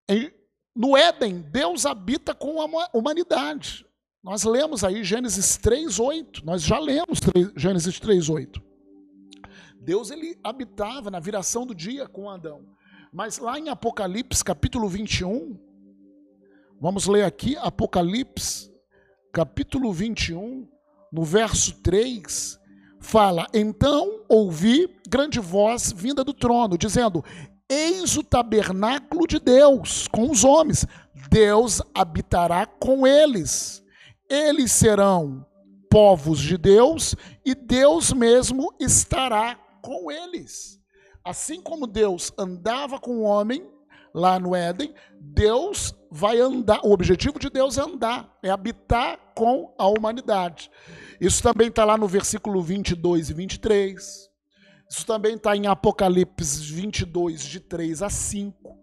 em 0.09 0.31
no 0.75 0.95
Éden, 0.95 1.41
Deus 1.41 1.85
habita 1.85 2.33
com 2.33 2.61
a 2.61 2.89
humanidade. 2.93 3.85
Nós 4.23 4.43
lemos 4.43 4.83
aí 4.83 5.03
Gênesis 5.03 5.57
3:8. 5.57 6.45
Nós 6.45 6.63
já 6.63 6.79
lemos 6.79 7.19
Gênesis 7.57 7.99
3:8. 7.99 8.61
Deus 9.81 10.11
ele 10.11 10.39
habitava 10.43 11.11
na 11.11 11.19
viração 11.19 11.65
do 11.65 11.75
dia 11.75 12.07
com 12.07 12.29
Adão. 12.29 12.65
Mas 13.11 13.37
lá 13.39 13.59
em 13.59 13.67
Apocalipse, 13.67 14.43
capítulo 14.43 14.87
21, 14.87 15.59
vamos 16.79 17.07
ler 17.07 17.25
aqui 17.25 17.57
Apocalipse, 17.57 18.71
capítulo 19.33 19.91
21, 19.91 20.69
no 21.11 21.23
verso 21.23 21.81
3, 21.81 22.59
fala: 22.99 23.47
Então 23.53 24.23
ouvi 24.29 24.87
grande 25.09 25.39
voz 25.39 25.91
vinda 25.91 26.23
do 26.23 26.33
trono, 26.33 26.77
dizendo: 26.77 27.23
Eis 27.69 28.17
o 28.17 28.23
tabernáculo 28.23 29.27
de 29.27 29.39
Deus 29.39 30.07
com 30.07 30.29
os 30.29 30.43
homens. 30.43 30.85
Deus 31.29 31.81
habitará 31.93 32.65
com 32.65 33.05
eles. 33.05 33.83
Eles 34.29 34.71
serão 34.71 35.45
povos 35.89 36.39
de 36.39 36.57
Deus 36.57 37.15
e 37.45 37.53
Deus 37.53 38.13
mesmo 38.13 38.73
estará 38.79 39.59
com 39.81 40.09
eles. 40.09 40.79
Assim 41.23 41.61
como 41.61 41.85
Deus 41.85 42.31
andava 42.37 42.99
com 42.99 43.17
o 43.17 43.23
homem 43.23 43.69
lá 44.13 44.39
no 44.39 44.55
Éden, 44.55 44.93
Deus 45.19 45.93
vai 46.09 46.39
andar. 46.39 46.79
O 46.83 46.91
objetivo 46.91 47.37
de 47.37 47.49
Deus 47.49 47.77
é 47.77 47.81
andar, 47.81 48.37
é 48.41 48.49
habitar 48.49 49.19
com 49.35 49.73
a 49.77 49.87
humanidade. 49.87 50.69
Isso 51.19 51.41
também 51.41 51.67
está 51.67 51.85
lá 51.85 51.97
no 51.97 52.07
versículo 52.07 52.61
22 52.61 53.29
e 53.29 53.33
23. 53.33 54.29
Isso 54.89 55.05
também 55.05 55.35
está 55.35 55.55
em 55.55 55.67
Apocalipse 55.67 56.61
22, 56.73 57.43
de 57.43 57.59
3 57.59 58.01
a 58.03 58.09
5. 58.09 58.77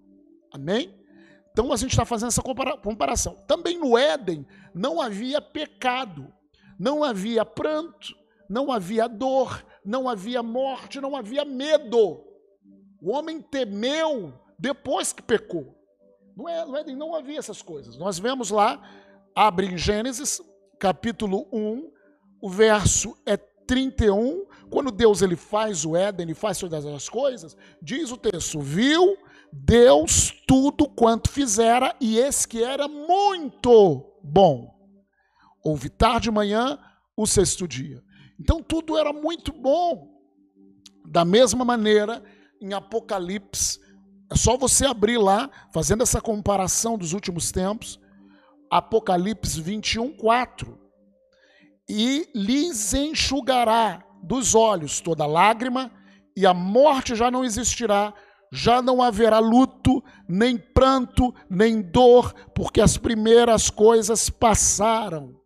Amém? 0.53 0.99
Então 1.53 1.73
a 1.73 1.77
gente 1.77 1.91
está 1.91 2.05
fazendo 2.05 2.29
essa 2.29 2.43
comparação. 2.43 3.35
Também 3.47 3.79
no 3.79 3.99
Éden 3.99 4.47
não 4.75 5.01
havia 5.01 5.41
pecado, 5.41 6.33
não 6.79 7.03
havia 7.03 7.45
pranto, 7.45 8.17
não 8.49 8.71
havia 8.71 9.09
dor, 9.09 9.65
não 9.85 10.09
havia 10.09 10.43
morte, 10.43 11.01
não 11.01 11.17
havia 11.17 11.45
medo. 11.45 12.25
O 13.03 13.13
homem 13.13 13.43
temeu 13.43 14.33
depois 14.59 15.13
que 15.13 15.23
pecou. 15.23 15.77
No 16.37 16.49
Éden 16.77 16.95
não 16.95 17.15
havia 17.15 17.39
essas 17.39 17.61
coisas. 17.61 17.99
Nós 17.99 18.19
vemos 18.19 18.51
lá, 18.51 18.81
abre 19.35 19.67
em 19.67 19.77
Gênesis, 19.77 20.41
capítulo 20.79 21.47
1, 21.53 21.91
o 22.41 22.49
verso 22.49 23.17
é 23.27 23.37
31, 23.37 24.47
quando 24.71 24.91
Deus 24.91 25.23
ele 25.23 25.37
faz 25.37 25.85
o 25.85 25.97
Éden, 25.97 26.25
ele 26.25 26.35
faz 26.35 26.59
todas 26.59 26.85
as 26.87 27.09
coisas, 27.09 27.57
diz 27.83 28.11
o 28.11 28.17
texto: 28.17 28.61
viu 28.61 29.17
Deus 29.53 30.33
tudo 30.47 30.89
quanto 30.89 31.31
fizera, 31.31 31.95
e 32.01 32.19
esse 32.19 32.47
que 32.47 32.63
era 32.63 32.89
muito 32.89 34.05
bom. 34.23 34.75
Houve 35.63 35.89
tarde 35.89 36.25
de 36.25 36.31
manhã, 36.31 36.79
o 37.17 37.27
sexto 37.27 37.67
dia. 37.67 38.03
Então 38.41 38.63
tudo 38.63 38.97
era 38.97 39.13
muito 39.13 39.53
bom. 39.53 40.17
Da 41.05 41.25
mesma 41.25 41.65
maneira, 41.65 42.23
em 42.61 42.73
Apocalipse, 42.73 43.81
é 44.31 44.37
só 44.37 44.57
você 44.57 44.87
abrir 44.87 45.19
lá, 45.19 45.51
fazendo 45.73 46.03
essa 46.03 46.21
comparação 46.21 46.97
dos 46.97 47.13
últimos 47.13 47.51
tempos, 47.51 47.99
Apocalipse 48.71 49.61
21, 49.61 50.17
4 50.17 50.89
e 51.89 52.29
lhes 52.35 52.93
enxugará 52.93 54.05
dos 54.23 54.55
olhos 54.55 55.01
toda 55.01 55.25
lágrima, 55.25 55.91
e 56.37 56.47
a 56.47 56.53
morte 56.53 57.17
já 57.17 57.31
não 57.31 57.45
existirá, 57.45 58.13
já 58.53 58.83
não 58.83 59.03
haverá 59.03 59.39
luto, 59.39 60.03
nem 60.29 60.57
pranto, 60.57 61.35
nem 61.49 61.81
dor, 61.81 62.33
porque 62.55 62.81
as 62.81 62.97
primeiras 62.97 63.71
coisas 63.71 64.29
passaram. 64.29 65.41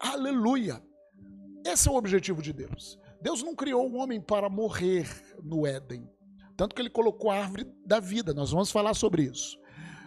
Aleluia! 0.00 0.82
Esse 1.64 1.88
é 1.88 1.92
o 1.92 1.96
objetivo 1.96 2.42
de 2.42 2.52
Deus. 2.52 2.98
Deus 3.20 3.42
não 3.42 3.54
criou 3.54 3.88
o 3.88 3.96
homem 3.96 4.20
para 4.20 4.48
morrer 4.48 5.08
no 5.44 5.64
Éden. 5.64 6.08
Tanto 6.56 6.74
que 6.74 6.82
ele 6.82 6.90
colocou 6.90 7.30
a 7.30 7.36
árvore 7.36 7.66
da 7.86 8.00
vida, 8.00 8.34
nós 8.34 8.50
vamos 8.50 8.70
falar 8.72 8.94
sobre 8.94 9.22
isso. 9.22 9.58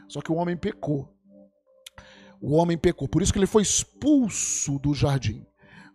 Só 0.09 0.21
que 0.21 0.31
o 0.31 0.35
homem 0.35 0.57
pecou 0.57 1.14
o 2.45 2.53
homem 2.53 2.77
pecou. 2.77 3.07
Por 3.07 3.23
isso 3.23 3.33
que 3.33 3.39
ele 3.39 3.47
foi 3.47 3.63
expulso 3.63 4.77
do 4.77 4.93
jardim. 4.93 5.43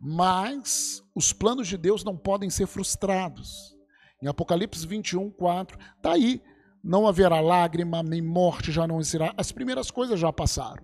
Mas 0.00 1.00
os 1.14 1.32
planos 1.32 1.68
de 1.68 1.76
Deus 1.76 2.02
não 2.02 2.16
podem 2.16 2.50
ser 2.50 2.66
frustrados. 2.66 3.76
Em 4.20 4.26
Apocalipse 4.26 4.84
21, 4.84 5.30
4, 5.30 5.78
está 5.96 6.12
aí. 6.12 6.42
Não 6.82 7.06
haverá 7.06 7.40
lágrima, 7.40 8.02
nem 8.02 8.20
morte 8.20 8.72
já 8.72 8.84
não 8.84 9.00
será. 9.00 9.32
As 9.36 9.52
primeiras 9.52 9.92
coisas 9.92 10.18
já 10.18 10.32
passaram. 10.32 10.82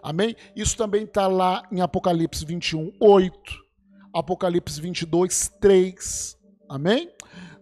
Amém? 0.00 0.36
Isso 0.54 0.76
também 0.76 1.02
está 1.02 1.26
lá 1.26 1.66
em 1.72 1.80
Apocalipse 1.80 2.44
21, 2.44 2.92
8. 3.00 3.36
Apocalipse 4.14 4.80
22, 4.80 5.48
3. 5.60 6.38
Amém? 6.68 7.10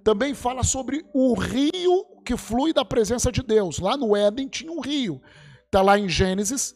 Também 0.05 0.35
fala 0.35 0.63
sobre 0.63 1.07
o 1.15 1.33
rio 1.33 2.05
que 2.23 2.37
flui 2.37 2.75
da 2.75 2.85
presença 2.85 3.33
de 3.33 3.43
Deus. 3.43 3.79
Lá 3.79 3.97
no 3.97 4.15
Éden 4.15 4.47
tinha 4.47 4.71
um 4.71 4.81
rio. 4.81 5.23
Está 5.65 5.81
lá 5.81 5.99
em 5.99 6.07
Gênesis 6.07 6.75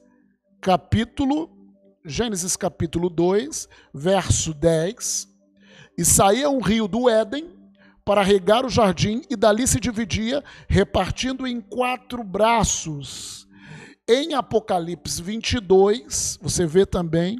capítulo, 0.61 1.51
Gênesis 2.05 2.55
capítulo 2.55 3.09
2, 3.09 3.69
verso 3.95 4.53
10. 4.53 5.29
E 5.97 6.05
saía 6.05 6.51
um 6.51 6.61
rio 6.61 6.87
do 6.87 7.09
Éden 7.09 7.59
para 8.05 8.23
regar 8.23 8.67
o 8.67 8.69
jardim, 8.69 9.23
e 9.31 9.37
dali 9.37 9.67
se 9.67 9.79
dividia, 9.79 10.43
repartindo 10.69 11.47
em 11.47 11.61
quatro 11.61 12.25
braços. 12.25 13.47
Em 14.09 14.35
Apocalipse 14.35 15.23
22, 15.23 16.39
você 16.43 16.67
vê 16.67 16.85
também, 16.85 17.39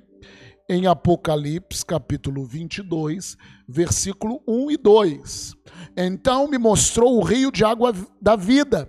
em 0.69 0.87
Apocalipse, 0.87 1.85
capítulo 1.85 2.45
22, 2.45 3.37
versículo 3.69 4.41
1 4.47 4.71
e 4.71 4.77
2. 4.77 5.55
Então 5.97 6.47
me 6.49 6.59
mostrou 6.59 7.19
o 7.19 7.25
rio 7.25 7.51
de 7.51 7.65
água 7.65 7.93
da 8.23 8.37
vida, 8.37 8.89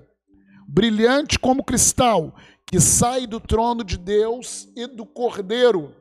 brilhante 0.67 1.39
como 1.39 1.63
cristal, 1.63 2.35
que 2.71 2.79
sai 2.79 3.27
do 3.27 3.37
trono 3.37 3.83
de 3.83 3.97
Deus 3.97 4.69
e 4.77 4.87
do 4.87 5.05
Cordeiro. 5.05 5.93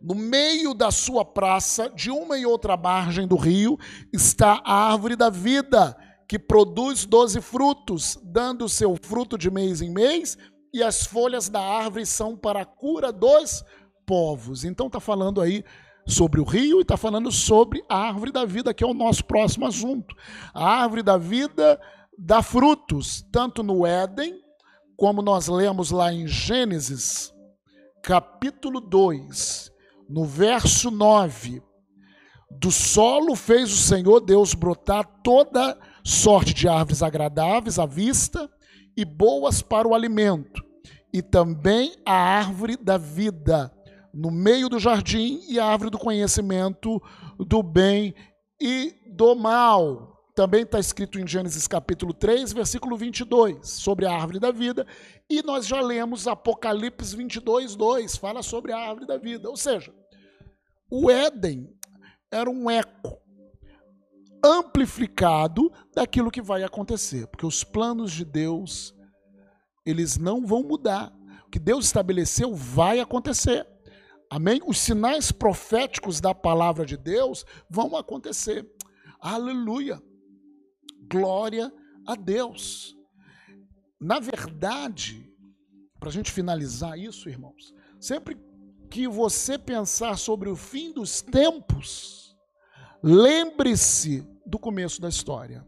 No 0.00 0.14
meio 0.14 0.72
da 0.72 0.92
sua 0.92 1.24
praça, 1.24 1.90
de 1.90 2.08
uma 2.08 2.38
e 2.38 2.46
outra 2.46 2.76
margem 2.76 3.26
do 3.26 3.34
rio, 3.34 3.76
está 4.12 4.62
a 4.64 4.92
árvore 4.92 5.16
da 5.16 5.28
vida, 5.28 5.96
que 6.28 6.38
produz 6.38 7.04
doze 7.04 7.40
frutos, 7.40 8.16
dando 8.22 8.68
seu 8.68 8.96
fruto 9.02 9.36
de 9.36 9.50
mês 9.50 9.82
em 9.82 9.90
mês, 9.90 10.38
e 10.72 10.84
as 10.84 11.04
folhas 11.04 11.48
da 11.48 11.60
árvore 11.60 12.06
são 12.06 12.36
para 12.36 12.62
a 12.62 12.64
cura 12.64 13.12
dos 13.12 13.64
povos. 14.06 14.64
Então 14.64 14.86
está 14.86 15.00
falando 15.00 15.40
aí 15.40 15.64
sobre 16.06 16.40
o 16.40 16.44
rio 16.44 16.78
e 16.78 16.82
está 16.82 16.96
falando 16.96 17.32
sobre 17.32 17.82
a 17.88 17.98
árvore 17.98 18.30
da 18.30 18.44
vida, 18.44 18.72
que 18.72 18.84
é 18.84 18.86
o 18.86 18.94
nosso 18.94 19.24
próximo 19.24 19.66
assunto. 19.66 20.14
A 20.54 20.82
árvore 20.82 21.02
da 21.02 21.18
vida 21.18 21.78
dá 22.16 22.40
frutos, 22.40 23.26
tanto 23.32 23.64
no 23.64 23.84
Éden, 23.84 24.39
como 25.00 25.22
nós 25.22 25.48
lemos 25.48 25.90
lá 25.90 26.12
em 26.12 26.26
Gênesis, 26.26 27.32
capítulo 28.02 28.82
2, 28.82 29.72
no 30.06 30.26
verso 30.26 30.90
9. 30.90 31.62
Do 32.50 32.70
solo 32.70 33.34
fez 33.34 33.72
o 33.72 33.78
Senhor 33.78 34.20
Deus 34.20 34.52
brotar 34.52 35.06
toda 35.24 35.78
sorte 36.04 36.52
de 36.52 36.68
árvores 36.68 37.02
agradáveis 37.02 37.78
à 37.78 37.86
vista 37.86 38.46
e 38.94 39.02
boas 39.02 39.62
para 39.62 39.88
o 39.88 39.94
alimento, 39.94 40.62
e 41.14 41.22
também 41.22 41.96
a 42.04 42.12
árvore 42.12 42.76
da 42.76 42.98
vida 42.98 43.72
no 44.12 44.30
meio 44.30 44.68
do 44.68 44.78
jardim 44.78 45.40
e 45.48 45.58
a 45.58 45.64
árvore 45.64 45.88
do 45.88 45.98
conhecimento 45.98 47.00
do 47.38 47.62
bem 47.62 48.14
e 48.60 48.94
do 49.16 49.34
mal. 49.34 50.09
Também 50.34 50.62
está 50.62 50.78
escrito 50.78 51.18
em 51.18 51.26
Gênesis 51.26 51.66
capítulo 51.66 52.14
3, 52.14 52.52
versículo 52.52 52.96
22, 52.96 53.68
sobre 53.68 54.06
a 54.06 54.12
árvore 54.12 54.38
da 54.38 54.50
vida. 54.50 54.86
E 55.28 55.42
nós 55.42 55.66
já 55.66 55.80
lemos 55.80 56.28
Apocalipse 56.28 57.16
22, 57.16 57.74
2, 57.74 58.16
fala 58.16 58.42
sobre 58.42 58.72
a 58.72 58.78
árvore 58.78 59.06
da 59.06 59.18
vida. 59.18 59.48
Ou 59.48 59.56
seja, 59.56 59.92
o 60.90 61.10
Éden 61.10 61.68
era 62.30 62.48
um 62.48 62.70
eco 62.70 63.20
amplificado 64.42 65.70
daquilo 65.94 66.30
que 66.30 66.40
vai 66.40 66.62
acontecer, 66.62 67.26
porque 67.26 67.44
os 67.44 67.62
planos 67.62 68.12
de 68.12 68.24
Deus, 68.24 68.94
eles 69.84 70.16
não 70.16 70.46
vão 70.46 70.62
mudar. 70.62 71.12
O 71.46 71.50
que 71.50 71.58
Deus 71.58 71.86
estabeleceu 71.86 72.54
vai 72.54 73.00
acontecer. 73.00 73.66
Amém? 74.30 74.60
Os 74.64 74.78
sinais 74.78 75.32
proféticos 75.32 76.20
da 76.20 76.32
palavra 76.32 76.86
de 76.86 76.96
Deus 76.96 77.44
vão 77.68 77.96
acontecer. 77.96 78.64
Aleluia. 79.20 80.00
Glória 81.10 81.72
a 82.06 82.14
Deus. 82.14 82.96
Na 84.00 84.20
verdade, 84.20 85.28
para 85.98 86.08
a 86.08 86.12
gente 86.12 86.30
finalizar 86.30 86.98
isso, 86.98 87.28
irmãos, 87.28 87.74
sempre 88.00 88.38
que 88.90 89.06
você 89.06 89.58
pensar 89.58 90.16
sobre 90.16 90.48
o 90.48 90.56
fim 90.56 90.92
dos 90.92 91.20
tempos, 91.20 92.36
lembre-se 93.02 94.26
do 94.46 94.58
começo 94.58 95.00
da 95.00 95.08
história. 95.08 95.66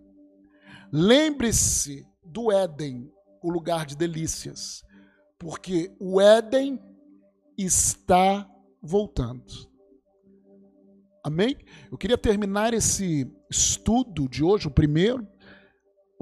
Lembre-se 0.91 2.07
do 2.25 2.51
Éden, 2.51 3.11
o 3.43 3.51
lugar 3.51 3.85
de 3.85 3.97
delícias, 3.97 4.85
porque 5.39 5.95
o 5.99 6.21
Éden 6.21 6.81
está 7.57 8.49
voltando. 8.83 9.71
Amém? 11.25 11.57
Eu 11.91 11.97
queria 11.97 12.19
terminar 12.19 12.75
esse 12.75 13.31
estudo 13.51 14.29
de 14.29 14.43
hoje, 14.43 14.67
o 14.67 14.71
primeiro, 14.71 15.27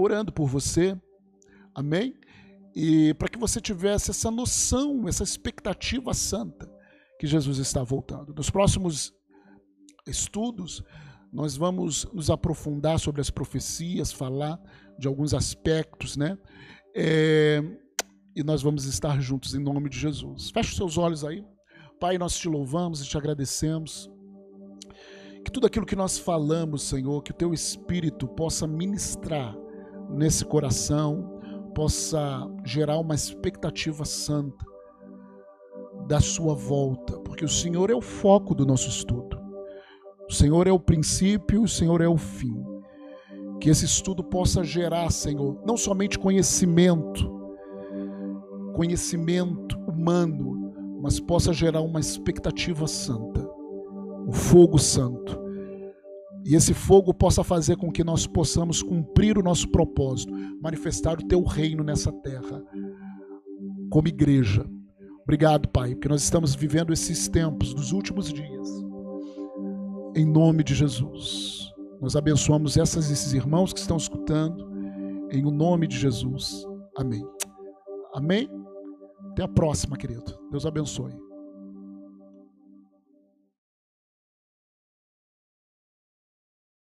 orando 0.01 0.33
por 0.33 0.47
você. 0.47 0.99
Amém? 1.75 2.15
E 2.75 3.15
para 3.15 3.29
que 3.29 3.39
você 3.39 3.61
tivesse 3.61 4.11
essa 4.11 4.31
noção, 4.31 5.09
essa 5.09 5.25
expectativa 5.25 6.15
santa 6.15 6.71
que 7.19 7.27
Jesus 7.27 7.59
está 7.59 7.83
voltando. 7.83 8.35
Nos 8.35 8.49
próximos 8.49 9.13
estudos, 10.07 10.83
nós 11.33 11.57
vamos 11.57 12.07
nos 12.13 12.31
aprofundar 12.31 12.99
sobre 12.99 13.21
as 13.21 13.31
profecias, 13.31 14.13
falar 14.13 14.61
de 14.99 15.07
alguns 15.07 15.35
aspectos, 15.35 16.17
né? 16.17 16.37
É, 16.95 17.63
e 18.35 18.43
nós 18.43 18.63
vamos 18.63 18.85
estar 18.85 19.21
juntos 19.21 19.55
em 19.55 19.61
nome 19.61 19.89
de 19.89 19.99
Jesus. 19.99 20.51
Feche 20.51 20.71
os 20.71 20.77
seus 20.77 20.99
olhos 20.99 21.25
aí. 21.25 21.45
Pai, 22.01 22.17
nós 22.19 22.37
te 22.37 22.49
louvamos 22.49 23.03
e 23.03 23.09
te 23.09 23.17
agradecemos. 23.17 24.11
Que 25.45 25.51
tudo 25.51 25.67
aquilo 25.67 25.87
que 25.87 25.97
nós 25.97 26.19
falamos, 26.19 26.83
Senhor, 26.83 27.23
que 27.23 27.31
o 27.31 27.35
teu 27.35 27.53
Espírito 27.53 28.27
possa 28.29 28.67
ministrar 28.67 29.57
nesse 30.13 30.45
coração, 30.45 31.41
possa 31.75 32.49
gerar 32.65 32.99
uma 32.99 33.15
expectativa 33.15 34.05
santa 34.05 34.65
da 36.07 36.21
sua 36.21 36.55
volta, 36.55 37.19
porque 37.21 37.45
o 37.45 37.49
Senhor 37.49 37.91
é 37.91 37.95
o 37.95 38.01
foco 38.01 38.55
do 38.55 38.67
nosso 38.67 38.89
estudo. 38.89 39.39
O 40.29 40.33
Senhor 40.33 40.67
é 40.67 40.73
o 40.73 40.79
princípio, 40.79 41.63
o 41.63 41.69
Senhor 41.69 42.01
é 42.01 42.09
o 42.09 42.17
fim. 42.17 42.65
Que 43.61 43.71
esse 43.71 43.85
estudo 43.85 44.23
possa 44.25 44.65
gerar, 44.65 45.11
Senhor, 45.11 45.61
não 45.67 45.77
somente 45.77 46.19
conhecimento, 46.19 47.31
conhecimento 48.75 49.79
humano, 49.89 50.99
mas 51.03 51.21
possa 51.21 51.53
gerar 51.53 51.81
uma 51.81 52.01
expectativa 52.01 52.87
santa, 52.87 53.49
o 54.27 54.33
fogo 54.33 54.79
santo. 54.79 55.39
E 56.45 56.55
esse 56.55 56.72
fogo 56.72 57.12
possa 57.12 57.45
fazer 57.45 57.76
com 57.76 57.91
que 57.91 58.03
nós 58.03 58.26
possamos 58.26 58.82
cumprir 58.82 59.36
o 59.36 59.43
nosso 59.43 59.68
propósito, 59.68 60.32
manifestar 60.62 61.18
o 61.18 61.26
teu 61.26 61.43
reino 61.43 61.84
nessa 61.84 62.11
terra, 62.11 62.62
como 63.91 64.09
igreja. 64.09 64.64
Obrigado, 65.22 65.68
Pai, 65.68 65.91
porque 65.91 66.09
nós 66.09 66.22
estamos 66.22 66.55
vivendo 66.55 66.93
esses 66.93 67.28
tempos 67.28 67.74
dos 67.74 67.93
últimos 67.93 68.32
dias. 68.32 68.68
Em 70.16 70.24
nome 70.24 70.64
de 70.64 70.74
Jesus. 70.74 71.70
Nós 72.01 72.16
abençoamos 72.16 72.76
essas, 72.76 73.11
esses 73.11 73.32
irmãos 73.34 73.72
que 73.72 73.78
estão 73.78 73.97
escutando, 73.97 74.68
em 75.30 75.45
o 75.45 75.51
nome 75.51 75.86
de 75.86 75.99
Jesus. 75.99 76.64
Amém. 76.97 77.22
Amém. 78.14 78.49
Até 79.32 79.43
a 79.43 79.49
próxima, 79.49 79.97
querido. 79.97 80.25
Deus 80.50 80.67
abençoe. 80.67 81.30